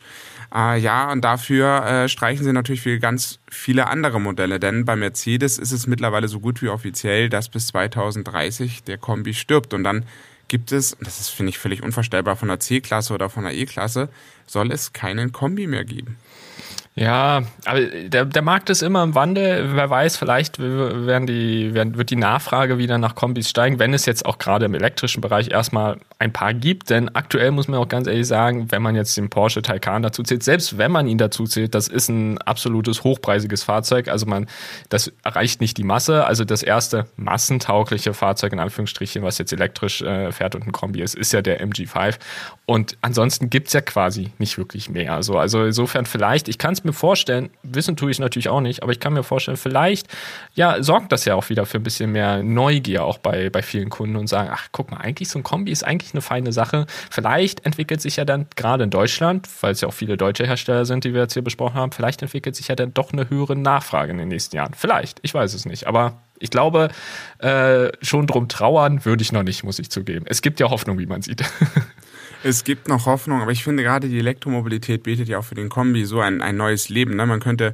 Äh, 0.54 0.80
ja, 0.80 1.12
und 1.12 1.22
dafür 1.22 1.86
äh, 1.86 2.10
streichen 2.10 2.44
sie 2.44 2.54
natürlich 2.54 2.82
für 2.82 3.00
ganz 3.00 3.39
viele 3.50 3.88
andere 3.88 4.22
Modelle, 4.22 4.60
denn 4.60 4.86
bei 4.86 4.96
Mercedes 4.96 5.58
ist 5.58 5.72
es 5.72 5.88
mittlerweile 5.88 6.28
so 6.28 6.39
gut 6.39 6.62
wie 6.62 6.70
offiziell, 6.70 7.30
dass 7.30 7.50
bis 7.50 7.68
2030 7.68 8.84
der 8.84 9.00
Kombi 9.00 9.34
stirbt 9.34 9.74
und 9.74 9.84
dann 9.84 10.06
gibt 10.48 10.72
es, 10.72 10.96
das 11.02 11.20
ist 11.20 11.30
finde 11.30 11.50
ich 11.50 11.58
völlig 11.58 11.82
unvorstellbar, 11.82 12.36
von 12.36 12.50
der 12.50 12.60
C-Klasse 12.60 13.13
oder 13.13 13.30
von 13.30 13.46
der 13.46 13.56
E-Klasse 13.56 14.10
soll 14.46 14.72
es 14.72 14.94
keinen 14.94 15.32
Kombi 15.32 15.66
mehr 15.66 15.86
geben. 15.86 16.18
Ja, 16.96 17.42
aber 17.66 17.82
der, 17.82 18.26
der 18.26 18.42
Markt 18.44 18.70
ist 18.70 18.84
immer 18.84 19.02
im 19.02 19.16
Wandel. 19.16 19.76
Wer 19.76 19.90
weiß, 19.90 20.16
vielleicht 20.16 20.60
werden 20.60 21.26
die, 21.26 21.74
werden, 21.74 21.98
wird 21.98 22.12
die 22.12 22.16
Nachfrage 22.16 22.78
wieder 22.78 23.00
nach 23.00 23.16
Kombis 23.16 23.50
steigen, 23.50 23.80
wenn 23.80 23.96
es 23.96 24.06
jetzt 24.06 24.28
auch 24.28 24.38
gerade 24.38 24.66
im 24.66 24.76
elektrischen 24.76 25.20
Bereich 25.20 25.50
erstmal 25.50 25.98
ein 26.20 26.32
paar 26.32 26.54
gibt. 26.54 26.92
Denn 26.92 27.10
aktuell 27.16 27.50
muss 27.50 27.68
man 27.68 27.80
auch 27.80 27.88
ganz 27.88 28.06
ehrlich 28.06 28.28
sagen, 28.28 28.72
wenn 28.72 28.84
man 28.84 28.96
jetzt 28.96 29.18
den 29.18 29.32
Porsche 29.32 29.64
Taycan 29.64 30.04
dazu 30.04 30.22
zählt, 30.22 30.44
selbst 30.44 30.78
wenn 30.78 30.92
man 30.92 31.08
ihn 31.08 31.18
dazu 31.18 31.46
zählt, 31.46 31.74
das 31.74 31.88
ist 31.88 32.10
ein 32.10 32.38
absolutes 32.38 33.04
hochpreisiges 33.04 33.64
Fahrzeug. 33.64 34.08
Also 34.08 34.28
man, 34.28 34.46
das 34.90 35.12
erreicht 35.24 35.62
nicht 35.62 35.78
die 35.78 35.84
Masse. 35.84 36.26
Also 36.26 36.46
das 36.46 36.62
erste 36.62 37.08
massentaugliche 37.16 38.14
Fahrzeug 38.14 38.54
in 38.54 38.60
Anführungsstrichen, 38.60 39.24
was 39.24 39.40
jetzt 39.40 39.52
elektrisch 39.52 40.04
äh, 40.04 40.32
fährt 40.32 40.54
und 40.54 40.68
ein 40.68 40.72
Kombi 40.72 41.02
ist, 41.02 41.16
ist 41.16 41.34
ja 41.34 41.42
der 41.42 41.60
MG5. 41.66 42.20
Und 42.68 42.98
ansonsten 43.02 43.50
gibt's 43.50 43.74
ja 43.74 43.82
quasi 43.82 44.30
nicht 44.38 44.60
wirklich 44.60 44.90
mehr. 44.90 45.14
Also, 45.14 45.40
also 45.40 45.66
insofern 45.66 46.06
vielleicht, 46.06 46.48
ich 46.48 46.60
kann 46.60 46.74
es 46.74 46.83
mir 46.86 46.93
vorstellen, 46.93 47.50
wissen 47.63 47.96
tue 47.96 48.12
ich 48.12 48.19
natürlich 48.19 48.50
auch 48.50 48.62
nicht, 48.62 48.84
aber 48.84 48.91
ich 48.91 49.00
kann 49.00 49.13
mir 49.13 49.24
vorstellen, 49.24 49.58
vielleicht 49.58 50.08
ja, 50.54 50.82
sorgt 50.82 51.12
das 51.12 51.26
ja 51.26 51.36
auch 51.36 51.50
wieder 51.50 51.65
für 51.65 51.78
ein 51.78 51.84
bisschen 51.84 52.12
mehr 52.12 52.43
Neugier 52.43 53.04
auch 53.04 53.17
bei, 53.17 53.50
bei 53.50 53.62
vielen 53.62 53.89
Kunden 53.89 54.15
und 54.15 54.28
sagen, 54.28 54.50
ach, 54.52 54.67
guck 54.72 54.91
mal, 54.91 54.98
eigentlich 54.98 55.30
so 55.30 55.39
ein 55.39 55.43
Kombi 55.43 55.72
ist 55.72 55.84
eigentlich 55.84 56.13
eine 56.13 56.22
feine 56.22 56.52
Sache. 56.52 56.86
Vielleicht 57.10 57.65
entwickelt 57.65 58.02
sich 58.02 58.17
ja 58.17 58.26
dann 58.26 58.48
gerade 58.56 58.84
in 58.84 58.89
Deutschland, 58.89 59.48
weil 59.62 59.72
es 59.72 59.82
ja 59.82 59.88
auch 59.88 59.93
viele 59.93 60.17
deutsche 60.17 60.46
Hersteller 60.46 60.86
sind, 60.86 61.04
die 61.04 61.13
wir 61.13 61.22
jetzt 61.22 61.34
hier 61.34 61.43
besprochen 61.43 61.76
haben, 61.76 61.91
vielleicht 61.91 62.22
entwickelt 62.22 62.56
sich 62.56 62.67
ja 62.67 62.76
dann 62.76 62.93
doch 62.93 63.13
eine 63.13 63.30
höhere 63.30 63.56
Nachfrage 63.56 64.12
in 64.12 64.17
den 64.17 64.28
nächsten 64.30 64.56
Jahren. 64.56 64.74
Vielleicht, 64.76 65.19
ich 65.22 65.34
weiß 65.34 65.54
es 65.54 65.65
nicht, 65.65 65.88
aber 65.88 66.17
ich 66.39 66.50
glaube, 66.50 66.89
äh, 67.39 67.89
schon 68.02 68.28
drum 68.28 68.50
trauern 68.50 69.06
würde 69.06 69.22
ich 69.22 69.32
noch 69.32 69.43
nicht, 69.43 69.63
muss 69.63 69.80
ich 69.80 69.89
zugeben. 69.89 70.26
Es 70.28 70.41
gibt 70.41 70.60
ja 70.60 70.69
Hoffnung, 70.69 71.00
wie 71.00 71.06
man 71.06 71.22
sieht. 71.22 71.43
Es 72.46 72.66
gibt 72.66 72.90
noch 72.90 73.06
Hoffnung, 73.06 73.42
aber 73.42 73.52
ich 73.52 73.64
finde 73.64 73.84
gerade 73.84 74.10
die 74.10 74.20
Elektromobilität 74.20 75.04
bietet 75.04 75.30
ja 75.30 75.40
auch 75.40 75.46
für 75.46 75.56
den 75.56 75.70
Kombi 75.70 76.06
so 76.06 76.20
ein, 76.20 76.42
ein 76.42 76.58
neues 76.58 76.90
Leben. 76.90 77.16
Ne? 77.16 77.26
Man 77.26 77.40
könnte 77.40 77.74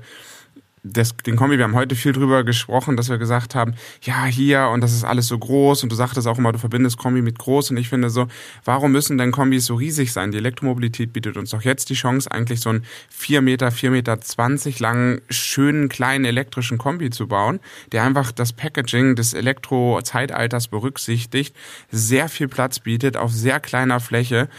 das, 0.83 1.15
den 1.17 1.35
Kombi, 1.35 1.57
wir 1.57 1.65
haben 1.65 1.75
heute 1.75 1.95
viel 1.95 2.13
drüber 2.13 2.43
gesprochen, 2.43 2.95
dass 2.95 3.09
wir 3.09 3.17
gesagt 3.17 3.55
haben, 3.55 3.75
ja, 4.01 4.25
hier 4.25 4.69
und 4.73 4.81
das 4.81 4.93
ist 4.93 5.03
alles 5.03 5.27
so 5.27 5.37
groß 5.37 5.83
und 5.83 5.91
du 5.91 5.95
sagtest 5.95 6.27
auch 6.27 6.37
immer, 6.37 6.51
du 6.51 6.59
verbindest 6.59 6.97
Kombi 6.97 7.21
mit 7.21 7.37
groß 7.37 7.71
und 7.71 7.77
ich 7.77 7.89
finde 7.89 8.09
so, 8.09 8.27
warum 8.63 8.91
müssen 8.91 9.17
denn 9.17 9.31
Kombis 9.31 9.65
so 9.65 9.75
riesig 9.75 10.13
sein? 10.13 10.31
Die 10.31 10.37
Elektromobilität 10.37 11.11
bietet 11.13 11.37
uns 11.37 11.51
doch 11.51 11.61
jetzt 11.61 11.89
die 11.89 11.95
Chance, 11.95 12.31
eigentlich 12.31 12.61
so 12.61 12.69
einen 12.69 12.85
4 13.09 13.41
Meter, 13.41 13.71
4 13.71 13.91
Meter 13.91 14.19
20 14.19 14.79
langen, 14.79 15.21
schönen, 15.29 15.89
kleinen 15.89 16.25
elektrischen 16.25 16.77
Kombi 16.77 17.09
zu 17.09 17.27
bauen, 17.27 17.59
der 17.91 18.03
einfach 18.03 18.31
das 18.31 18.53
Packaging 18.53 19.15
des 19.15 19.33
Elektro-Zeitalters 19.33 20.67
berücksichtigt, 20.69 21.55
sehr 21.91 22.29
viel 22.29 22.47
Platz 22.47 22.79
bietet 22.79 23.17
auf 23.17 23.31
sehr 23.31 23.59
kleiner 23.59 23.99
Fläche 23.99 24.49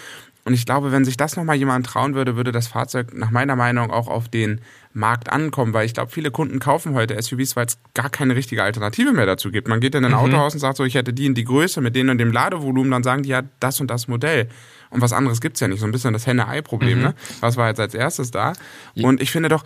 und 0.45 0.55
ich 0.55 0.65
glaube, 0.65 0.91
wenn 0.91 1.05
sich 1.05 1.17
das 1.17 1.37
nochmal 1.37 1.57
jemand 1.57 1.87
trauen 1.87 2.15
würde, 2.15 2.37
würde 2.37 2.53
das 2.53 2.67
Fahrzeug 2.67 3.15
nach 3.15 3.31
meiner 3.31 3.57
Meinung 3.57 3.91
auch 3.91 4.09
auf 4.09 4.29
den 4.29 4.61
Markt 4.93 5.31
ankommen, 5.31 5.75
weil 5.75 5.87
ich 5.87 5.95
glaube, 5.95 6.11
viele 6.11 6.31
Kunden 6.31 6.59
kaufen 6.59 6.95
heute 6.95 7.21
SUVs, 7.21 7.57
weil 7.57 7.67
es 7.67 7.79
gar 7.95 8.11
keine 8.11 8.35
richtige 8.35 8.63
Alternative 8.63 9.13
mehr 9.13 9.27
dazu 9.27 9.51
gibt. 9.51 9.69
Man 9.69 9.81
geht 9.81 9.95
in 9.95 10.05
ein 10.05 10.13
mhm. 10.13 10.19
Autohaus 10.19 10.55
und 10.55 10.61
sagt 10.61 10.79
so, 10.79 10.85
ich 10.85 10.95
hätte 10.95 11.13
die 11.13 11.27
in 11.27 11.35
die 11.35 11.45
Größe 11.45 11.81
mit 11.81 11.95
denen 11.95 12.11
und 12.11 12.19
dem 12.19 12.33
Ladevolumen, 12.33 12.91
dann 12.91 13.03
sagen 13.03 13.23
die 13.23 13.29
ja 13.29 13.43
das 13.61 13.81
und 13.81 13.91
das 13.91 14.09
Modell. 14.09 14.49
Und 14.89 15.03
was 15.03 15.13
anderes 15.13 15.41
gibt's 15.41 15.61
ja 15.61 15.69
nicht. 15.69 15.81
So 15.81 15.87
ein 15.87 15.93
bisschen 15.93 16.13
das 16.13 16.27
Henne-Ei-Problem, 16.27 16.99
mhm. 16.99 17.05
ne? 17.05 17.15
Was 17.41 17.57
war 17.57 17.69
jetzt 17.69 17.79
als 17.79 17.95
erstes 17.95 18.31
da? 18.31 18.55
Und 18.97 19.21
ich 19.21 19.31
finde 19.31 19.49
doch, 19.49 19.65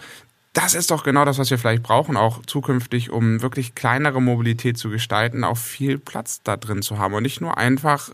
das 0.52 0.74
ist 0.74 0.90
doch 0.90 1.02
genau 1.02 1.24
das, 1.24 1.38
was 1.38 1.50
wir 1.50 1.58
vielleicht 1.58 1.82
brauchen, 1.82 2.16
auch 2.16 2.42
zukünftig, 2.46 3.10
um 3.10 3.42
wirklich 3.42 3.74
kleinere 3.74 4.20
Mobilität 4.20 4.78
zu 4.78 4.90
gestalten, 4.90 5.42
auch 5.42 5.56
viel 5.56 5.98
Platz 5.98 6.42
da 6.44 6.56
drin 6.56 6.82
zu 6.82 6.98
haben 6.98 7.14
und 7.14 7.22
nicht 7.22 7.40
nur 7.40 7.58
einfach 7.58 8.10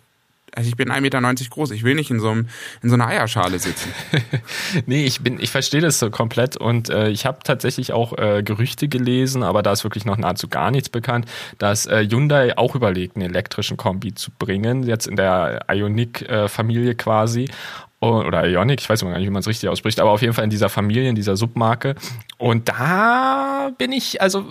also 0.54 0.68
ich 0.68 0.76
bin 0.76 0.90
1,90 0.90 1.00
Meter 1.00 1.20
groß, 1.50 1.70
ich 1.70 1.82
will 1.82 1.94
nicht 1.94 2.10
in 2.10 2.20
so, 2.20 2.30
einem, 2.30 2.48
in 2.82 2.88
so 2.88 2.94
einer 2.94 3.06
Eierschale 3.06 3.58
sitzen. 3.58 3.92
nee, 4.86 5.04
ich 5.04 5.20
bin, 5.20 5.40
ich 5.40 5.50
verstehe 5.50 5.80
das 5.80 5.98
so 5.98 6.10
komplett. 6.10 6.56
Und 6.56 6.90
äh, 6.90 7.08
ich 7.08 7.26
habe 7.26 7.38
tatsächlich 7.44 7.92
auch 7.92 8.16
äh, 8.18 8.42
Gerüchte 8.42 8.88
gelesen, 8.88 9.42
aber 9.42 9.62
da 9.62 9.72
ist 9.72 9.84
wirklich 9.84 10.04
noch 10.04 10.16
nahezu 10.16 10.48
gar 10.48 10.70
nichts 10.70 10.88
bekannt, 10.88 11.26
dass 11.58 11.86
äh, 11.86 12.06
Hyundai 12.08 12.56
auch 12.56 12.74
überlegt, 12.74 13.16
einen 13.16 13.30
elektrischen 13.30 13.76
Kombi 13.76 14.14
zu 14.14 14.30
bringen, 14.38 14.84
jetzt 14.84 15.06
in 15.06 15.16
der 15.16 15.66
Ioniq-Familie 15.68 16.94
quasi 16.94 17.48
oder 18.00 18.48
Ionic, 18.48 18.80
ich 18.80 18.88
weiß 18.88 19.02
gar 19.02 19.10
nicht, 19.10 19.26
wie 19.26 19.30
man 19.30 19.40
es 19.40 19.46
richtig 19.46 19.68
ausspricht, 19.68 20.00
aber 20.00 20.10
auf 20.10 20.22
jeden 20.22 20.32
Fall 20.32 20.44
in 20.44 20.50
dieser 20.50 20.70
Familie, 20.70 21.10
in 21.10 21.14
dieser 21.14 21.36
Submarke. 21.36 21.96
Und 22.38 22.70
da 22.70 23.72
bin 23.76 23.92
ich, 23.92 24.22
also 24.22 24.46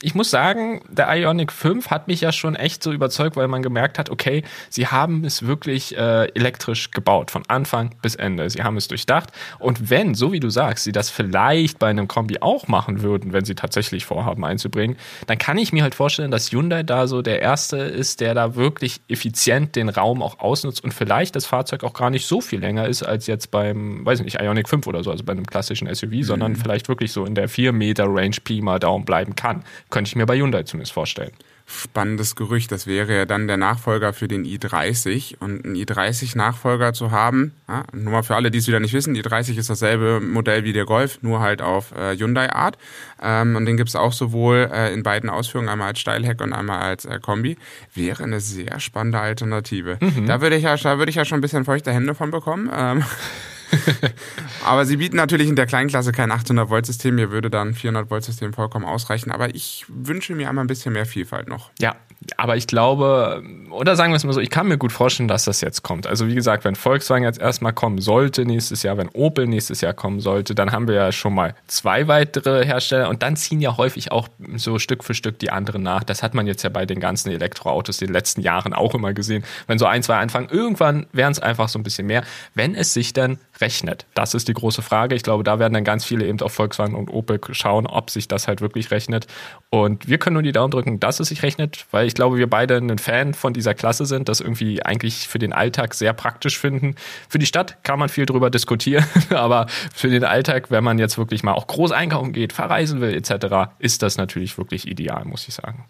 ich 0.00 0.14
muss 0.14 0.30
sagen, 0.30 0.82
der 0.88 1.12
Ionic 1.12 1.50
5 1.50 1.90
hat 1.90 2.06
mich 2.06 2.20
ja 2.20 2.30
schon 2.30 2.54
echt 2.54 2.84
so 2.84 2.92
überzeugt, 2.92 3.34
weil 3.34 3.48
man 3.48 3.62
gemerkt 3.62 3.98
hat, 3.98 4.10
okay, 4.10 4.44
sie 4.70 4.86
haben 4.86 5.24
es 5.24 5.44
wirklich 5.44 5.96
äh, 5.96 6.26
elektrisch 6.34 6.92
gebaut, 6.92 7.32
von 7.32 7.42
Anfang 7.48 7.96
bis 8.00 8.14
Ende. 8.14 8.48
Sie 8.48 8.62
haben 8.62 8.76
es 8.76 8.86
durchdacht. 8.86 9.32
Und 9.58 9.90
wenn, 9.90 10.14
so 10.14 10.30
wie 10.30 10.38
du 10.38 10.48
sagst, 10.48 10.84
sie 10.84 10.92
das 10.92 11.10
vielleicht 11.10 11.80
bei 11.80 11.88
einem 11.88 12.06
Kombi 12.06 12.38
auch 12.40 12.68
machen 12.68 13.02
würden, 13.02 13.32
wenn 13.32 13.44
sie 13.44 13.56
tatsächlich 13.56 14.06
vorhaben 14.06 14.44
einzubringen, 14.44 14.96
dann 15.26 15.38
kann 15.38 15.58
ich 15.58 15.72
mir 15.72 15.82
halt 15.82 15.96
vorstellen, 15.96 16.30
dass 16.30 16.52
Hyundai 16.52 16.84
da 16.84 17.08
so 17.08 17.22
der 17.22 17.42
Erste 17.42 17.78
ist, 17.78 18.20
der 18.20 18.34
da 18.34 18.54
wirklich 18.54 19.00
effizient 19.08 19.74
den 19.74 19.88
Raum 19.88 20.22
auch 20.22 20.38
ausnutzt 20.38 20.84
und 20.84 20.94
vielleicht 20.94 21.34
das 21.34 21.46
Fahrzeug 21.46 21.82
auch 21.82 21.92
gar 21.92 22.10
nicht 22.10 22.26
so 22.26 22.35
viel 22.40 22.60
länger 22.60 22.86
ist 22.86 23.02
als 23.02 23.26
jetzt 23.26 23.50
beim, 23.50 24.06
weiß 24.06 24.20
ich 24.20 24.24
nicht, 24.24 24.40
Ionic 24.40 24.68
5 24.68 24.86
oder 24.86 25.02
so, 25.02 25.10
also 25.10 25.24
bei 25.24 25.32
einem 25.32 25.46
klassischen 25.46 25.92
SUV, 25.92 26.10
mhm. 26.10 26.22
sondern 26.22 26.56
vielleicht 26.56 26.76
vielleicht 26.76 26.88
wirklich 26.88 27.12
so 27.12 27.24
in 27.24 27.34
der 27.34 27.48
4 27.48 27.72
Meter 27.72 28.04
Range 28.06 28.36
Pi 28.42 28.60
mal 28.60 28.78
Daumen 28.78 29.04
bleiben 29.04 29.34
kann. 29.34 29.64
Könnte 29.90 30.08
ich 30.08 30.16
mir 30.16 30.26
bei 30.26 30.36
Hyundai 30.36 30.62
zumindest 30.64 30.92
vorstellen. 30.92 31.32
Spannendes 31.68 32.36
Gerücht. 32.36 32.70
Das 32.70 32.86
wäre 32.86 33.12
ja 33.14 33.24
dann 33.26 33.48
der 33.48 33.56
Nachfolger 33.56 34.12
für 34.12 34.28
den 34.28 34.44
i30. 34.44 35.38
Und 35.40 35.64
einen 35.64 35.74
i30-Nachfolger 35.74 36.92
zu 36.92 37.10
haben, 37.10 37.52
ja, 37.68 37.82
nur 37.92 38.12
mal 38.12 38.22
für 38.22 38.36
alle, 38.36 38.52
die 38.52 38.58
es 38.58 38.68
wieder 38.68 38.78
nicht 38.78 38.92
wissen, 38.92 39.14
die 39.14 39.22
i30 39.22 39.58
ist 39.58 39.68
dasselbe 39.68 40.20
Modell 40.20 40.62
wie 40.62 40.72
der 40.72 40.84
Golf, 40.84 41.18
nur 41.22 41.40
halt 41.40 41.62
auf 41.62 41.90
äh, 41.92 42.16
Hyundai-Art. 42.16 42.78
Ähm, 43.20 43.56
und 43.56 43.66
den 43.66 43.76
gibt 43.76 43.88
es 43.88 43.96
auch 43.96 44.12
sowohl 44.12 44.70
äh, 44.72 44.94
in 44.94 45.02
beiden 45.02 45.28
Ausführungen, 45.28 45.68
einmal 45.68 45.88
als 45.88 45.98
Steilheck 45.98 46.40
und 46.40 46.52
einmal 46.52 46.80
als 46.80 47.04
äh, 47.04 47.18
Kombi. 47.20 47.56
Wäre 47.94 48.22
eine 48.22 48.38
sehr 48.40 48.78
spannende 48.78 49.18
Alternative. 49.18 49.98
Mhm. 50.00 50.26
Da 50.26 50.40
würde 50.40 50.56
ich 50.56 50.62
ja, 50.62 50.76
da 50.76 50.98
würde 50.98 51.10
ich 51.10 51.16
ja 51.16 51.24
schon 51.24 51.38
ein 51.38 51.42
bisschen 51.42 51.64
feuchte 51.64 51.92
Hände 51.92 52.14
von 52.14 52.30
bekommen. 52.30 52.70
Ähm. 52.72 53.04
aber 54.64 54.86
sie 54.86 54.96
bieten 54.96 55.16
natürlich 55.16 55.48
in 55.48 55.56
der 55.56 55.66
Kleinklasse 55.66 56.12
kein 56.12 56.30
800 56.30 56.70
Volt 56.70 56.86
System. 56.86 57.16
Mir 57.16 57.30
würde 57.30 57.50
dann 57.50 57.68
ein 57.68 57.74
400 57.74 58.10
Volt 58.10 58.24
System 58.24 58.52
vollkommen 58.52 58.84
ausreichen. 58.84 59.30
Aber 59.30 59.54
ich 59.54 59.84
wünsche 59.88 60.34
mir 60.34 60.48
einmal 60.48 60.64
ein 60.64 60.68
bisschen 60.68 60.92
mehr 60.92 61.06
Vielfalt 61.06 61.48
noch. 61.48 61.70
Ja, 61.80 61.96
aber 62.36 62.56
ich 62.56 62.66
glaube, 62.66 63.42
oder 63.70 63.96
sagen 63.96 64.12
wir 64.12 64.16
es 64.16 64.24
mal 64.24 64.32
so, 64.32 64.40
ich 64.40 64.50
kann 64.50 64.68
mir 64.68 64.78
gut 64.78 64.92
vorstellen, 64.92 65.28
dass 65.28 65.44
das 65.44 65.60
jetzt 65.60 65.82
kommt. 65.82 66.06
Also 66.06 66.26
wie 66.26 66.34
gesagt, 66.34 66.64
wenn 66.64 66.74
Volkswagen 66.74 67.24
jetzt 67.24 67.40
erstmal 67.40 67.72
kommen 67.72 67.98
sollte 68.00 68.44
nächstes 68.44 68.82
Jahr, 68.82 68.96
wenn 68.96 69.08
Opel 69.08 69.46
nächstes 69.46 69.80
Jahr 69.80 69.92
kommen 69.92 70.20
sollte, 70.20 70.54
dann 70.54 70.72
haben 70.72 70.88
wir 70.88 70.94
ja 70.94 71.12
schon 71.12 71.34
mal 71.34 71.54
zwei 71.66 72.08
weitere 72.08 72.64
Hersteller 72.64 73.08
und 73.08 73.22
dann 73.22 73.36
ziehen 73.36 73.60
ja 73.60 73.76
häufig 73.76 74.12
auch 74.12 74.28
so 74.56 74.78
Stück 74.78 75.04
für 75.04 75.14
Stück 75.14 75.38
die 75.38 75.50
anderen 75.50 75.82
nach. 75.82 76.04
Das 76.04 76.22
hat 76.22 76.34
man 76.34 76.46
jetzt 76.46 76.62
ja 76.62 76.70
bei 76.70 76.86
den 76.86 77.00
ganzen 77.00 77.30
Elektroautos 77.30 78.00
in 78.00 78.08
den 78.08 78.14
letzten 78.14 78.40
Jahren 78.40 78.72
auch 78.72 78.94
immer 78.94 79.12
gesehen. 79.12 79.44
Wenn 79.66 79.78
so 79.78 79.86
ein, 79.86 80.02
zwei 80.02 80.16
anfangen, 80.16 80.48
irgendwann 80.50 81.06
wären 81.12 81.32
es 81.32 81.40
einfach 81.40 81.68
so 81.68 81.78
ein 81.78 81.82
bisschen 81.82 82.06
mehr, 82.06 82.22
wenn 82.54 82.74
es 82.74 82.94
sich 82.94 83.12
dann 83.12 83.38
rechnet. 83.60 84.06
Das 84.14 84.34
ist 84.34 84.48
die 84.48 84.54
große 84.54 84.82
Frage. 84.82 85.14
Ich 85.14 85.22
glaube, 85.22 85.44
da 85.44 85.58
werden 85.58 85.74
dann 85.74 85.84
ganz 85.84 86.04
viele 86.04 86.26
eben 86.26 86.40
auf 86.40 86.52
Volkswagen 86.52 86.94
und 86.94 87.10
Opel 87.10 87.40
schauen, 87.52 87.86
ob 87.86 88.10
sich 88.10 88.28
das 88.28 88.48
halt 88.48 88.60
wirklich 88.60 88.90
rechnet. 88.90 89.26
Und 89.70 90.08
wir 90.08 90.18
können 90.18 90.34
nur 90.34 90.42
die 90.42 90.52
Daumen 90.52 90.70
drücken, 90.70 91.00
dass 91.00 91.20
es 91.20 91.28
sich 91.28 91.42
rechnet, 91.42 91.86
weil 91.90 92.06
ich 92.06 92.14
glaube, 92.16 92.38
wir 92.38 92.50
beide 92.50 92.76
ein 92.78 92.98
Fan 92.98 93.34
von 93.34 93.52
dieser 93.52 93.74
Klasse 93.74 94.06
sind, 94.06 94.28
das 94.28 94.40
irgendwie 94.40 94.84
eigentlich 94.84 95.28
für 95.28 95.38
den 95.38 95.52
Alltag 95.52 95.94
sehr 95.94 96.12
praktisch 96.12 96.58
finden. 96.58 96.96
Für 97.28 97.38
die 97.38 97.46
Stadt 97.46 97.82
kann 97.84 97.98
man 97.98 98.08
viel 98.08 98.26
drüber 98.26 98.50
diskutieren, 98.50 99.04
aber 99.30 99.66
für 99.94 100.08
den 100.08 100.24
Alltag, 100.24 100.70
wenn 100.70 100.82
man 100.82 100.98
jetzt 100.98 101.18
wirklich 101.18 101.44
mal 101.44 101.52
auch 101.52 101.68
groß 101.68 101.92
einkaufen 101.92 102.32
geht, 102.32 102.52
verreisen 102.52 103.00
will 103.00 103.14
etc., 103.14 103.70
ist 103.78 104.02
das 104.02 104.16
natürlich 104.16 104.58
wirklich 104.58 104.88
ideal, 104.88 105.24
muss 105.24 105.46
ich 105.46 105.54
sagen 105.54 105.84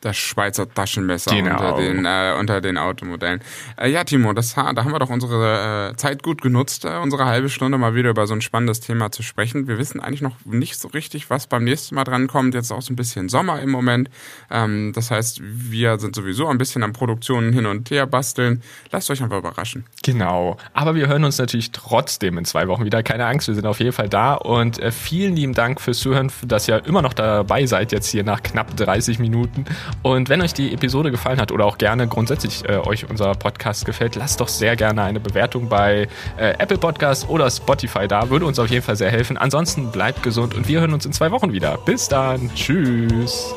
das 0.00 0.16
Schweizer 0.16 0.68
Taschenmesser 0.72 1.34
genau. 1.34 1.52
unter, 1.52 1.76
den, 1.76 2.04
äh, 2.04 2.34
unter 2.38 2.60
den 2.60 2.78
Automodellen. 2.78 3.40
Äh, 3.76 3.90
ja, 3.90 4.04
Timo, 4.04 4.32
das, 4.32 4.54
da 4.54 4.64
haben 4.64 4.92
wir 4.92 4.98
doch 4.98 5.10
unsere 5.10 5.90
äh, 5.92 5.96
Zeit 5.96 6.22
gut 6.22 6.40
genutzt, 6.42 6.84
äh, 6.84 6.96
unsere 7.02 7.26
halbe 7.26 7.48
Stunde 7.48 7.78
mal 7.78 7.94
wieder 7.94 8.10
über 8.10 8.26
so 8.26 8.34
ein 8.34 8.40
spannendes 8.40 8.80
Thema 8.80 9.12
zu 9.12 9.22
sprechen. 9.22 9.68
Wir 9.68 9.78
wissen 9.78 10.00
eigentlich 10.00 10.22
noch 10.22 10.36
nicht 10.44 10.78
so 10.78 10.88
richtig, 10.88 11.30
was 11.30 11.46
beim 11.46 11.64
nächsten 11.64 11.94
Mal 11.94 12.04
drankommt. 12.04 12.54
Jetzt 12.54 12.72
auch 12.72 12.82
so 12.82 12.92
ein 12.92 12.96
bisschen 12.96 13.28
Sommer 13.28 13.60
im 13.60 13.70
Moment. 13.70 14.10
Ähm, 14.50 14.92
das 14.94 15.10
heißt, 15.10 15.40
wir 15.42 15.98
sind 15.98 16.14
sowieso 16.16 16.48
ein 16.48 16.58
bisschen 16.58 16.82
an 16.82 16.92
Produktionen 16.92 17.52
hin 17.52 17.66
und 17.66 17.90
her 17.90 18.06
basteln. 18.06 18.62
Lasst 18.90 19.10
euch 19.10 19.22
einfach 19.22 19.38
überraschen. 19.38 19.84
Genau. 20.02 20.56
Aber 20.72 20.94
wir 20.94 21.08
hören 21.08 21.24
uns 21.24 21.38
natürlich 21.38 21.72
trotzdem 21.72 22.38
in 22.38 22.44
zwei 22.44 22.68
Wochen 22.68 22.84
wieder. 22.84 23.02
Keine 23.02 23.26
Angst, 23.26 23.48
wir 23.48 23.54
sind 23.54 23.66
auf 23.66 23.80
jeden 23.80 23.92
Fall 23.92 24.08
da. 24.08 24.34
Und 24.34 24.78
äh, 24.78 24.92
vielen 24.92 25.36
lieben 25.36 25.54
Dank 25.54 25.80
fürs 25.80 25.98
Zuhören, 25.98 26.32
dass 26.44 26.68
ihr 26.68 26.84
immer 26.86 27.02
noch 27.02 27.12
dabei 27.12 27.66
seid, 27.66 27.92
jetzt 27.92 28.08
hier 28.08 28.24
nach 28.24 28.42
knapp 28.42 28.76
30 28.76 29.18
Minuten. 29.18 29.64
Und 30.02 30.28
wenn 30.28 30.40
euch 30.40 30.54
die 30.54 30.72
Episode 30.72 31.10
gefallen 31.10 31.40
hat 31.40 31.52
oder 31.52 31.66
auch 31.66 31.78
gerne 31.78 32.08
grundsätzlich 32.08 32.68
äh, 32.68 32.78
euch 32.78 33.08
unser 33.08 33.32
Podcast 33.34 33.84
gefällt, 33.84 34.16
lasst 34.16 34.40
doch 34.40 34.48
sehr 34.48 34.76
gerne 34.76 35.02
eine 35.02 35.20
Bewertung 35.20 35.68
bei 35.68 36.08
äh, 36.36 36.50
Apple 36.58 36.78
Podcast 36.78 37.28
oder 37.28 37.50
Spotify 37.50 38.08
da. 38.08 38.30
Würde 38.30 38.46
uns 38.46 38.58
auf 38.58 38.68
jeden 38.68 38.84
Fall 38.84 38.96
sehr 38.96 39.10
helfen. 39.10 39.36
Ansonsten 39.36 39.90
bleibt 39.90 40.22
gesund 40.22 40.54
und 40.54 40.68
wir 40.68 40.80
hören 40.80 40.94
uns 40.94 41.06
in 41.06 41.12
zwei 41.12 41.30
Wochen 41.30 41.52
wieder. 41.52 41.78
Bis 41.84 42.08
dann. 42.08 42.50
Tschüss. 42.54 43.54